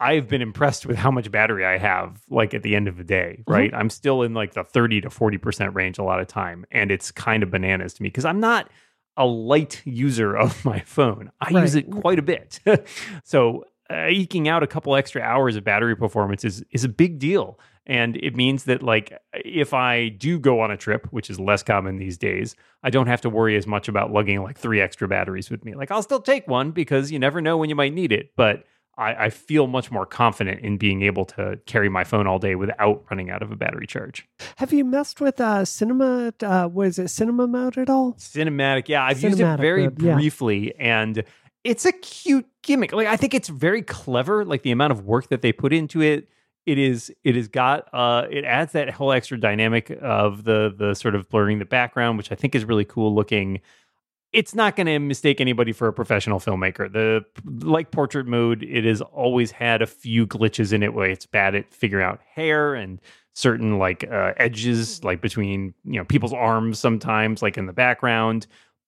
I've 0.00 0.28
been 0.28 0.42
impressed 0.42 0.84
with 0.84 0.96
how 0.96 1.10
much 1.10 1.30
battery 1.30 1.64
I 1.64 1.78
have 1.78 2.20
like 2.28 2.52
at 2.54 2.62
the 2.62 2.74
end 2.76 2.88
of 2.88 2.96
the 2.96 3.04
day, 3.04 3.36
Mm-hmm. 3.40 3.52
right? 3.52 3.72
I'm 3.74 3.88
still 3.88 4.22
in 4.22 4.34
like 4.34 4.54
the 4.54 4.64
30 4.64 5.02
to 5.02 5.08
40% 5.08 5.74
range 5.74 5.98
a 5.98 6.02
lot 6.02 6.20
of 6.20 6.26
time. 6.26 6.66
And 6.72 6.90
it's 6.90 7.10
kind 7.12 7.42
of 7.42 7.50
bananas 7.50 7.94
to 7.94 8.02
me 8.02 8.08
because 8.08 8.24
I'm 8.24 8.40
not 8.40 8.68
a 9.16 9.24
light 9.24 9.80
user 9.84 10.36
of 10.36 10.62
my 10.64 10.80
phone. 10.80 11.30
I 11.40 11.50
use 11.50 11.74
it 11.76 11.90
quite 11.90 12.18
a 12.18 12.22
bit. 12.22 12.58
so 13.24 13.64
uh, 13.90 14.08
eking 14.08 14.48
out 14.48 14.62
a 14.62 14.66
couple 14.66 14.96
extra 14.96 15.22
hours 15.22 15.56
of 15.56 15.64
battery 15.64 15.96
performance 15.96 16.44
is 16.44 16.64
is 16.70 16.84
a 16.84 16.88
big 16.88 17.18
deal. 17.18 17.58
And 17.88 18.16
it 18.16 18.34
means 18.34 18.64
that 18.64 18.82
like 18.82 19.16
if 19.32 19.72
I 19.72 20.08
do 20.08 20.40
go 20.40 20.60
on 20.60 20.72
a 20.72 20.76
trip, 20.76 21.06
which 21.12 21.30
is 21.30 21.38
less 21.38 21.62
common 21.62 21.98
these 21.98 22.18
days, 22.18 22.56
I 22.82 22.90
don't 22.90 23.06
have 23.06 23.20
to 23.20 23.30
worry 23.30 23.56
as 23.56 23.66
much 23.66 23.88
about 23.88 24.12
lugging 24.12 24.42
like 24.42 24.58
three 24.58 24.80
extra 24.80 25.06
batteries 25.06 25.50
with 25.50 25.64
me. 25.64 25.74
Like 25.74 25.90
I'll 25.90 26.02
still 26.02 26.20
take 26.20 26.48
one 26.48 26.72
because 26.72 27.12
you 27.12 27.18
never 27.18 27.40
know 27.40 27.56
when 27.56 27.68
you 27.68 27.76
might 27.76 27.94
need 27.94 28.10
it. 28.12 28.32
But 28.36 28.64
I, 28.98 29.26
I 29.26 29.30
feel 29.30 29.66
much 29.66 29.90
more 29.90 30.06
confident 30.06 30.60
in 30.60 30.78
being 30.78 31.02
able 31.02 31.26
to 31.26 31.60
carry 31.66 31.88
my 31.88 32.02
phone 32.02 32.26
all 32.26 32.38
day 32.38 32.54
without 32.54 33.04
running 33.10 33.30
out 33.30 33.42
of 33.42 33.52
a 33.52 33.56
battery 33.56 33.86
charge. 33.86 34.26
Have 34.56 34.72
you 34.72 34.84
messed 34.84 35.20
with 35.20 35.40
uh, 35.40 35.64
cinema? 35.64 36.32
Uh, 36.42 36.68
was 36.72 36.98
it 36.98 37.08
cinema 37.08 37.46
mode 37.46 37.78
at 37.78 37.90
all? 37.90 38.14
Cinematic, 38.14 38.88
yeah, 38.88 39.04
I've 39.04 39.22
used 39.22 39.38
it 39.38 39.56
very 39.58 39.84
mode, 39.84 40.02
yeah. 40.02 40.14
briefly, 40.14 40.74
and 40.78 41.22
it's 41.66 41.84
a 41.84 41.92
cute 41.92 42.46
gimmick. 42.62 42.92
Like 42.92 43.08
I 43.08 43.16
think 43.16 43.34
it's 43.34 43.48
very 43.48 43.82
clever. 43.82 44.44
Like 44.44 44.62
the 44.62 44.70
amount 44.70 44.92
of 44.92 45.04
work 45.04 45.28
that 45.28 45.42
they 45.42 45.52
put 45.52 45.72
into 45.72 46.00
it, 46.00 46.28
it 46.64 46.78
is. 46.78 47.12
It 47.24 47.34
has 47.34 47.48
got. 47.48 47.92
Uh, 47.92 48.26
it 48.30 48.44
adds 48.44 48.72
that 48.72 48.90
whole 48.90 49.12
extra 49.12 49.38
dynamic 49.38 49.90
of 50.00 50.44
the 50.44 50.72
the 50.76 50.94
sort 50.94 51.14
of 51.14 51.28
blurring 51.28 51.58
the 51.58 51.64
background, 51.64 52.18
which 52.18 52.30
I 52.30 52.36
think 52.36 52.54
is 52.54 52.64
really 52.64 52.84
cool 52.84 53.14
looking. 53.14 53.60
It's 54.32 54.54
not 54.54 54.76
going 54.76 54.86
to 54.86 54.98
mistake 54.98 55.40
anybody 55.40 55.72
for 55.72 55.88
a 55.88 55.92
professional 55.92 56.38
filmmaker. 56.38 56.92
The 56.92 57.24
like 57.44 57.90
portrait 57.90 58.26
mode, 58.26 58.62
it 58.62 58.84
has 58.84 59.00
always 59.00 59.50
had 59.50 59.82
a 59.82 59.86
few 59.86 60.26
glitches 60.26 60.72
in 60.72 60.82
it 60.82 60.94
where 60.94 61.08
it's 61.08 61.26
bad 61.26 61.54
at 61.54 61.72
figuring 61.72 62.04
out 62.04 62.20
hair 62.34 62.74
and 62.74 63.00
certain 63.34 63.78
like 63.78 64.04
uh, 64.04 64.32
edges, 64.36 65.02
like 65.02 65.20
between 65.20 65.74
you 65.84 65.98
know 65.98 66.04
people's 66.04 66.32
arms 66.32 66.78
sometimes, 66.78 67.42
like 67.42 67.58
in 67.58 67.66
the 67.66 67.72
background. 67.72 68.46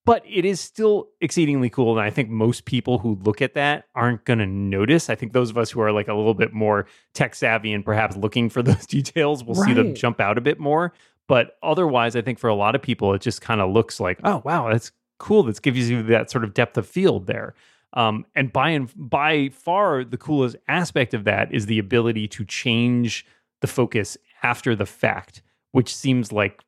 But 0.08 0.24
it 0.26 0.44
is 0.44 0.60
still 0.60 1.08
exceedingly 1.20 1.68
cool, 1.68 1.98
and 1.98 2.06
I 2.06 2.10
think 2.10 2.30
most 2.30 2.64
people 2.64 2.98
who 2.98 3.18
look 3.22 3.42
at 3.42 3.54
that 3.54 3.84
aren't 3.94 4.24
going 4.24 4.38
to 4.38 4.46
notice. 4.46 5.10
I 5.10 5.14
think 5.14 5.32
those 5.32 5.50
of 5.50 5.58
us 5.58 5.70
who 5.70 5.80
are 5.80 5.92
like 5.92 6.08
a 6.08 6.14
little 6.14 6.34
bit 6.34 6.52
more 6.52 6.86
tech 7.12 7.34
savvy 7.34 7.72
and 7.72 7.84
perhaps 7.84 8.16
looking 8.16 8.48
for 8.48 8.62
those 8.64 8.86
details 8.86 9.44
will 9.44 9.54
see 9.54 9.74
them 9.74 9.94
jump 9.94 10.20
out 10.20 10.38
a 10.38 10.40
bit 10.40 10.58
more. 10.58 10.92
But 11.26 11.58
otherwise, 11.62 12.16
I 12.16 12.22
think 12.22 12.38
for 12.38 12.48
a 12.48 12.54
lot 12.54 12.74
of 12.74 12.80
people, 12.80 13.12
it 13.12 13.20
just 13.20 13.42
kind 13.42 13.60
of 13.60 13.70
looks 13.70 14.00
like, 14.00 14.18
oh 14.24 14.42
wow, 14.44 14.70
that's 14.72 14.92
cool. 15.18 15.42
This 15.42 15.60
gives 15.60 15.90
you 15.90 16.02
that 16.04 16.30
sort 16.30 16.42
of 16.42 16.54
depth 16.54 16.78
of 16.78 16.86
field 16.86 17.26
there. 17.26 17.54
Um, 17.92 18.26
and 18.34 18.52
by 18.52 18.70
and 18.70 18.90
by 18.96 19.50
far, 19.50 20.04
the 20.04 20.16
coolest 20.16 20.56
aspect 20.68 21.14
of 21.14 21.24
that 21.24 21.52
is 21.52 21.66
the 21.66 21.78
ability 21.78 22.28
to 22.28 22.44
change 22.44 23.26
the 23.60 23.66
focus 23.66 24.16
after 24.42 24.74
the 24.74 24.86
fact, 24.86 25.42
which 25.72 25.94
seems 25.94 26.32
like 26.32 26.62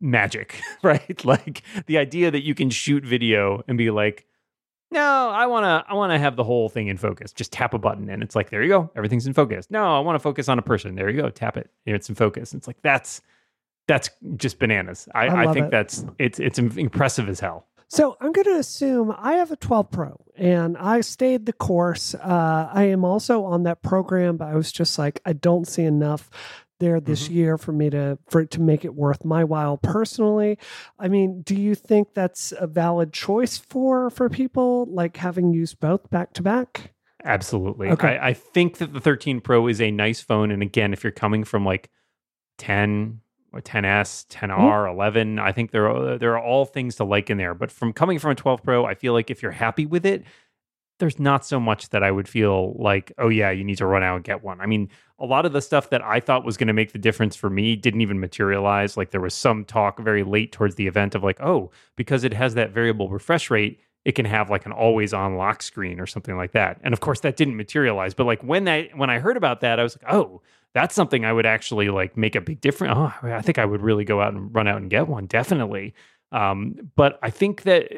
magic, 0.00 0.60
right? 0.82 1.24
Like 1.24 1.62
the 1.86 1.98
idea 1.98 2.30
that 2.30 2.44
you 2.44 2.54
can 2.54 2.70
shoot 2.70 3.04
video 3.04 3.62
and 3.68 3.78
be 3.78 3.90
like, 3.90 4.26
no, 4.90 5.30
I 5.30 5.46
want 5.46 5.64
to 5.64 5.90
I 5.90 5.94
want 5.94 6.12
to 6.12 6.18
have 6.18 6.36
the 6.36 6.44
whole 6.44 6.68
thing 6.68 6.88
in 6.88 6.98
focus. 6.98 7.32
Just 7.32 7.52
tap 7.52 7.72
a 7.74 7.78
button 7.78 8.10
and 8.10 8.22
it's 8.22 8.36
like, 8.36 8.50
there 8.50 8.62
you 8.62 8.68
go. 8.68 8.90
Everything's 8.94 9.26
in 9.26 9.32
focus. 9.32 9.66
No, 9.70 9.96
I 9.96 10.00
want 10.00 10.16
to 10.16 10.20
focus 10.20 10.48
on 10.48 10.58
a 10.58 10.62
person. 10.62 10.94
There 10.94 11.08
you 11.08 11.20
go. 11.20 11.30
Tap 11.30 11.56
it. 11.56 11.70
It's 11.86 12.08
in 12.08 12.14
focus. 12.14 12.52
It's 12.52 12.66
like 12.66 12.80
that's 12.82 13.22
that's 13.88 14.10
just 14.36 14.58
bananas. 14.58 15.08
I, 15.14 15.26
I 15.26 15.50
I, 15.50 15.52
think 15.52 15.66
it. 15.66 15.70
that's 15.70 16.04
it's 16.18 16.38
it's 16.38 16.58
impressive 16.58 17.28
as 17.28 17.40
hell. 17.40 17.66
So 17.92 18.16
I'm 18.22 18.32
going 18.32 18.46
to 18.46 18.56
assume 18.56 19.14
I 19.18 19.34
have 19.34 19.50
a 19.50 19.56
12 19.56 19.90
Pro 19.90 20.24
and 20.34 20.78
I 20.78 21.02
stayed 21.02 21.44
the 21.44 21.52
course. 21.52 22.14
Uh, 22.14 22.70
I 22.72 22.84
am 22.84 23.04
also 23.04 23.44
on 23.44 23.64
that 23.64 23.82
program, 23.82 24.38
but 24.38 24.48
I 24.48 24.54
was 24.54 24.72
just 24.72 24.98
like, 24.98 25.20
I 25.26 25.34
don't 25.34 25.68
see 25.68 25.82
enough 25.82 26.30
there 26.82 27.00
this 27.00 27.24
Mm-hmm. 27.24 27.32
year 27.34 27.58
for 27.58 27.72
me 27.72 27.88
to 27.90 28.18
for 28.28 28.42
it 28.42 28.50
to 28.50 28.60
make 28.60 28.84
it 28.84 28.94
worth 28.94 29.24
my 29.24 29.44
while 29.44 29.78
personally. 29.78 30.58
I 30.98 31.08
mean, 31.08 31.40
do 31.42 31.54
you 31.54 31.74
think 31.74 32.12
that's 32.12 32.52
a 32.58 32.66
valid 32.66 33.12
choice 33.12 33.56
for 33.56 34.10
for 34.10 34.28
people 34.28 34.86
like 34.90 35.16
having 35.16 35.52
used 35.52 35.80
both 35.80 36.10
back 36.10 36.34
to 36.34 36.42
back? 36.42 36.92
Absolutely. 37.24 37.88
Okay. 37.88 38.18
I, 38.18 38.28
I 38.30 38.32
think 38.34 38.78
that 38.78 38.92
the 38.92 39.00
13 39.00 39.40
Pro 39.40 39.68
is 39.68 39.80
a 39.80 39.90
nice 39.92 40.20
phone. 40.20 40.50
And 40.50 40.60
again, 40.60 40.92
if 40.92 41.04
you're 41.04 41.12
coming 41.12 41.44
from 41.44 41.64
like 41.64 41.88
10 42.58 43.20
or 43.52 43.60
10s, 43.60 44.26
10R, 44.26 44.90
11, 44.90 45.38
I 45.38 45.52
think 45.52 45.70
there 45.70 45.88
are 45.88 46.18
there 46.18 46.32
are 46.36 46.42
all 46.42 46.64
things 46.64 46.96
to 46.96 47.04
like 47.04 47.30
in 47.30 47.38
there. 47.38 47.54
But 47.54 47.70
from 47.70 47.92
coming 47.92 48.18
from 48.18 48.32
a 48.32 48.34
12 48.34 48.62
Pro, 48.62 48.84
I 48.84 48.94
feel 48.94 49.12
like 49.12 49.30
if 49.30 49.42
you're 49.42 49.52
happy 49.52 49.86
with 49.86 50.04
it, 50.06 50.24
there's 51.02 51.18
not 51.18 51.44
so 51.44 51.58
much 51.58 51.88
that 51.88 52.04
I 52.04 52.12
would 52.12 52.28
feel 52.28 52.76
like, 52.78 53.12
oh 53.18 53.28
yeah, 53.28 53.50
you 53.50 53.64
need 53.64 53.78
to 53.78 53.86
run 53.86 54.04
out 54.04 54.14
and 54.14 54.24
get 54.24 54.44
one. 54.44 54.60
I 54.60 54.66
mean, 54.66 54.88
a 55.18 55.26
lot 55.26 55.44
of 55.44 55.52
the 55.52 55.60
stuff 55.60 55.90
that 55.90 56.00
I 56.00 56.20
thought 56.20 56.44
was 56.44 56.56
going 56.56 56.68
to 56.68 56.72
make 56.72 56.92
the 56.92 56.98
difference 57.00 57.34
for 57.34 57.50
me 57.50 57.74
didn't 57.74 58.02
even 58.02 58.20
materialize. 58.20 58.96
Like 58.96 59.10
there 59.10 59.20
was 59.20 59.34
some 59.34 59.64
talk 59.64 59.98
very 59.98 60.22
late 60.22 60.52
towards 60.52 60.76
the 60.76 60.86
event 60.86 61.16
of 61.16 61.24
like, 61.24 61.40
oh, 61.40 61.72
because 61.96 62.22
it 62.22 62.32
has 62.32 62.54
that 62.54 62.70
variable 62.70 63.08
refresh 63.08 63.50
rate, 63.50 63.80
it 64.04 64.12
can 64.12 64.26
have 64.26 64.48
like 64.48 64.64
an 64.64 64.70
always 64.70 65.12
on 65.12 65.34
lock 65.34 65.64
screen 65.64 65.98
or 65.98 66.06
something 66.06 66.36
like 66.36 66.52
that. 66.52 66.78
And 66.84 66.92
of 66.94 67.00
course 67.00 67.18
that 67.22 67.36
didn't 67.36 67.56
materialize. 67.56 68.14
But 68.14 68.26
like 68.26 68.44
when 68.44 68.62
that 68.66 68.96
when 68.96 69.10
I 69.10 69.18
heard 69.18 69.36
about 69.36 69.60
that, 69.62 69.80
I 69.80 69.82
was 69.82 69.98
like, 70.00 70.14
oh, 70.14 70.40
that's 70.72 70.94
something 70.94 71.24
I 71.24 71.32
would 71.32 71.46
actually 71.46 71.88
like 71.88 72.16
make 72.16 72.36
a 72.36 72.40
big 72.40 72.60
difference. 72.60 72.94
Oh, 72.96 73.12
I 73.24 73.42
think 73.42 73.58
I 73.58 73.64
would 73.64 73.82
really 73.82 74.04
go 74.04 74.20
out 74.20 74.34
and 74.34 74.54
run 74.54 74.68
out 74.68 74.80
and 74.80 74.88
get 74.88 75.08
one, 75.08 75.26
definitely. 75.26 75.94
Um, 76.30 76.76
but 76.96 77.18
I 77.22 77.30
think 77.30 77.62
that 77.62 77.92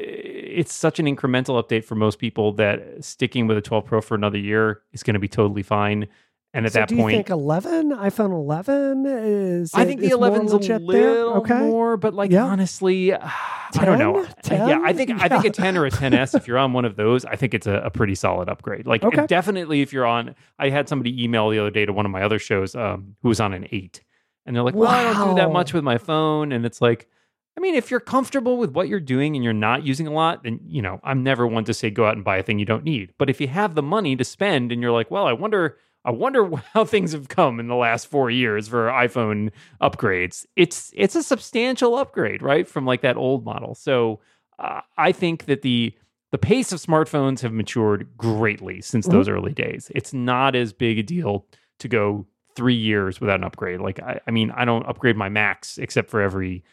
it's 0.55 0.73
such 0.73 0.99
an 0.99 1.07
incremental 1.07 1.63
update 1.63 1.85
for 1.85 1.95
most 1.95 2.19
people 2.19 2.53
that 2.55 3.05
sticking 3.05 3.47
with 3.47 3.57
a 3.59 3.61
12 3.63 3.85
Pro 3.85 4.01
for 4.01 4.15
another 4.15 4.39
year 4.39 4.83
is 4.93 5.03
going 5.03 5.15
to 5.15 5.21
be 5.21 5.29
totally 5.29 5.63
fine. 5.63 6.07
And 6.53 6.67
at 6.67 6.73
so 6.73 6.79
that 6.81 6.89
do 6.89 6.97
point, 6.97 7.13
you 7.15 7.19
think 7.19 7.31
11 7.31 7.91
iPhone 7.91 8.31
11 8.31 9.07
is 9.07 9.73
I 9.75 9.85
think 9.85 10.01
the 10.01 10.07
is 10.07 10.13
11's 10.13 10.53
a 10.53 10.57
legit 10.57 10.87
there? 10.87 11.11
little 11.25 11.37
Okay. 11.39 11.59
more, 11.59 11.97
but 11.97 12.15
like 12.15 12.31
Yeah. 12.31 12.45
honestly, 12.45 13.13
I 13.77 13.85
don't 13.85 13.99
know. 13.99 14.25
10? 14.45 14.69
Yeah, 14.69 14.81
I 14.85 14.93
think 14.93 15.11
I 15.21 15.29
think 15.29 15.45
a 15.47 15.51
10 15.63 15.77
or 15.77 15.87
a 15.87 15.91
10s. 15.91 16.33
If 16.37 16.47
you're 16.47 16.59
on 16.59 16.73
one 16.73 16.85
of 16.85 16.95
those, 16.95 17.25
I 17.25 17.35
think 17.35 17.55
it's 17.55 17.67
a, 17.67 17.79
a 17.81 17.91
pretty 17.91 18.15
solid 18.15 18.49
upgrade. 18.49 18.87
Like 18.87 19.03
Okay. 19.03 19.27
definitely, 19.27 19.81
if 19.83 19.93
you're 19.93 20.07
on, 20.07 20.37
I 20.61 20.69
had 20.71 20.89
somebody 20.89 21.25
email 21.25 21.51
the 21.51 21.59
other 21.59 21.71
day 21.73 21.85
to 21.87 21.93
one 21.93 22.07
of 22.07 22.13
my 22.13 22.23
other 22.23 22.39
shows 22.39 22.77
um, 22.77 23.17
who 23.23 23.29
was 23.31 23.41
on 23.41 23.53
an 23.53 23.67
eight, 23.73 24.03
and 24.47 24.55
they're 24.55 24.63
like, 24.63 24.77
"Well, 24.77 24.89
I 24.91 25.13
don't 25.13 25.31
do 25.31 25.35
that 25.43 25.51
much 25.51 25.73
with 25.75 25.83
my 25.83 25.99
phone," 25.99 26.53
and 26.53 26.65
it's 26.65 26.81
like. 26.81 27.09
I 27.57 27.61
mean, 27.61 27.75
if 27.75 27.91
you're 27.91 28.01
comfortable 28.01 28.59
with 28.59 28.73
what 28.73 28.89
you're 28.89 29.01
doing 29.01 29.37
and 29.37 29.45
you're 29.45 29.53
not 29.53 29.85
using 29.85 30.07
a 30.07 30.13
lot, 30.13 30.43
then, 30.43 30.61
you 30.67 30.83
know, 30.83 31.01
I'm 31.05 31.23
never 31.23 31.47
one 31.47 31.65
to 31.65 31.75
say 31.75 31.89
go 31.89 32.05
out 32.07 32.17
and 32.17 32.25
buy 32.25 32.39
a 32.39 32.43
thing 32.43 32.59
you 32.59 32.65
don't 32.65 32.85
need. 32.85 33.13
But 33.17 33.31
if 33.31 33.41
you 33.41 33.49
have 33.49 33.75
the 33.75 33.83
money 33.83 34.17
to 34.17 34.25
spend 34.25 34.73
and 34.73 34.83
you're 34.83 34.91
like, 34.93 35.11
well, 35.11 35.27
I 35.27 35.33
wonder, 35.33 35.79
I 36.05 36.11
wonder 36.11 36.51
how 36.73 36.85
things 36.85 37.13
have 37.13 37.29
come 37.29 37.61
in 37.61 37.69
the 37.69 37.77
last 37.77 38.09
four 38.09 38.31
years 38.31 38.67
for 38.69 38.89
iPhone 38.89 39.51
upgrades. 39.81 40.47
It's 40.57 40.93
it's 40.95 41.15
a 41.15 41.23
substantial 41.23 41.97
upgrade, 41.97 42.43
right, 42.43 42.67
from 42.67 42.87
like 42.87 43.03
that 43.03 43.17
old 43.17 43.45
model. 43.45 43.75
So 43.75 44.21
uh, 44.59 44.81
I 44.99 45.13
think 45.13 45.47
that 45.47 45.63
the 45.63 45.95
the 46.33 46.39
pace 46.39 46.73
of 46.73 46.81
smartphones 46.81 47.41
have 47.43 47.53
matured 47.53 48.09
greatly 48.17 48.81
since 48.81 49.07
those 49.07 49.29
early 49.29 49.53
days. 49.53 49.93
It's 49.95 50.13
not 50.13 50.57
as 50.57 50.73
big 50.73 50.99
a 50.99 51.03
deal 51.05 51.47
to 51.79 51.87
go 51.87 52.27
three 52.57 52.75
years 52.75 53.21
without 53.21 53.37
an 53.37 53.45
upgrade. 53.45 53.81
Like 53.81 54.01
I, 54.01 54.21
I 54.27 54.31
mean, 54.33 54.51
I 54.51 54.65
don't 54.65 54.85
upgrade 54.87 55.17
my 55.17 55.29
Macs 55.29 55.79
except 55.79 56.11
for 56.11 56.21
every 56.21 56.65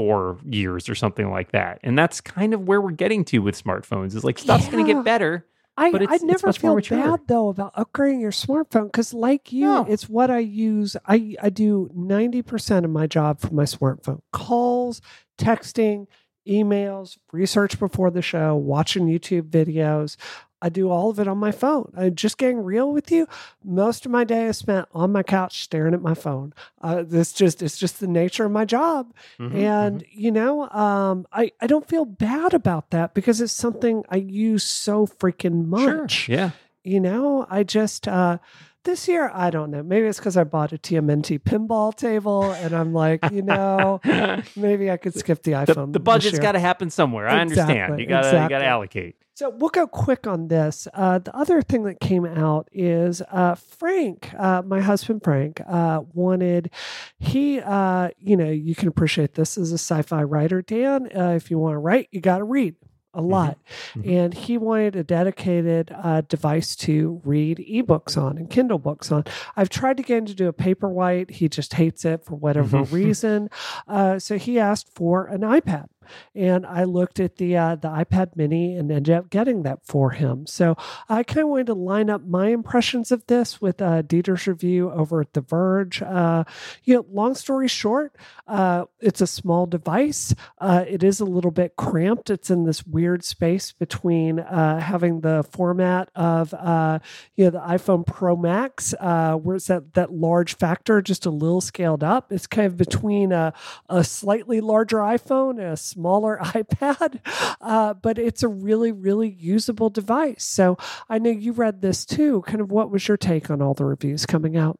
four 0.00 0.38
years 0.48 0.88
or 0.88 0.94
something 0.94 1.30
like 1.30 1.52
that. 1.52 1.78
And 1.82 1.98
that's 1.98 2.22
kind 2.22 2.54
of 2.54 2.66
where 2.66 2.80
we're 2.80 2.90
getting 2.90 3.22
to 3.26 3.40
with 3.40 3.62
smartphones. 3.62 4.14
Is 4.14 4.24
like 4.24 4.38
stuff's 4.38 4.66
going 4.68 4.86
to 4.86 4.94
get 4.94 5.04
better. 5.04 5.44
I, 5.76 5.92
But 5.92 6.10
I 6.10 6.18
never 6.22 6.52
feel 6.52 6.76
bad 6.80 7.20
though 7.26 7.48
about 7.48 7.74
upgrading 7.74 8.20
your 8.20 8.32
smartphone 8.32 8.84
because, 8.86 9.12
like 9.14 9.52
you, 9.52 9.66
No. 9.66 9.86
it's 9.88 10.08
what 10.08 10.30
I 10.30 10.38
use. 10.38 10.96
I 11.06 11.36
I 11.42 11.50
do 11.50 11.90
ninety 11.94 12.42
percent 12.42 12.84
of 12.86 12.90
my 12.90 13.06
job 13.06 13.40
from 13.40 13.56
my 13.56 13.64
smartphone: 13.64 14.20
calls, 14.32 15.00
texting, 15.38 16.06
emails, 16.48 17.18
research 17.32 17.78
before 17.78 18.10
the 18.10 18.22
show, 18.22 18.56
watching 18.56 19.06
YouTube 19.06 19.48
videos. 19.50 20.16
I 20.62 20.68
do 20.68 20.90
all 20.90 21.10
of 21.10 21.18
it 21.18 21.26
on 21.28 21.38
my 21.38 21.52
phone. 21.52 21.92
I 21.96 22.10
just 22.10 22.36
getting 22.38 22.62
real 22.62 22.92
with 22.92 23.10
you. 23.10 23.26
Most 23.64 24.04
of 24.04 24.12
my 24.12 24.24
day 24.24 24.46
is 24.46 24.58
spent 24.58 24.88
on 24.92 25.12
my 25.12 25.22
couch 25.22 25.62
staring 25.62 25.94
at 25.94 26.02
my 26.02 26.14
phone. 26.14 26.52
Uh, 26.82 27.02
this 27.02 27.32
just 27.32 27.62
it's 27.62 27.78
just 27.78 28.00
the 28.00 28.06
nature 28.06 28.44
of 28.44 28.52
my 28.52 28.64
job. 28.64 29.12
Mhm, 29.38 29.54
And 29.54 30.04
you 30.10 30.30
know, 30.30 30.68
um, 30.70 31.26
I 31.32 31.52
I 31.60 31.66
don't 31.66 31.88
feel 31.88 32.04
bad 32.04 32.52
about 32.54 32.90
that 32.90 33.14
because 33.14 33.40
it's 33.40 33.52
something 33.52 34.04
I 34.08 34.16
use 34.16 34.64
so 34.64 35.06
freaking 35.06 35.66
mhm. 35.66 35.80
Sure. 35.82 36.00
much. 36.02 36.28
Yeah. 36.28 36.50
You 36.82 37.00
know, 37.00 37.46
I 37.50 37.62
just 37.62 38.08
uh, 38.08 38.38
this 38.84 39.08
year 39.08 39.30
I 39.34 39.50
don't 39.50 39.70
know. 39.70 39.82
Maybe 39.82 40.06
it's 40.06 40.18
because 40.18 40.36
I 40.36 40.44
bought 40.44 40.72
a 40.72 40.78
TMNT 40.78 41.40
pinball 41.40 41.94
table, 41.94 42.50
and 42.52 42.74
I'm 42.74 42.92
like, 42.92 43.30
you 43.30 43.42
know, 43.42 44.00
maybe 44.56 44.90
I 44.90 44.96
could 44.96 45.14
skip 45.14 45.42
the 45.42 45.50
the, 45.50 45.72
iPhone. 45.72 45.92
the 45.92 45.98
this 45.98 46.04
budget's 46.04 46.38
got 46.38 46.52
to 46.52 46.60
happen 46.60 46.90
somewhere. 46.90 47.28
I 47.28 47.40
understand. 47.40 47.98
You 47.98 48.06
got 48.06 48.22
to 48.22 48.42
you 48.42 48.48
got 48.48 48.58
to 48.58 48.66
allocate. 48.66 49.16
So 49.34 49.48
we'll 49.48 49.70
go 49.70 49.86
quick 49.86 50.26
on 50.26 50.48
this. 50.48 50.86
Uh, 50.92 51.18
the 51.18 51.34
other 51.34 51.62
thing 51.62 51.84
that 51.84 51.98
came 51.98 52.26
out 52.26 52.68
is 52.72 53.22
uh, 53.30 53.54
Frank, 53.54 54.34
uh, 54.38 54.60
my 54.60 54.82
husband 54.82 55.22
Frank, 55.24 55.62
uh, 55.66 56.02
wanted 56.12 56.70
he, 57.18 57.58
uh, 57.58 58.10
you 58.18 58.36
know, 58.36 58.50
you 58.50 58.74
can 58.74 58.88
appreciate 58.88 59.34
this 59.34 59.56
as 59.56 59.72
a 59.72 59.78
sci-fi 59.78 60.22
writer, 60.24 60.60
Dan. 60.60 61.08
Uh, 61.16 61.30
if 61.30 61.50
you 61.50 61.58
want 61.58 61.72
to 61.72 61.78
write, 61.78 62.08
you 62.10 62.20
got 62.20 62.38
to 62.38 62.44
read. 62.44 62.74
A 63.12 63.20
lot. 63.20 63.58
Mhm. 63.94 64.08
And 64.24 64.34
he 64.34 64.56
wanted 64.56 64.94
a 64.96 65.02
dedicated 65.02 65.90
uh, 66.02 66.22
device 66.28 66.76
to 66.76 67.20
read 67.24 67.58
ebooks 67.58 68.16
on 68.20 68.38
and 68.38 68.48
Kindle 68.48 68.78
books 68.78 69.10
on. 69.10 69.24
I've 69.56 69.68
tried 69.68 69.96
to 69.96 70.02
get 70.02 70.18
him 70.18 70.26
to 70.26 70.34
do 70.34 70.48
a 70.48 70.52
Paperwhite. 70.52 71.30
He 71.30 71.48
just 71.48 71.74
hates 71.74 72.04
it 72.04 72.24
for 72.24 72.36
whatever 72.36 72.78
Mhm. 72.78 72.92
reason. 72.92 73.50
Uh, 73.88 74.18
so 74.18 74.38
he 74.38 74.58
asked 74.58 74.88
for 74.94 75.26
an 75.26 75.40
iPad. 75.40 75.86
And 76.34 76.66
I 76.66 76.84
looked 76.84 77.20
at 77.20 77.36
the 77.36 77.56
uh, 77.56 77.76
the 77.76 77.88
iPad 77.88 78.36
Mini 78.36 78.76
and 78.76 78.90
ended 78.90 79.14
up 79.14 79.30
getting 79.30 79.62
that 79.62 79.80
for 79.84 80.10
him. 80.10 80.46
So 80.46 80.76
I 81.08 81.22
kind 81.22 81.44
of 81.44 81.48
wanted 81.48 81.66
to 81.66 81.74
line 81.74 82.10
up 82.10 82.22
my 82.26 82.48
impressions 82.48 83.12
of 83.12 83.26
this 83.26 83.60
with 83.60 83.80
uh, 83.80 84.02
Dieter's 84.02 84.46
review 84.46 84.90
over 84.90 85.20
at 85.20 85.32
The 85.32 85.40
Verge. 85.40 86.02
Uh, 86.02 86.44
you 86.84 86.94
know, 86.94 87.06
long 87.10 87.34
story 87.34 87.68
short, 87.68 88.16
uh, 88.46 88.84
it's 89.00 89.20
a 89.20 89.26
small 89.26 89.66
device. 89.66 90.34
Uh, 90.58 90.84
it 90.86 91.02
is 91.02 91.20
a 91.20 91.24
little 91.24 91.50
bit 91.50 91.76
cramped. 91.76 92.30
It's 92.30 92.50
in 92.50 92.64
this 92.64 92.86
weird 92.86 93.24
space 93.24 93.72
between 93.72 94.40
uh, 94.40 94.80
having 94.80 95.20
the 95.20 95.44
format 95.50 96.10
of 96.14 96.54
uh, 96.54 96.98
you 97.36 97.44
know 97.44 97.50
the 97.50 97.60
iPhone 97.60 98.06
Pro 98.06 98.36
Max, 98.36 98.94
where 99.00 99.56
it's 99.56 99.66
that 99.66 99.94
that 99.94 100.12
large 100.12 100.56
factor, 100.56 101.02
just 101.02 101.26
a 101.26 101.30
little 101.30 101.60
scaled 101.60 102.04
up. 102.04 102.32
It's 102.32 102.46
kind 102.46 102.66
of 102.66 102.76
between 102.76 103.32
a, 103.32 103.52
a 103.88 104.04
slightly 104.04 104.60
larger 104.60 104.98
iPhone 104.98 105.58
and 105.58 105.72
a 105.72 105.76
smaller 106.00 106.38
iPad, 106.42 107.20
uh, 107.60 107.94
but 107.94 108.18
it's 108.18 108.42
a 108.42 108.48
really 108.48 108.92
really 108.92 109.28
usable 109.28 109.90
device. 109.90 110.44
So 110.44 110.78
I 111.08 111.18
know 111.18 111.30
you 111.30 111.52
read 111.52 111.82
this 111.82 112.04
too. 112.04 112.42
Kind 112.42 112.60
of 112.60 112.70
what 112.70 112.90
was 112.90 113.06
your 113.06 113.16
take 113.16 113.50
on 113.50 113.60
all 113.60 113.74
the 113.74 113.84
reviews 113.84 114.26
coming 114.26 114.56
out? 114.56 114.78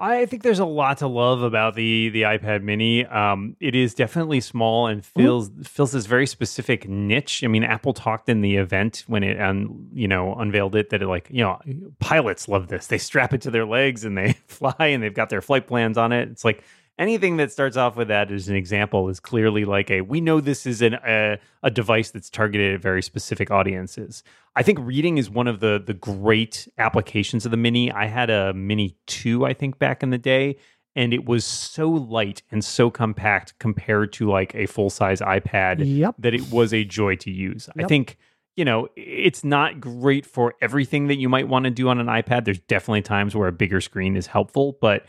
I 0.00 0.26
think 0.26 0.44
there's 0.44 0.60
a 0.60 0.64
lot 0.64 0.98
to 0.98 1.08
love 1.08 1.42
about 1.42 1.74
the 1.74 2.08
the 2.10 2.22
iPad 2.22 2.62
Mini. 2.62 3.04
Um, 3.04 3.56
it 3.58 3.74
is 3.74 3.94
definitely 3.94 4.40
small 4.40 4.86
and 4.86 5.04
fills 5.04 5.50
fills 5.64 5.90
this 5.90 6.06
very 6.06 6.26
specific 6.26 6.88
niche. 6.88 7.42
I 7.42 7.48
mean, 7.48 7.64
Apple 7.64 7.94
talked 7.94 8.28
in 8.28 8.40
the 8.40 8.56
event 8.56 9.04
when 9.08 9.24
it 9.24 9.40
um, 9.40 9.88
you 9.92 10.06
know 10.06 10.34
unveiled 10.36 10.76
it 10.76 10.90
that 10.90 11.02
it 11.02 11.08
like 11.08 11.28
you 11.30 11.42
know 11.42 11.60
pilots 11.98 12.48
love 12.48 12.68
this. 12.68 12.86
They 12.86 12.98
strap 12.98 13.34
it 13.34 13.42
to 13.42 13.50
their 13.50 13.66
legs 13.66 14.04
and 14.04 14.16
they 14.16 14.32
fly 14.46 14.74
and 14.78 15.02
they've 15.02 15.12
got 15.12 15.30
their 15.30 15.42
flight 15.42 15.66
plans 15.66 15.98
on 15.98 16.12
it. 16.12 16.28
It's 16.28 16.44
like 16.44 16.62
anything 16.98 17.36
that 17.36 17.52
starts 17.52 17.76
off 17.76 17.96
with 17.96 18.08
that 18.08 18.30
as 18.30 18.48
an 18.48 18.56
example 18.56 19.08
is 19.08 19.20
clearly 19.20 19.64
like 19.64 19.90
a 19.90 20.00
we 20.00 20.20
know 20.20 20.40
this 20.40 20.66
is 20.66 20.82
an 20.82 20.94
a, 20.94 21.38
a 21.62 21.70
device 21.70 22.10
that's 22.10 22.28
targeted 22.30 22.74
at 22.74 22.80
very 22.80 23.02
specific 23.02 23.50
audiences. 23.50 24.22
I 24.56 24.62
think 24.62 24.78
reading 24.80 25.18
is 25.18 25.30
one 25.30 25.46
of 25.46 25.60
the 25.60 25.82
the 25.84 25.94
great 25.94 26.68
applications 26.78 27.44
of 27.44 27.50
the 27.50 27.56
mini. 27.56 27.90
I 27.92 28.06
had 28.06 28.30
a 28.30 28.52
mini 28.52 28.96
2 29.06 29.44
I 29.44 29.54
think 29.54 29.78
back 29.78 30.02
in 30.02 30.10
the 30.10 30.18
day 30.18 30.56
and 30.96 31.14
it 31.14 31.26
was 31.26 31.44
so 31.44 31.88
light 31.88 32.42
and 32.50 32.64
so 32.64 32.90
compact 32.90 33.56
compared 33.58 34.12
to 34.14 34.28
like 34.28 34.54
a 34.54 34.66
full-size 34.66 35.20
iPad 35.20 35.76
Yep. 35.78 36.16
that 36.18 36.34
it 36.34 36.50
was 36.50 36.74
a 36.74 36.84
joy 36.84 37.14
to 37.16 37.30
use. 37.30 37.68
I 37.78 37.84
think 37.84 38.18
you 38.56 38.64
know, 38.64 38.88
it's 38.96 39.44
not 39.44 39.80
great 39.80 40.26
for 40.26 40.52
everything 40.60 41.06
that 41.06 41.14
you 41.14 41.28
might 41.28 41.46
want 41.46 41.64
to 41.66 41.70
do 41.70 41.88
on 41.88 42.00
an 42.00 42.08
iPad. 42.08 42.44
There's 42.44 42.58
definitely 42.58 43.02
times 43.02 43.36
where 43.36 43.46
a 43.46 43.52
bigger 43.52 43.80
screen 43.80 44.16
is 44.16 44.26
helpful, 44.26 44.76
but 44.80 45.06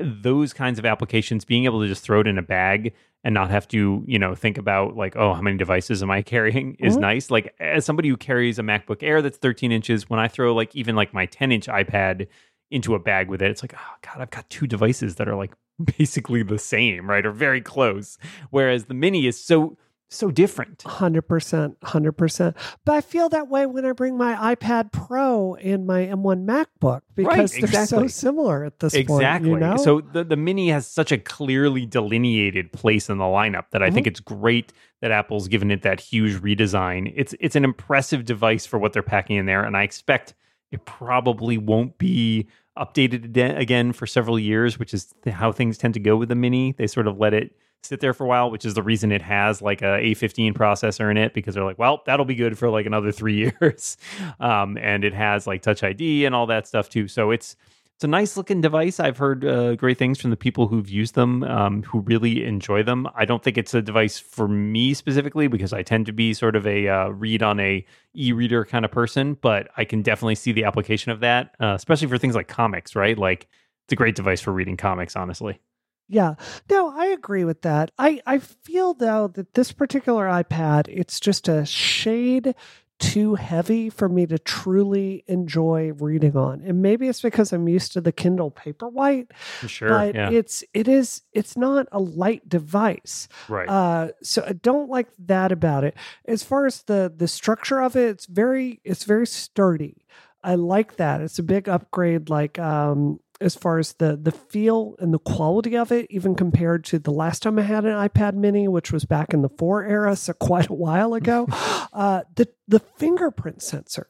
those 0.00 0.52
kinds 0.52 0.78
of 0.78 0.86
applications, 0.86 1.44
being 1.44 1.64
able 1.64 1.80
to 1.82 1.88
just 1.88 2.02
throw 2.02 2.20
it 2.20 2.26
in 2.26 2.38
a 2.38 2.42
bag 2.42 2.92
and 3.24 3.34
not 3.34 3.50
have 3.50 3.68
to, 3.68 4.02
you 4.06 4.18
know, 4.18 4.34
think 4.34 4.58
about 4.58 4.96
like, 4.96 5.14
oh, 5.16 5.32
how 5.34 5.40
many 5.40 5.56
devices 5.56 6.02
am 6.02 6.10
I 6.10 6.22
carrying 6.34 6.76
is 6.78 6.96
Mhm. 6.96 7.00
nice. 7.00 7.30
Like 7.30 7.54
as 7.60 7.84
somebody 7.84 8.08
who 8.08 8.16
carries 8.16 8.58
a 8.58 8.62
MacBook 8.62 9.02
Air 9.02 9.22
that's 9.22 9.38
13 9.38 9.70
inches, 9.72 10.08
when 10.10 10.18
I 10.20 10.28
throw 10.28 10.54
like 10.54 10.74
even 10.74 10.96
like 10.96 11.12
my 11.14 11.26
10 11.26 11.52
inch 11.52 11.66
iPad 11.66 12.26
into 12.70 12.94
a 12.94 12.98
bag 12.98 13.28
with 13.28 13.42
it, 13.42 13.50
it's 13.50 13.62
like, 13.62 13.74
oh 13.76 13.94
God, 14.02 14.20
I've 14.20 14.30
got 14.30 14.48
two 14.50 14.66
devices 14.66 15.16
that 15.16 15.28
are 15.28 15.36
like 15.36 15.52
basically 15.98 16.42
the 16.42 16.58
same, 16.58 17.08
right? 17.08 17.24
Or 17.24 17.32
very 17.32 17.60
close. 17.60 18.18
Whereas 18.50 18.86
the 18.86 18.94
mini 18.94 19.26
is 19.26 19.38
so 19.42 19.76
so 20.12 20.30
different. 20.30 20.82
Hundred 20.82 21.22
percent, 21.22 21.76
hundred 21.82 22.12
percent. 22.12 22.56
But 22.84 22.96
I 22.96 23.00
feel 23.00 23.28
that 23.30 23.48
way 23.48 23.66
when 23.66 23.84
I 23.84 23.92
bring 23.92 24.16
my 24.16 24.54
iPad 24.54 24.92
Pro 24.92 25.54
and 25.54 25.86
my 25.86 26.06
M1 26.06 26.46
MacBook 26.46 27.00
because 27.14 27.52
they're 27.52 27.86
so 27.86 28.06
similar 28.06 28.64
at 28.64 28.78
this 28.80 28.94
exactly. 28.94 29.50
point. 29.50 29.62
You 29.62 29.68
know? 29.68 29.76
So 29.76 30.00
the, 30.00 30.24
the 30.24 30.36
mini 30.36 30.70
has 30.70 30.86
such 30.86 31.12
a 31.12 31.18
clearly 31.18 31.86
delineated 31.86 32.72
place 32.72 33.08
in 33.08 33.18
the 33.18 33.24
lineup 33.24 33.64
that 33.70 33.82
I 33.82 33.90
think 33.90 34.06
mm-hmm. 34.06 34.12
it's 34.12 34.20
great 34.20 34.72
that 35.00 35.10
Apple's 35.10 35.48
given 35.48 35.70
it 35.70 35.82
that 35.82 36.00
huge 36.00 36.34
redesign. 36.40 37.12
It's 37.14 37.34
it's 37.40 37.56
an 37.56 37.64
impressive 37.64 38.24
device 38.24 38.66
for 38.66 38.78
what 38.78 38.92
they're 38.92 39.02
packing 39.02 39.36
in 39.36 39.46
there, 39.46 39.64
and 39.64 39.76
I 39.76 39.82
expect 39.82 40.34
it 40.70 40.84
probably 40.86 41.58
won't 41.58 41.98
be 41.98 42.48
updated 42.78 43.36
again 43.58 43.92
for 43.92 44.06
several 44.06 44.38
years, 44.38 44.78
which 44.78 44.94
is 44.94 45.14
how 45.30 45.52
things 45.52 45.78
tend 45.78 45.94
to 45.94 46.00
go 46.00 46.16
with 46.16 46.28
the 46.28 46.34
mini. 46.34 46.72
They 46.72 46.86
sort 46.86 47.06
of 47.06 47.18
let 47.18 47.34
it 47.34 47.54
sit 47.82 48.00
there 48.00 48.14
for 48.14 48.24
a 48.24 48.28
while, 48.28 48.50
which 48.50 48.64
is 48.64 48.74
the 48.74 48.82
reason 48.82 49.10
it 49.10 49.22
has 49.22 49.60
like 49.60 49.82
a 49.82 49.98
A15 50.00 50.54
processor 50.54 51.10
in 51.10 51.16
it 51.16 51.34
because 51.34 51.54
they're 51.54 51.64
like, 51.64 51.78
well, 51.78 52.02
that'll 52.06 52.24
be 52.24 52.34
good 52.34 52.56
for 52.56 52.70
like 52.70 52.86
another 52.86 53.12
three 53.12 53.34
years, 53.60 53.96
um, 54.40 54.78
and 54.78 55.04
it 55.04 55.14
has 55.14 55.46
like 55.46 55.62
Touch 55.62 55.82
ID 55.82 56.24
and 56.24 56.34
all 56.34 56.46
that 56.46 56.66
stuff 56.66 56.88
too. 56.88 57.08
So 57.08 57.30
it's 57.30 57.56
it's 58.02 58.04
a 58.04 58.08
nice 58.08 58.36
looking 58.36 58.60
device. 58.60 58.98
I've 58.98 59.16
heard 59.16 59.44
uh, 59.44 59.76
great 59.76 59.96
things 59.96 60.20
from 60.20 60.30
the 60.30 60.36
people 60.36 60.66
who've 60.66 60.88
used 60.88 61.14
them, 61.14 61.44
um, 61.44 61.84
who 61.84 62.00
really 62.00 62.44
enjoy 62.44 62.82
them. 62.82 63.06
I 63.14 63.24
don't 63.24 63.44
think 63.44 63.56
it's 63.56 63.74
a 63.74 63.80
device 63.80 64.18
for 64.18 64.48
me 64.48 64.92
specifically 64.92 65.46
because 65.46 65.72
I 65.72 65.84
tend 65.84 66.06
to 66.06 66.12
be 66.12 66.34
sort 66.34 66.56
of 66.56 66.66
a 66.66 66.88
uh, 66.88 67.08
read 67.10 67.44
on 67.44 67.60
a 67.60 67.86
e-reader 68.16 68.64
kind 68.64 68.84
of 68.84 68.90
person, 68.90 69.34
but 69.40 69.68
I 69.76 69.84
can 69.84 70.02
definitely 70.02 70.34
see 70.34 70.50
the 70.50 70.64
application 70.64 71.12
of 71.12 71.20
that, 71.20 71.54
uh, 71.60 71.74
especially 71.76 72.08
for 72.08 72.18
things 72.18 72.34
like 72.34 72.48
comics, 72.48 72.96
right? 72.96 73.16
Like 73.16 73.46
it's 73.84 73.92
a 73.92 73.96
great 73.96 74.16
device 74.16 74.40
for 74.40 74.52
reading 74.52 74.76
comics, 74.76 75.14
honestly. 75.14 75.60
Yeah. 76.08 76.34
No, 76.68 76.90
I 76.90 77.06
agree 77.06 77.44
with 77.44 77.62
that. 77.62 77.92
I, 78.00 78.20
I 78.26 78.38
feel 78.38 78.94
though 78.94 79.28
that 79.28 79.54
this 79.54 79.70
particular 79.70 80.26
iPad, 80.26 80.88
it's 80.88 81.20
just 81.20 81.46
a 81.46 81.64
shade 81.64 82.56
too 82.98 83.34
heavy 83.34 83.90
for 83.90 84.08
me 84.08 84.26
to 84.26 84.38
truly 84.38 85.24
enjoy 85.26 85.92
reading 85.98 86.36
on. 86.36 86.62
And 86.64 86.80
maybe 86.82 87.08
it's 87.08 87.20
because 87.20 87.52
I'm 87.52 87.68
used 87.68 87.92
to 87.94 88.00
the 88.00 88.12
Kindle 88.12 88.50
Paperwhite, 88.50 89.28
Sure. 89.66 89.88
but 89.88 90.14
yeah. 90.14 90.30
it's 90.30 90.62
it 90.72 90.86
is 90.88 91.22
it's 91.32 91.56
not 91.56 91.88
a 91.90 91.98
light 91.98 92.48
device. 92.48 93.28
right. 93.48 93.68
Uh, 93.68 94.08
so 94.22 94.44
I 94.46 94.52
don't 94.52 94.88
like 94.88 95.08
that 95.26 95.50
about 95.52 95.84
it. 95.84 95.96
As 96.26 96.42
far 96.42 96.66
as 96.66 96.82
the 96.84 97.12
the 97.14 97.28
structure 97.28 97.80
of 97.82 97.96
it, 97.96 98.08
it's 98.10 98.26
very 98.26 98.80
it's 98.84 99.04
very 99.04 99.26
sturdy. 99.26 100.04
I 100.44 100.54
like 100.56 100.96
that. 100.96 101.20
It's 101.20 101.38
a 101.38 101.42
big 101.44 101.68
upgrade. 101.68 102.28
Like 102.28 102.58
um, 102.58 103.20
as 103.42 103.54
far 103.54 103.78
as 103.78 103.94
the 103.94 104.16
the 104.16 104.32
feel 104.32 104.94
and 104.98 105.12
the 105.12 105.18
quality 105.18 105.76
of 105.76 105.92
it, 105.92 106.06
even 106.10 106.34
compared 106.34 106.84
to 106.86 106.98
the 106.98 107.10
last 107.10 107.42
time 107.42 107.58
I 107.58 107.62
had 107.62 107.84
an 107.84 107.92
iPad 108.08 108.34
Mini, 108.34 108.68
which 108.68 108.92
was 108.92 109.04
back 109.04 109.34
in 109.34 109.42
the 109.42 109.48
four 109.48 109.84
era, 109.84 110.16
so 110.24 110.32
quite 110.32 110.68
a 110.68 110.74
while 110.74 111.14
ago. 111.14 111.46
uh, 111.92 112.22
the 112.34 112.48
the 112.68 112.80
fingerprint 112.80 113.62
sensor, 113.62 114.08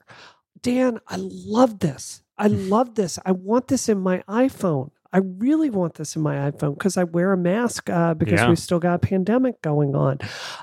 Dan, 0.61 1.01
I 1.09 1.17
love 1.19 1.81
this. 1.81 2.23
I 2.39 2.47
love 2.49 2.95
this. 2.95 3.19
I 3.25 3.33
want 3.33 3.69
this 3.69 3.89
in 3.89 3.99
my 3.99 4.23
iPhone. 4.29 4.91
I 5.13 5.19
really 5.19 5.69
want 5.71 5.95
this 5.95 6.17
in 6.17 6.23
my 6.23 6.37
iPhone 6.51 6.75
because 6.75 6.97
I 6.97 7.05
wear 7.05 7.33
a 7.33 7.37
mask 7.37 7.91
uh, 7.91 8.15
because 8.15 8.41
Yeah. 8.41 8.49
we've 8.49 8.59
still 8.59 8.79
got 8.79 8.95
a 8.95 8.99
pandemic 8.99 9.61
going 9.61 9.95
on. 9.95 10.19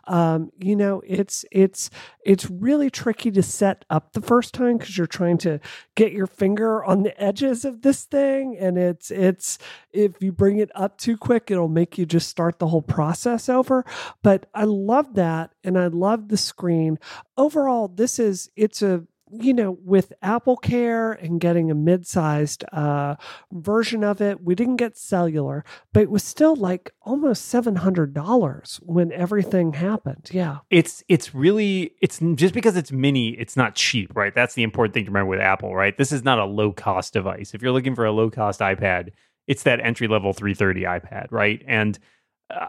Um, 0.07 0.51
you 0.57 0.75
know, 0.75 1.01
it's 1.05 1.45
it's 1.51 1.89
it's 2.25 2.49
really 2.49 2.89
tricky 2.89 3.31
to 3.31 3.43
set 3.43 3.85
up 3.89 4.13
the 4.13 4.21
first 4.21 4.53
time 4.53 4.77
because 4.77 4.97
you're 4.97 5.07
trying 5.07 5.37
to 5.39 5.59
get 5.95 6.11
your 6.13 6.27
finger 6.27 6.83
on 6.83 7.03
the 7.03 7.19
edges 7.21 7.63
of 7.63 7.81
this 7.83 8.05
thing, 8.05 8.57
and 8.57 8.77
it's 8.77 9.11
it's 9.11 9.57
if 9.93 10.21
you 10.21 10.31
bring 10.31 10.57
it 10.57 10.71
up 10.75 10.97
too 10.97 11.15
quick, 11.17 11.51
it'll 11.51 11.67
make 11.67 11.97
you 11.97 12.05
just 12.05 12.27
start 12.27 12.59
the 12.59 12.67
whole 12.67 12.81
process 12.81 13.49
over. 13.49 13.85
But 14.23 14.47
I 14.55 14.63
love 14.63 15.13
that, 15.15 15.51
and 15.63 15.77
I 15.77 15.87
love 15.87 16.29
the 16.29 16.37
screen. 16.37 16.97
Overall, 17.37 17.87
this 17.87 18.17
is 18.19 18.49
it's 18.55 18.81
a 18.81 19.03
you 19.31 19.53
know, 19.53 19.77
with 19.83 20.13
Apple 20.21 20.57
Care 20.57 21.13
and 21.13 21.39
getting 21.39 21.69
a 21.71 21.75
mid-sized 21.75 22.63
uh, 22.71 23.15
version 23.51 24.03
of 24.03 24.21
it, 24.21 24.41
we 24.43 24.55
didn't 24.55 24.77
get 24.77 24.97
cellular, 24.97 25.63
but 25.93 26.03
it 26.03 26.09
was 26.09 26.23
still 26.23 26.55
like 26.55 26.91
almost 27.01 27.45
seven 27.45 27.77
hundred 27.77 28.13
dollars 28.13 28.79
when 28.83 29.11
everything 29.11 29.73
happened. 29.73 30.29
Yeah, 30.31 30.59
it's 30.69 31.03
it's 31.07 31.33
really 31.33 31.93
it's 32.01 32.19
just 32.35 32.53
because 32.53 32.75
it's 32.75 32.91
mini 32.91 33.29
it's 33.29 33.55
not 33.57 33.75
cheap 33.75 34.15
right? 34.15 34.33
That's 34.33 34.53
the 34.53 34.63
important 34.63 34.93
thing 34.93 35.05
to 35.05 35.11
remember 35.11 35.29
with 35.29 35.39
apple 35.39 35.75
right? 35.75 35.95
This 35.97 36.11
is 36.11 36.23
not 36.23 36.39
a 36.39 36.45
low 36.45 36.71
cost 36.71 37.13
device. 37.13 37.53
If 37.53 37.61
you're 37.61 37.71
looking 37.71 37.95
for 37.95 38.05
a 38.05 38.11
low 38.11 38.29
cost 38.29 38.59
ipad 38.59 39.09
it's 39.47 39.63
that 39.63 39.79
entry 39.79 40.07
level 40.07 40.31
330 40.31 40.83
ipad 40.83 41.27
right? 41.31 41.63
And 41.67 41.97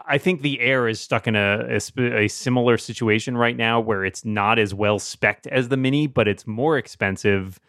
i 0.07 0.17
think 0.17 0.41
the 0.41 0.59
air 0.59 0.87
is 0.87 0.99
stuck 0.99 1.27
in 1.27 1.35
a, 1.35 1.79
a, 1.97 2.23
a 2.23 2.27
similar 2.27 2.77
situation 2.77 3.37
right 3.37 3.57
now 3.57 3.79
where 3.79 4.05
it's 4.05 4.25
not 4.25 4.59
as 4.59 4.73
well 4.73 4.99
spec'd 4.99 5.47
as 5.47 5.69
the 5.69 5.77
mini 5.77 6.07
but 6.07 6.27
it's 6.27 6.45
more 6.45 6.77
expensive 6.77 7.59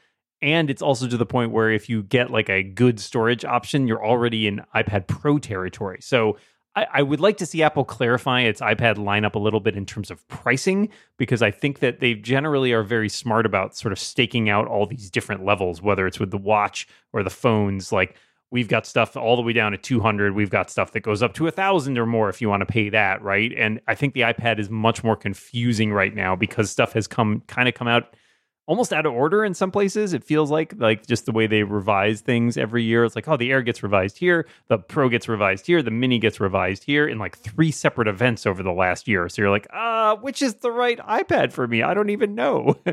and 0.41 0.71
it's 0.71 0.83
also 0.83 1.07
to 1.07 1.17
the 1.17 1.27
point 1.27 1.53
where 1.53 1.71
if 1.71 1.89
you 1.89 2.03
get 2.03 2.31
like 2.31 2.51
a 2.51 2.63
good 2.63 3.01
storage 3.01 3.45
option 3.45 3.87
you're 3.87 4.05
already 4.05 4.47
in 4.47 4.61
ipad 4.75 5.07
pro 5.07 5.39
territory 5.39 5.99
so 6.01 6.37
I, 6.75 6.87
I 6.95 7.03
would 7.03 7.21
like 7.21 7.37
to 7.39 7.47
see 7.47 7.63
Apple 7.63 7.85
clarify 7.85 8.43
its 8.43 8.61
iPad 8.61 8.97
lineup 8.97 9.35
a 9.35 9.39
little 9.39 9.61
bit 9.61 9.77
in 9.77 9.85
terms 9.85 10.11
of 10.11 10.27
pricing, 10.29 10.89
because 11.19 11.43
I 11.43 11.51
think 11.51 11.81
that 11.81 12.01
they 12.01 12.15
generally 12.15 12.73
are 12.73 12.83
very 12.83 13.09
smart 13.09 13.47
about 13.47 13.77
sort 13.77 13.93
of 13.93 13.99
staking 13.99 14.49
out 14.49 14.67
all 14.67 14.87
these 14.87 15.11
different 15.11 15.45
levels, 15.45 15.83
whether 15.83 16.07
it's 16.07 16.21
with 16.21 16.31
the 16.31 16.39
watch 16.39 16.89
or 17.13 17.23
the 17.23 17.31
phones. 17.31 17.93
Like 17.93 18.17
we've 18.53 18.69
got 18.69 18.87
stuff 18.87 19.17
all 19.17 19.35
the 19.35 19.43
way 19.43 19.53
down 19.53 19.73
to 19.73 19.79
200 19.79 20.35
we've 20.35 20.51
got 20.51 20.71
stuff 20.71 20.93
that 20.93 21.01
goes 21.01 21.23
up 21.23 21.35
to 21.35 21.49
a 21.49 21.51
thousand 21.51 21.99
or 21.99 22.07
more 22.07 22.29
if 22.29 22.41
you 22.41 22.49
want 22.49 22.61
to 22.61 22.67
pay 22.67 22.89
that 22.91 23.21
right? 23.23 23.53
And 23.57 23.81
i 23.89 23.95
think 23.97 24.15
the 24.15 24.21
ipad 24.21 24.61
is 24.61 24.71
much 24.71 25.03
more 25.03 25.17
confusing 25.17 25.93
right 25.93 26.15
now 26.15 26.37
because 26.37 26.71
stuff 26.71 26.93
has 26.93 27.09
come 27.09 27.43
kind 27.49 27.69
of 27.69 27.75
come 27.75 27.89
out 27.89 28.15
almost 28.67 28.93
out 28.93 29.07
of 29.07 29.13
order 29.13 29.45
in 29.45 29.55
some 29.55 29.73
places 29.73 30.13
it 30.13 30.23
feels 30.23 30.51
like 30.51 30.73
like 30.79 31.05
just 31.07 31.27
the 31.27 31.33
way 31.33 31.49
they 31.49 31.65
revise 31.65 32.21
things 32.21 32.57
every 32.57 32.85
year. 32.85 33.05
It's 33.05 33.17
like 33.17 33.27
oh 33.27 33.37
the 33.37 33.51
air 33.51 33.61
gets 33.61 33.83
revised 33.83 34.19
here 34.19 34.47
the 34.69 34.79
pro 34.79 35.09
gets 35.09 35.29
revised 35.29 35.67
here 35.67 35.83
the 35.83 35.91
mini 35.91 36.19
gets 36.19 36.39
revised 36.39 36.85
here 36.85 37.09
in 37.09 37.19
like 37.19 37.37
three 37.37 37.73
separate 37.73 38.07
events 38.07 38.47
over 38.47 38.63
the 38.63 38.73
last 38.73 39.09
year. 39.09 39.29
So 39.29 39.43
you're 39.43 39.51
like 39.51 39.67
ah 39.73 40.17
which 40.21 40.43
is 40.43 40.55
the 40.57 40.71
right 40.71 40.99
ipad 40.99 41.53
for 41.53 41.67
me? 41.67 41.83
I 41.83 41.95
don't 41.95 42.11
even 42.11 42.35
know. 42.35 42.77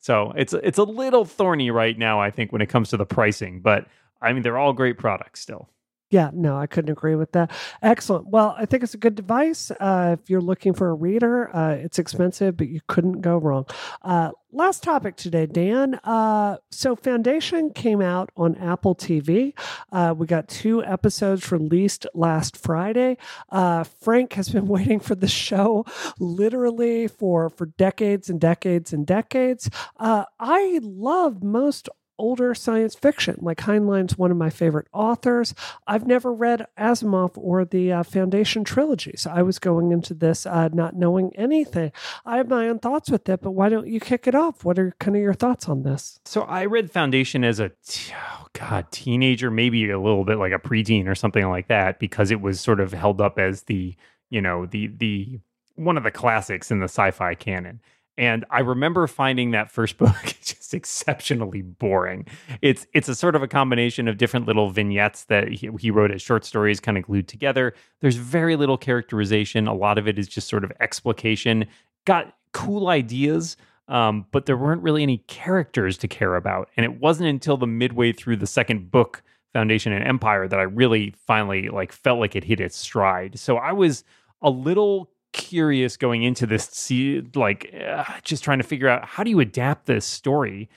So 0.00 0.32
it's 0.34 0.52
it's 0.52 0.78
a 0.78 0.82
little 0.82 1.24
thorny 1.24 1.70
right 1.70 1.96
now 1.96 2.20
i 2.20 2.28
think 2.28 2.50
when 2.50 2.60
it 2.60 2.68
comes 2.68 2.90
to 2.90 2.96
the 2.96 3.06
pricing 3.06 3.60
but 3.60 3.86
I 4.22 4.32
mean, 4.32 4.42
they're 4.42 4.58
all 4.58 4.72
great 4.72 4.98
products 4.98 5.40
still. 5.40 5.68
Yeah, 6.12 6.28
no, 6.34 6.58
I 6.58 6.66
couldn't 6.66 6.90
agree 6.90 7.14
with 7.14 7.32
that. 7.32 7.50
Excellent. 7.80 8.26
Well, 8.28 8.54
I 8.58 8.66
think 8.66 8.82
it's 8.82 8.92
a 8.92 8.98
good 8.98 9.14
device. 9.14 9.70
Uh, 9.80 10.16
if 10.20 10.28
you're 10.28 10.42
looking 10.42 10.74
for 10.74 10.90
a 10.90 10.94
reader, 10.94 11.48
uh, 11.56 11.70
it's 11.72 11.98
expensive, 11.98 12.54
but 12.54 12.68
you 12.68 12.80
couldn't 12.86 13.22
go 13.22 13.38
wrong. 13.38 13.64
Uh, 14.02 14.32
last 14.52 14.82
topic 14.82 15.16
today, 15.16 15.46
Dan. 15.46 15.94
Uh, 16.04 16.58
so, 16.70 16.94
Foundation 16.94 17.70
came 17.70 18.02
out 18.02 18.28
on 18.36 18.56
Apple 18.56 18.94
TV. 18.94 19.54
Uh, 19.90 20.12
we 20.14 20.26
got 20.26 20.48
two 20.48 20.84
episodes 20.84 21.50
released 21.50 22.06
last 22.12 22.58
Friday. 22.58 23.16
Uh, 23.48 23.82
Frank 23.82 24.34
has 24.34 24.50
been 24.50 24.66
waiting 24.68 25.00
for 25.00 25.14
the 25.14 25.26
show 25.26 25.86
literally 26.18 27.08
for 27.08 27.48
for 27.48 27.64
decades 27.64 28.28
and 28.28 28.38
decades 28.38 28.92
and 28.92 29.06
decades. 29.06 29.70
I 29.98 30.78
love 30.82 31.42
most 31.42 31.88
older 32.22 32.54
science 32.54 32.94
fiction. 32.94 33.36
Like 33.40 33.58
Heinlein's 33.58 34.16
one 34.16 34.30
of 34.30 34.36
my 34.36 34.48
favorite 34.48 34.86
authors. 34.92 35.54
I've 35.88 36.06
never 36.06 36.32
read 36.32 36.66
Asimov 36.78 37.32
or 37.34 37.64
the 37.64 37.92
uh, 37.92 38.02
Foundation 38.04 38.62
trilogy, 38.62 39.14
so 39.16 39.30
I 39.30 39.42
was 39.42 39.58
going 39.58 39.90
into 39.90 40.14
this 40.14 40.46
uh, 40.46 40.68
not 40.72 40.94
knowing 40.94 41.32
anything. 41.34 41.90
I 42.24 42.36
have 42.36 42.48
my 42.48 42.68
own 42.68 42.78
thoughts 42.78 43.10
with 43.10 43.28
it, 43.28 43.42
but 43.42 43.50
why 43.50 43.68
don't 43.68 43.88
you 43.88 43.98
kick 43.98 44.26
it 44.26 44.36
off? 44.36 44.64
What 44.64 44.78
are 44.78 44.94
kind 45.00 45.16
of 45.16 45.22
your 45.22 45.34
thoughts 45.34 45.68
on 45.68 45.82
this? 45.82 46.20
So 46.24 46.42
I 46.42 46.64
read 46.64 46.90
Foundation 46.90 47.42
as 47.42 47.58
a 47.58 47.72
oh 48.12 48.46
god 48.52 48.90
teenager, 48.92 49.50
maybe 49.50 49.90
a 49.90 50.00
little 50.00 50.24
bit 50.24 50.38
like 50.38 50.52
a 50.52 50.58
preteen 50.58 51.08
or 51.08 51.16
something 51.16 51.48
like 51.48 51.66
that, 51.66 51.98
because 51.98 52.30
it 52.30 52.40
was 52.40 52.60
sort 52.60 52.78
of 52.78 52.92
held 52.92 53.20
up 53.20 53.38
as 53.38 53.64
the 53.64 53.96
you 54.30 54.40
know 54.40 54.66
the 54.66 54.86
the 54.86 55.40
one 55.74 55.96
of 55.96 56.04
the 56.04 56.10
classics 56.12 56.70
in 56.70 56.78
the 56.78 56.84
sci-fi 56.84 57.34
canon. 57.34 57.80
And 58.18 58.44
I 58.50 58.60
remember 58.60 59.06
finding 59.06 59.52
that 59.52 59.70
first 59.70 59.96
book 59.98 60.36
just 60.42 60.74
exceptionally 60.74 61.62
boring. 61.62 62.26
It's 62.60 62.86
it's 62.92 63.08
a 63.08 63.14
sort 63.14 63.34
of 63.34 63.42
a 63.42 63.48
combination 63.48 64.08
of 64.08 64.18
different 64.18 64.46
little 64.46 64.70
vignettes 64.70 65.24
that 65.24 65.48
he, 65.48 65.70
he 65.78 65.90
wrote 65.90 66.10
as 66.10 66.22
short 66.22 66.44
stories, 66.44 66.80
kind 66.80 66.98
of 66.98 67.04
glued 67.04 67.28
together. 67.28 67.74
There's 68.00 68.16
very 68.16 68.56
little 68.56 68.78
characterization. 68.78 69.66
A 69.66 69.74
lot 69.74 69.98
of 69.98 70.08
it 70.08 70.18
is 70.18 70.28
just 70.28 70.48
sort 70.48 70.64
of 70.64 70.72
explication. 70.80 71.66
Got 72.04 72.34
cool 72.52 72.88
ideas, 72.88 73.56
um, 73.88 74.26
but 74.30 74.46
there 74.46 74.56
weren't 74.56 74.82
really 74.82 75.02
any 75.02 75.18
characters 75.28 75.96
to 75.98 76.08
care 76.08 76.36
about. 76.36 76.68
And 76.76 76.84
it 76.84 77.00
wasn't 77.00 77.28
until 77.28 77.56
the 77.56 77.66
midway 77.66 78.12
through 78.12 78.36
the 78.36 78.46
second 78.46 78.90
book, 78.90 79.22
Foundation 79.52 79.92
and 79.92 80.06
Empire, 80.06 80.48
that 80.48 80.58
I 80.58 80.64
really 80.64 81.14
finally 81.26 81.68
like 81.68 81.92
felt 81.92 82.18
like 82.18 82.36
it 82.36 82.44
hit 82.44 82.60
its 82.60 82.76
stride. 82.76 83.38
So 83.38 83.56
I 83.56 83.72
was 83.72 84.04
a 84.40 84.50
little 84.50 85.11
curious 85.32 85.96
going 85.96 86.22
into 86.22 86.46
this, 86.46 86.64
see, 86.64 87.22
like 87.34 87.74
uh, 87.74 88.04
just 88.22 88.44
trying 88.44 88.58
to 88.58 88.64
figure 88.64 88.88
out 88.88 89.04
how 89.04 89.24
do 89.24 89.30
you 89.30 89.40
adapt 89.40 89.86
this 89.86 90.04
story. 90.04 90.68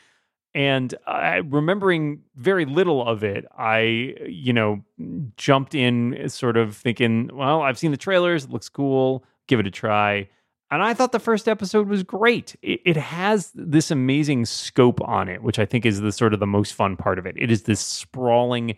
And 0.53 0.95
uh, 1.05 1.41
remembering 1.49 2.21
very 2.35 2.65
little 2.65 3.05
of 3.05 3.23
it, 3.23 3.45
I, 3.57 4.15
you 4.25 4.53
know, 4.53 4.83
jumped 5.35 5.75
in 5.75 6.29
sort 6.29 6.55
of 6.55 6.77
thinking, 6.77 7.29
well, 7.33 7.61
I've 7.61 7.77
seen 7.77 7.91
the 7.91 7.97
trailers, 7.97 8.45
it 8.45 8.51
looks 8.51 8.69
cool, 8.69 9.25
give 9.47 9.59
it 9.59 9.67
a 9.67 9.71
try. 9.71 10.29
And 10.71 10.81
I 10.81 10.93
thought 10.93 11.11
the 11.11 11.19
first 11.19 11.47
episode 11.47 11.87
was 11.87 12.03
great. 12.03 12.55
It, 12.61 12.79
it, 12.85 12.97
has 12.97 13.51
this 13.53 13.91
amazing 13.91 14.45
scope 14.45 14.99
on 15.01 15.29
it, 15.29 15.43
which 15.43 15.59
I 15.59 15.65
think 15.65 15.85
is 15.85 16.01
the 16.01 16.11
sort 16.11 16.33
of 16.33 16.39
the 16.39 16.47
most 16.47 16.73
fun 16.73 16.97
part 16.97 17.19
of 17.19 17.25
it. 17.25 17.35
It 17.37 17.51
is 17.51 17.63
this 17.63 17.79
sprawling 17.79 18.75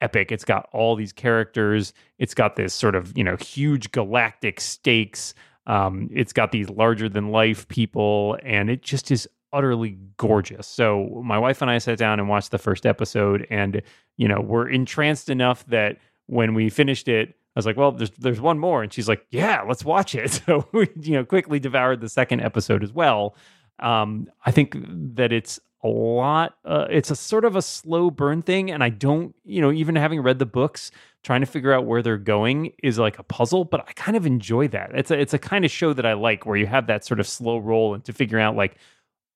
epic. 0.00 0.32
It's 0.32 0.44
got 0.44 0.68
all 0.72 0.96
these 0.96 1.12
characters. 1.12 1.92
It's 2.18 2.34
got 2.34 2.56
this 2.56 2.74
sort 2.74 2.94
of 2.94 3.16
you 3.16 3.24
know 3.24 3.36
huge 3.36 3.92
galactic 3.92 4.60
stakes. 4.60 5.34
Um, 5.66 6.08
it's 6.12 6.32
got 6.32 6.52
these 6.52 6.70
larger 6.70 7.08
than 7.08 7.30
life 7.30 7.68
people, 7.68 8.38
and 8.42 8.70
it 8.70 8.82
just 8.82 9.10
is 9.10 9.28
utterly 9.52 9.98
gorgeous. 10.16 10.66
So 10.66 11.22
my 11.24 11.38
wife 11.38 11.62
and 11.62 11.70
I 11.70 11.78
sat 11.78 11.98
down 11.98 12.20
and 12.20 12.28
watched 12.28 12.50
the 12.50 12.58
first 12.58 12.86
episode, 12.86 13.46
and 13.50 13.82
you 14.16 14.28
know 14.28 14.40
we're 14.40 14.68
entranced 14.68 15.28
enough 15.28 15.64
that 15.66 15.98
when 16.26 16.54
we 16.54 16.68
finished 16.68 17.08
it, 17.08 17.30
I 17.30 17.58
was 17.58 17.66
like, 17.66 17.76
"Well, 17.76 17.92
there's 17.92 18.10
there's 18.18 18.40
one 18.40 18.58
more," 18.58 18.82
and 18.82 18.92
she's 18.92 19.08
like, 19.08 19.26
"Yeah, 19.30 19.62
let's 19.66 19.84
watch 19.84 20.14
it." 20.14 20.42
So 20.46 20.66
we 20.72 20.88
you 21.00 21.12
know 21.12 21.24
quickly 21.24 21.58
devoured 21.58 22.00
the 22.00 22.08
second 22.08 22.40
episode 22.40 22.82
as 22.82 22.92
well. 22.92 23.34
Um, 23.80 24.28
I 24.44 24.50
think 24.50 24.76
that 25.16 25.32
it's 25.32 25.60
a 25.82 25.88
lot. 25.88 26.56
Uh, 26.64 26.86
it's 26.90 27.10
a 27.10 27.16
sort 27.16 27.44
of 27.44 27.54
a 27.54 27.62
slow 27.62 28.10
burn 28.10 28.42
thing, 28.42 28.70
and 28.70 28.82
I 28.82 28.88
don't, 28.88 29.34
you 29.44 29.60
know, 29.60 29.70
even 29.70 29.94
having 29.94 30.20
read 30.20 30.38
the 30.38 30.46
books, 30.46 30.90
trying 31.22 31.40
to 31.40 31.46
figure 31.46 31.72
out 31.72 31.86
where 31.86 32.02
they're 32.02 32.16
going 32.16 32.72
is 32.82 32.98
like 32.98 33.18
a 33.18 33.22
puzzle. 33.22 33.64
But 33.64 33.84
I 33.88 33.92
kind 33.92 34.16
of 34.16 34.26
enjoy 34.26 34.68
that. 34.68 34.90
It's 34.94 35.10
a 35.10 35.18
it's 35.18 35.34
a 35.34 35.38
kind 35.38 35.64
of 35.64 35.70
show 35.70 35.92
that 35.92 36.04
I 36.04 36.14
like, 36.14 36.46
where 36.46 36.56
you 36.56 36.66
have 36.66 36.88
that 36.88 37.04
sort 37.04 37.20
of 37.20 37.28
slow 37.28 37.58
roll 37.58 37.94
and 37.94 38.04
to 38.04 38.12
figure 38.12 38.40
out 38.40 38.56
like, 38.56 38.76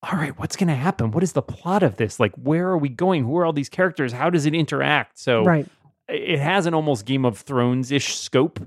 all 0.02 0.18
right, 0.18 0.36
what's 0.38 0.56
going 0.56 0.68
to 0.68 0.74
happen? 0.74 1.12
What 1.12 1.22
is 1.22 1.32
the 1.32 1.42
plot 1.42 1.82
of 1.84 1.96
this? 1.96 2.18
Like, 2.18 2.34
where 2.34 2.68
are 2.68 2.78
we 2.78 2.88
going? 2.88 3.24
Who 3.24 3.36
are 3.38 3.46
all 3.46 3.52
these 3.52 3.68
characters? 3.68 4.12
How 4.12 4.28
does 4.28 4.46
it 4.46 4.54
interact? 4.54 5.18
So, 5.18 5.44
right. 5.44 5.66
it 6.08 6.40
has 6.40 6.66
an 6.66 6.74
almost 6.74 7.06
Game 7.06 7.24
of 7.24 7.38
Thrones 7.38 7.92
ish 7.92 8.16
scope. 8.16 8.60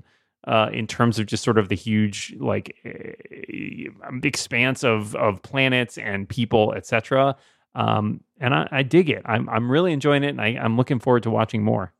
Uh, 0.46 0.70
in 0.72 0.86
terms 0.86 1.18
of 1.18 1.26
just 1.26 1.42
sort 1.42 1.58
of 1.58 1.68
the 1.68 1.74
huge 1.74 2.32
like 2.38 2.76
expanse 4.22 4.84
of 4.84 5.16
of 5.16 5.42
planets 5.42 5.98
and 5.98 6.28
people, 6.28 6.72
etc. 6.72 7.36
Um, 7.76 8.22
and 8.40 8.54
I, 8.54 8.68
I, 8.72 8.82
dig 8.82 9.10
it. 9.10 9.22
I'm 9.26 9.48
I'm 9.50 9.70
really 9.70 9.92
enjoying 9.92 10.24
it, 10.24 10.30
and 10.30 10.40
I, 10.40 10.58
I'm 10.60 10.76
looking 10.78 10.98
forward 10.98 11.24
to 11.24 11.30
watching 11.30 11.62
more. 11.62 11.92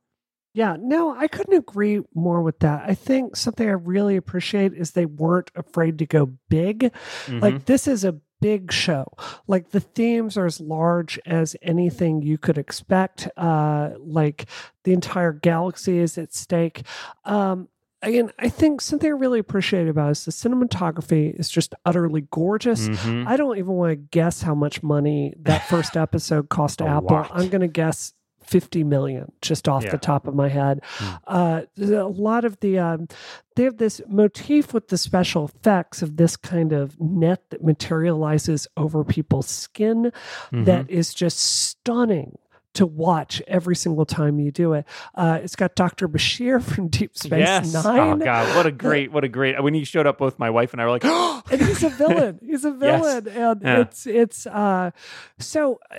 Yeah, 0.55 0.77
no, 0.81 1.15
I 1.15 1.29
couldn't 1.29 1.53
agree 1.53 2.01
more 2.15 2.41
with 2.41 2.61
that. 2.61 2.89
I 2.89 2.95
think 2.95 3.37
something 3.37 3.69
I 3.69 3.73
really 3.73 4.17
appreciate 4.17 4.73
is 4.73 4.93
they 4.93 5.05
weren't 5.05 5.51
afraid 5.55 5.99
to 5.99 6.07
go 6.07 6.33
big. 6.49 6.81
Mm-hmm. 7.27 7.41
Like 7.41 7.67
this 7.67 7.87
is 7.87 8.05
a 8.05 8.19
big 8.41 8.73
show. 8.73 9.07
Like 9.47 9.71
the 9.71 9.81
themes 9.81 10.39
are 10.39 10.47
as 10.47 10.59
large 10.59 11.19
as 11.27 11.57
anything 11.61 12.23
you 12.23 12.39
could 12.39 12.57
expect. 12.57 13.29
Uh, 13.37 13.91
like 13.99 14.47
the 14.85 14.95
entire 14.95 15.35
galaxy 15.35 15.99
is 15.99 16.17
at 16.17 16.33
stake. 16.33 16.87
Um, 17.27 17.69
again, 18.07 18.31
I 18.39 18.49
think 18.49 18.81
something 18.81 19.09
I 19.09 19.13
really 19.13 19.39
appreciate 19.39 19.89
about 19.89 20.09
it 20.09 20.13
is 20.13 20.25
the 20.25 20.31
cinematography 20.31 21.39
is 21.39 21.49
just 21.49 21.75
utterly 21.85 22.27
gorgeous. 22.31 22.89
Mm-hmm. 22.89 23.29
I 23.29 23.37
don't 23.37 23.59
even 23.59 23.73
want 23.73 23.91
to 23.91 23.97
guess 23.97 24.43
how 24.43 24.55
much 24.55 24.83
money 24.83 25.35
that 25.41 25.69
first 25.69 25.97
episode 25.97 26.49
cost 26.49 26.81
Apple. 26.81 27.17
Lot. 27.17 27.31
I'm 27.33 27.49
going 27.49 27.61
to 27.61 27.69
guess 27.69 28.13
50 28.47 28.85
million 28.85 29.33
just 29.43 29.69
off 29.69 29.85
yeah. 29.85 29.91
the 29.91 29.99
top 29.99 30.27
of 30.29 30.35
my 30.35 30.49
head. 30.49 30.81
Mm. 30.99 31.19
Uh, 31.27 31.63
a 31.79 32.09
lot 32.09 32.45
of 32.45 32.59
the, 32.61 32.79
um, 32.79 33.09
they 33.57 33.65
have 33.65 33.79
this 33.79 34.01
motif 34.09 34.73
with 34.73 34.89
the 34.89 34.99
special 34.99 35.47
effects 35.47 36.01
of 36.01 36.17
this 36.17 36.37
kind 36.37 36.73
of 36.73 37.01
net 37.01 37.43
that 37.51 37.65
materializes 37.65 38.69
over 38.77 39.03
people's 39.03 39.49
skin 39.49 40.05
mm-hmm. 40.05 40.65
that 40.65 40.89
is 40.89 41.13
just 41.13 41.39
stunning 41.39 42.39
to 42.77 42.87
watch 42.87 43.43
every 43.47 43.77
single 43.77 44.07
time 44.07 44.39
you 44.39 44.51
do 44.51 44.73
it. 44.73 44.87
Uh, 45.15 45.41
it's 45.43 45.57
got 45.57 45.75
Dr. 45.75 46.09
Bashir 46.09 46.63
from 46.75 46.89
Deep 46.89 47.17
Space 47.17 47.41
yes. 47.41 47.73
Nine. 47.73 48.23
Oh 48.23 48.25
God, 48.25 48.57
what 48.57 48.67
a 48.67 48.73
great, 48.73 49.13
what 49.13 49.25
a 49.25 49.29
great! 49.29 49.61
When 49.63 49.75
he 49.75 49.85
showed 49.85 50.07
up, 50.07 50.19
both 50.19 50.39
my 50.39 50.51
wife 50.51 50.73
and 50.73 50.81
I 50.81 50.85
were 50.85 50.91
like, 50.91 51.05
oh, 51.05 51.43
and 51.51 51.61
he's 51.61 51.83
a 51.83 51.91
villain. 51.91 52.39
He's 52.45 52.65
a 52.65 52.71
villain, 52.73 53.25
yes. 53.27 53.37
and 53.37 53.63
yeah. 53.63 53.81
it's 53.81 54.07
it's 54.07 54.47
uh, 54.47 54.91
so. 55.39 55.81
Uh, 55.91 55.97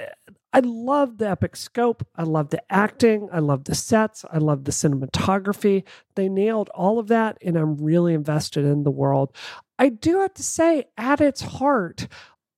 I 0.53 0.61
love 0.61 1.17
the 1.17 1.29
epic 1.29 1.55
scope. 1.57 2.07
I 2.15 2.23
love 2.23 2.49
the 2.49 2.63
acting. 2.71 3.27
I 3.31 3.39
love 3.39 3.65
the 3.65 3.75
sets. 3.75 4.25
I 4.31 4.37
love 4.37 4.63
the 4.63 4.71
cinematography. 4.71 5.83
They 6.15 6.29
nailed 6.29 6.69
all 6.69 6.97
of 6.99 7.07
that, 7.09 7.37
and 7.45 7.57
I'm 7.57 7.77
really 7.77 8.13
invested 8.13 8.63
in 8.63 8.83
the 8.83 8.89
world. 8.89 9.35
I 9.77 9.89
do 9.89 10.21
have 10.21 10.33
to 10.35 10.43
say, 10.43 10.85
at 10.97 11.21
its 11.21 11.41
heart, 11.41 12.07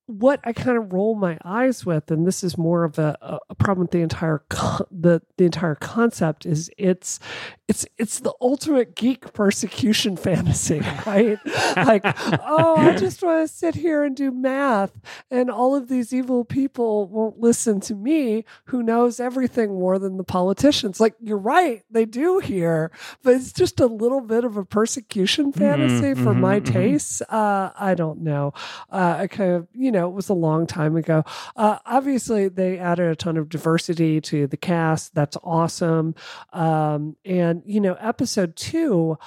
what 0.10 0.40
I 0.44 0.54
kind 0.54 0.76
of 0.76 0.92
roll 0.92 1.14
my 1.14 1.38
eyes 1.46 1.86
with, 1.86 2.10
and 2.10 2.26
this 2.26 2.44
is 2.44 2.58
more 2.58 2.84
of 2.84 2.98
a, 2.98 3.40
a 3.48 3.54
problem 3.54 3.84
with 3.84 3.92
the 3.92 4.02
entire 4.02 4.40
con- 4.50 4.88
the 4.90 5.22
the 5.38 5.46
entire 5.46 5.76
concept, 5.76 6.48
is 6.48 6.72
it's 6.80 7.20
it's 7.68 7.86
it's 8.00 8.20
the 8.20 8.34
ultimate 8.42 8.96
geek 8.96 9.34
persecution 9.34 10.18
fantasy, 10.18 10.80
right? 11.06 11.38
like, 11.78 12.02
oh, 12.44 12.76
I 12.78 12.96
just 13.00 13.22
want 13.22 13.48
to 13.48 13.54
sit 13.56 13.76
here 13.76 14.04
and 14.04 14.16
do 14.16 14.32
math, 14.32 15.00
and 15.30 15.52
all 15.52 15.76
of 15.76 15.90
these 15.90 16.12
evil 16.12 16.44
people 16.44 17.08
won't 17.08 17.40
listen 17.40 17.80
to 17.82 17.94
me, 17.94 18.46
who 18.66 18.82
knows 18.82 19.20
everything 19.20 19.76
more 19.76 20.00
than 20.00 20.18
the 20.18 20.24
politicians. 20.24 21.00
Like, 21.00 21.14
you're 21.20 21.38
right, 21.38 21.84
they 21.92 22.06
do 22.06 22.40
here, 22.40 22.90
but 23.22 23.36
it's 23.36 23.54
just 23.54 23.80
a 23.80 23.86
little 23.86 24.22
bit 24.22 24.44
of 24.44 24.58
a 24.58 24.66
persecution 24.66 25.52
mm-hmm, 25.52 25.60
fantasy 25.60 26.14
mm-hmm, 26.14 26.24
for 26.24 26.32
mm-hmm, 26.32 26.42
my 26.42 26.60
mm-hmm. 26.60 26.74
tastes. 26.74 27.22
Uh, 27.30 27.70
I 27.80 27.94
don't 27.94 28.22
know. 28.22 28.54
Uh, 28.92 29.18
I 29.20 29.28
kind 29.28 29.52
of, 29.52 29.68
you 29.74 29.92
know 29.92 29.99
know, 30.00 30.10
it 30.10 30.14
was 30.14 30.30
a 30.30 30.34
long 30.34 30.68
time 30.68 30.96
ago. 30.96 31.24
Uh, 31.56 31.78
obviously, 31.86 32.48
they 32.48 32.78
added 32.78 33.12
a 33.12 33.16
ton 33.16 33.38
of 33.38 33.50
diversity 33.50 34.22
to 34.22 34.48
the 34.48 34.58
cast. 34.58 35.14
That's 35.14 35.38
awesome. 35.44 36.16
Um, 36.54 37.16
and, 37.26 37.62
you 37.66 37.82
know, 37.82 37.96
episode 37.96 38.56
two, 38.56 39.18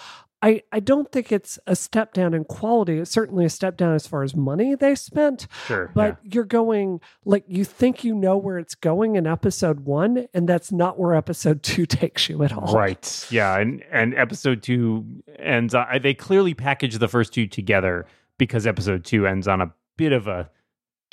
I, 0.42 0.62
I 0.72 0.80
don't 0.80 1.10
think 1.12 1.30
it's 1.30 1.58
a 1.68 1.76
step 1.76 2.14
down 2.14 2.34
in 2.34 2.44
quality. 2.44 2.98
It's 2.98 3.12
certainly 3.12 3.44
a 3.44 3.50
step 3.50 3.76
down 3.76 3.94
as 3.94 4.08
far 4.08 4.24
as 4.24 4.34
money 4.34 4.74
they 4.74 4.96
spent. 4.96 5.46
Sure. 5.66 5.92
But 5.94 6.18
you're 6.24 6.44
going 6.44 7.00
like 7.24 7.44
you 7.46 7.64
think 7.64 8.02
you 8.02 8.12
know 8.12 8.36
where 8.36 8.58
it's 8.58 8.74
going 8.74 9.14
in 9.14 9.26
episode 9.26 9.80
one, 9.80 10.26
and 10.34 10.48
that's 10.48 10.72
not 10.72 10.98
where 10.98 11.14
episode 11.14 11.62
two 11.62 11.86
takes 11.86 12.28
you 12.28 12.42
at 12.42 12.52
all. 12.52 12.74
Right. 12.74 13.26
Yeah. 13.30 13.56
And 13.56 13.84
and 13.92 14.14
episode 14.16 14.64
two 14.64 15.06
ends. 15.38 15.76
On, 15.76 15.86
they 16.02 16.12
clearly 16.12 16.54
package 16.54 16.98
the 16.98 17.08
first 17.08 17.32
two 17.32 17.46
together 17.46 18.06
because 18.36 18.66
episode 18.66 19.04
two 19.04 19.28
ends 19.28 19.46
on 19.46 19.60
a 19.60 19.72
bit 19.96 20.10
of 20.10 20.26
a 20.26 20.50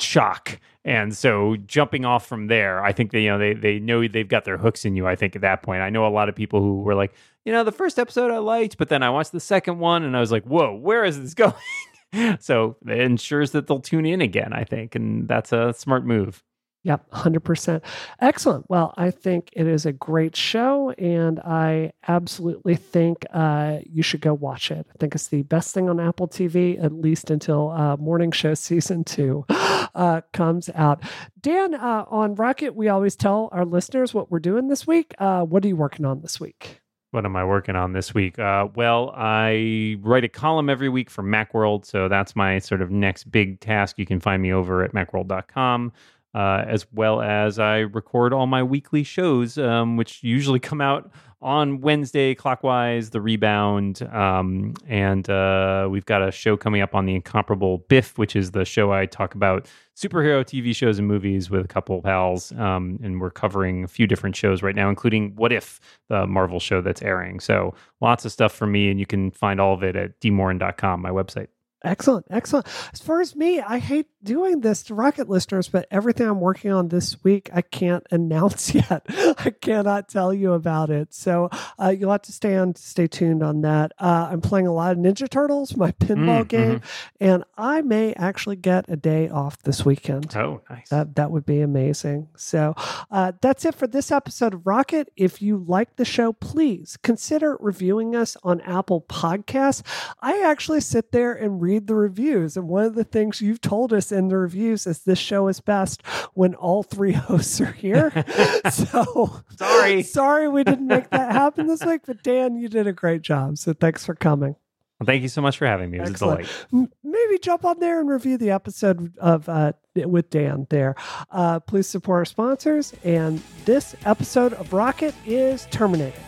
shock. 0.02 0.60
And 0.86 1.16
so 1.16 1.56
jumping 1.66 2.06
off 2.06 2.26
from 2.26 2.48
there, 2.48 2.84
I 2.84 2.94
think 2.94 3.12
they 3.12 3.24
you 3.24 3.30
know 3.30 3.38
they 3.38 3.54
they 3.54 3.80
know 3.80 4.08
they've 4.08 4.28
got 4.28 4.46
their 4.46 4.58
hooks 4.58 4.86
in 4.86 4.96
you. 4.96 5.08
I 5.08 5.16
think 5.16 5.36
at 5.36 5.42
that 5.42 5.62
point, 5.62 5.82
I 5.82 5.90
know 5.90 6.08
a 6.08 6.10
lot 6.10 6.30
of 6.30 6.36
people 6.36 6.62
who 6.62 6.82
were 6.82 6.96
like, 6.96 7.14
you 7.46 7.52
know, 7.52 7.64
the 7.64 7.72
first 7.72 8.00
episode 8.00 8.32
I 8.32 8.38
liked, 8.38 8.78
but 8.78 8.90
then 8.90 9.04
I 9.04 9.10
watched 9.10 9.32
the 9.32 9.40
second 9.40 9.80
one 9.80 10.04
and 10.04 10.16
I 10.16 10.20
was 10.20 10.32
like, 10.32 10.44
whoa, 10.44 10.74
where 10.74 11.04
is 11.04 11.20
this 11.20 11.34
going? 12.14 12.38
so 12.40 12.78
it 12.88 13.00
ensures 13.00 13.52
that 13.52 13.68
they'll 13.68 13.80
tune 13.80 14.06
in 14.06 14.22
again. 14.22 14.54
I 14.54 14.64
think, 14.64 14.96
and 14.96 15.28
that's 15.28 15.52
a 15.52 15.74
smart 15.74 16.06
move. 16.06 16.44
Yep, 16.84 17.12
100%. 17.12 17.82
Excellent. 18.22 18.70
Well, 18.70 18.94
I 18.96 19.12
think 19.12 19.50
it 19.52 19.68
is 19.68 19.86
a 19.86 19.92
great 19.92 20.36
show, 20.36 20.92
and 20.92 21.40
I 21.42 21.92
absolutely 22.08 22.76
think 22.76 23.26
uh, 23.34 23.80
you 23.84 24.02
should 24.02 24.22
go 24.22 24.34
watch 24.34 24.72
it. 24.72 24.88
I 24.90 24.98
think 24.98 25.14
it's 25.14 25.28
the 25.28 25.44
best 25.44 25.74
thing 25.74 25.90
on 25.90 26.00
Apple 26.00 26.30
TV, 26.30 26.82
at 26.82 26.94
least 26.94 27.32
until 27.32 27.72
uh, 27.72 27.98
Morning 27.98 28.32
Show 28.32 28.54
season 28.54 29.04
two 29.04 29.46
uh, 29.50 30.22
comes 30.32 30.70
out. 30.74 31.04
Dan, 31.42 31.76
uh, 31.76 32.06
on 32.08 32.36
Rocket, 32.36 32.74
we 32.76 32.88
always 32.88 33.18
tell 33.18 33.50
our 33.52 33.66
listeners 33.66 34.14
what 34.14 34.32
we're 34.32 34.40
doing 34.40 34.70
this 34.70 34.88
week. 34.88 35.14
Uh, 35.20 35.44
what 35.44 35.66
are 35.66 35.68
you 35.68 35.76
working 35.76 36.06
on 36.06 36.22
this 36.22 36.40
week? 36.40 36.80
What 37.12 37.26
am 37.26 37.36
I 37.36 37.44
working 37.44 37.76
on 37.76 37.92
this 37.92 38.14
week? 38.14 38.38
Uh, 38.38 38.68
well, 38.76 39.12
I 39.16 39.98
write 40.02 40.24
a 40.24 40.30
column 40.30 40.70
every 40.70 40.90
week 40.90 41.10
for 41.10 41.24
Macworld, 41.24 41.84
so 41.86 42.08
that's 42.08 42.36
my 42.36 42.60
sort 42.60 42.82
of 42.82 42.92
next 42.92 43.32
big 43.32 43.60
task. 43.60 43.98
You 43.98 44.06
can 44.06 44.20
find 44.20 44.42
me 44.42 44.54
over 44.54 44.84
at 44.84 44.94
macworld.com 44.94 45.92
uh, 46.34 46.64
as 46.68 46.86
well 46.92 47.22
as 47.22 47.60
I 47.60 47.80
record 47.80 48.34
all 48.34 48.48
my 48.48 48.64
weekly 48.64 49.04
shows, 49.04 49.58
um, 49.58 49.98
which 49.98 50.24
usually 50.24 50.60
come 50.70 50.82
out 50.82 51.12
on 51.42 51.80
Wednesday, 51.80 52.36
clockwise, 52.36 53.12
The 53.12 53.22
Rebound. 53.22 54.02
Um, 54.12 54.74
and 54.88 55.30
uh, 55.30 55.88
we've 55.90 56.06
got 56.06 56.22
a 56.22 56.32
show 56.32 56.58
coming 56.58 56.82
up 56.82 56.94
on 56.94 57.06
The 57.06 57.16
Incomparable 57.16 57.80
Biff, 57.88 58.18
which 58.18 58.36
is 58.36 58.52
the 58.52 58.66
show 58.66 58.92
I 58.92 59.06
talk 59.06 59.36
about 59.36 59.68
superhero 59.96 60.44
TV 60.44 60.76
shows 60.76 61.00
and 61.00 61.08
movies 61.08 61.50
with 61.50 61.64
a 61.64 61.68
couple 61.68 61.98
of 61.98 62.04
pals. 62.04 62.52
Um, 62.54 63.00
and 63.02 63.22
we're 63.22 63.32
covering 63.32 63.86
a 63.86 63.88
few 63.88 64.06
different 64.06 64.36
shows 64.36 64.62
right 64.62 64.76
now, 64.76 64.90
including 64.90 65.34
What 65.36 65.54
If, 65.54 65.80
the 66.10 66.28
Marvel 66.28 66.60
show 66.60 66.82
that's 66.82 67.02
airing. 67.02 67.40
So 67.40 67.74
lots 68.02 68.26
of 68.26 68.32
stuff 68.32 68.54
for 68.54 68.68
me, 68.68 68.90
and 68.90 69.00
you 69.00 69.06
can 69.06 69.32
find 69.32 69.62
all 69.62 69.74
of 69.74 69.84
it 69.84 69.96
at 69.96 70.20
dmoren.com, 70.20 71.02
my 71.02 71.10
website. 71.10 71.48
Excellent, 71.84 72.26
excellent. 72.30 72.68
As 72.94 73.00
far 73.00 73.22
as 73.22 73.36
me, 73.38 73.62
I 73.62 73.78
hate 73.80 74.08
doing 74.22 74.60
this 74.60 74.84
to 74.84 74.94
Rocket 74.94 75.30
listeners, 75.30 75.70
but 75.70 75.88
everything 75.90 76.28
I'm 76.28 76.42
working 76.42 76.72
on 76.74 76.90
this 76.90 77.24
week, 77.24 77.50
I 77.54 77.62
can't 77.62 78.06
announce 78.12 78.76
yet. 78.76 79.06
I 79.08 79.52
cannot 79.62 80.10
tell 80.10 80.34
you 80.34 80.52
about 80.54 80.90
it. 80.90 81.14
So 81.14 81.50
uh, 81.82 81.96
you'll 81.98 82.12
have 82.12 82.24
to 82.24 82.34
stay 82.34 82.58
on, 82.58 82.76
stay 82.76 83.08
tuned 83.08 83.42
on 83.42 83.62
that. 83.62 83.94
Uh, 83.98 84.28
I'm 84.30 84.42
playing 84.42 84.68
a 84.68 84.74
lot 84.74 84.92
of 84.92 84.98
Ninja 84.98 85.30
Turtles, 85.30 85.78
my 85.78 85.92
pinball 85.94 86.44
Mm, 86.44 86.48
game, 86.50 86.80
mhm. 86.80 86.84
and 87.22 87.44
I 87.58 87.82
may 87.82 88.14
actually 88.14 88.58
get 88.58 88.86
a 88.90 88.98
day 88.98 89.30
off 89.30 89.58
this 89.64 89.86
weekend. 89.86 90.36
Oh, 90.36 90.62
nice. 90.70 90.90
That 90.90 91.16
that 91.16 91.32
would 91.32 91.46
be 91.46 91.62
amazing. 91.62 92.28
So 92.36 92.74
uh, 93.10 93.32
that's 93.42 93.64
it 93.64 93.74
for 93.76 93.88
this 93.88 94.12
episode 94.12 94.54
of 94.54 94.68
Rocket. 94.68 95.12
If 95.16 95.42
you 95.42 95.64
like 95.66 95.96
the 95.96 96.04
show, 96.04 96.34
please 96.34 96.98
consider 97.04 97.56
reviewing 97.62 98.16
us 98.18 98.36
on 98.44 98.60
Apple 98.62 99.00
Podcasts. 99.02 99.82
I 100.22 100.42
actually 100.44 100.82
sit 100.82 101.14
there 101.14 101.34
and 101.34 101.62
read 101.62 101.69
the 101.78 101.94
reviews, 101.94 102.58
and 102.58 102.68
one 102.68 102.86
of 102.86 102.96
the 102.96 103.04
things 103.04 103.42
you've 103.42 103.62
told 103.62 103.94
us 103.94 104.12
in 104.12 104.30
the 104.30 104.38
reviews 104.38 104.88
is 104.88 105.04
this 105.04 105.20
show 105.20 105.48
is 105.48 105.60
best 105.60 106.02
when 106.34 106.56
all 106.56 106.82
three 106.82 107.12
hosts 107.28 107.62
are 107.62 107.72
here. 107.74 108.12
so 108.72 109.44
Sorry. 109.58 110.02
sorry 110.02 110.48
we 110.48 110.64
didn't 110.64 110.88
make 110.88 111.10
that 111.12 111.32
happen 111.34 111.68
this 111.68 111.86
week, 111.86 112.02
but 112.08 112.24
Dan, 112.24 112.56
you 112.56 112.68
did 112.70 112.88
a 112.88 112.94
great 112.94 113.22
job. 113.22 113.58
So 113.60 113.74
thanks 113.74 114.04
for 114.06 114.16
coming. 114.16 114.56
Well, 115.00 115.06
thank 115.06 115.22
you 115.22 115.30
so 115.30 115.42
much 115.42 115.58
for 115.58 115.66
having 115.66 115.92
me. 115.92 115.98
It 115.98 116.02
was 116.02 116.10
Excellent. 116.10 116.42
a 116.42 116.70
delight. 116.72 116.90
Maybe 117.04 117.40
jump 117.40 117.64
on 117.64 117.80
there 117.80 118.02
and 118.02 118.10
review 118.10 118.38
the 118.38 118.52
episode 118.52 119.18
of 119.18 119.48
uh, 119.48 119.72
with 119.96 120.30
Dan 120.30 120.68
there. 120.70 120.96
Uh, 121.32 121.62
please 121.62 121.88
support 121.88 122.18
our 122.20 122.26
sponsors. 122.26 122.94
And 123.06 123.42
this 123.64 123.96
episode 124.06 124.52
of 124.54 124.74
Rocket 124.74 125.16
is 125.26 125.68
terminated. 125.72 126.20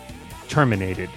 Terminated. 0.47 1.09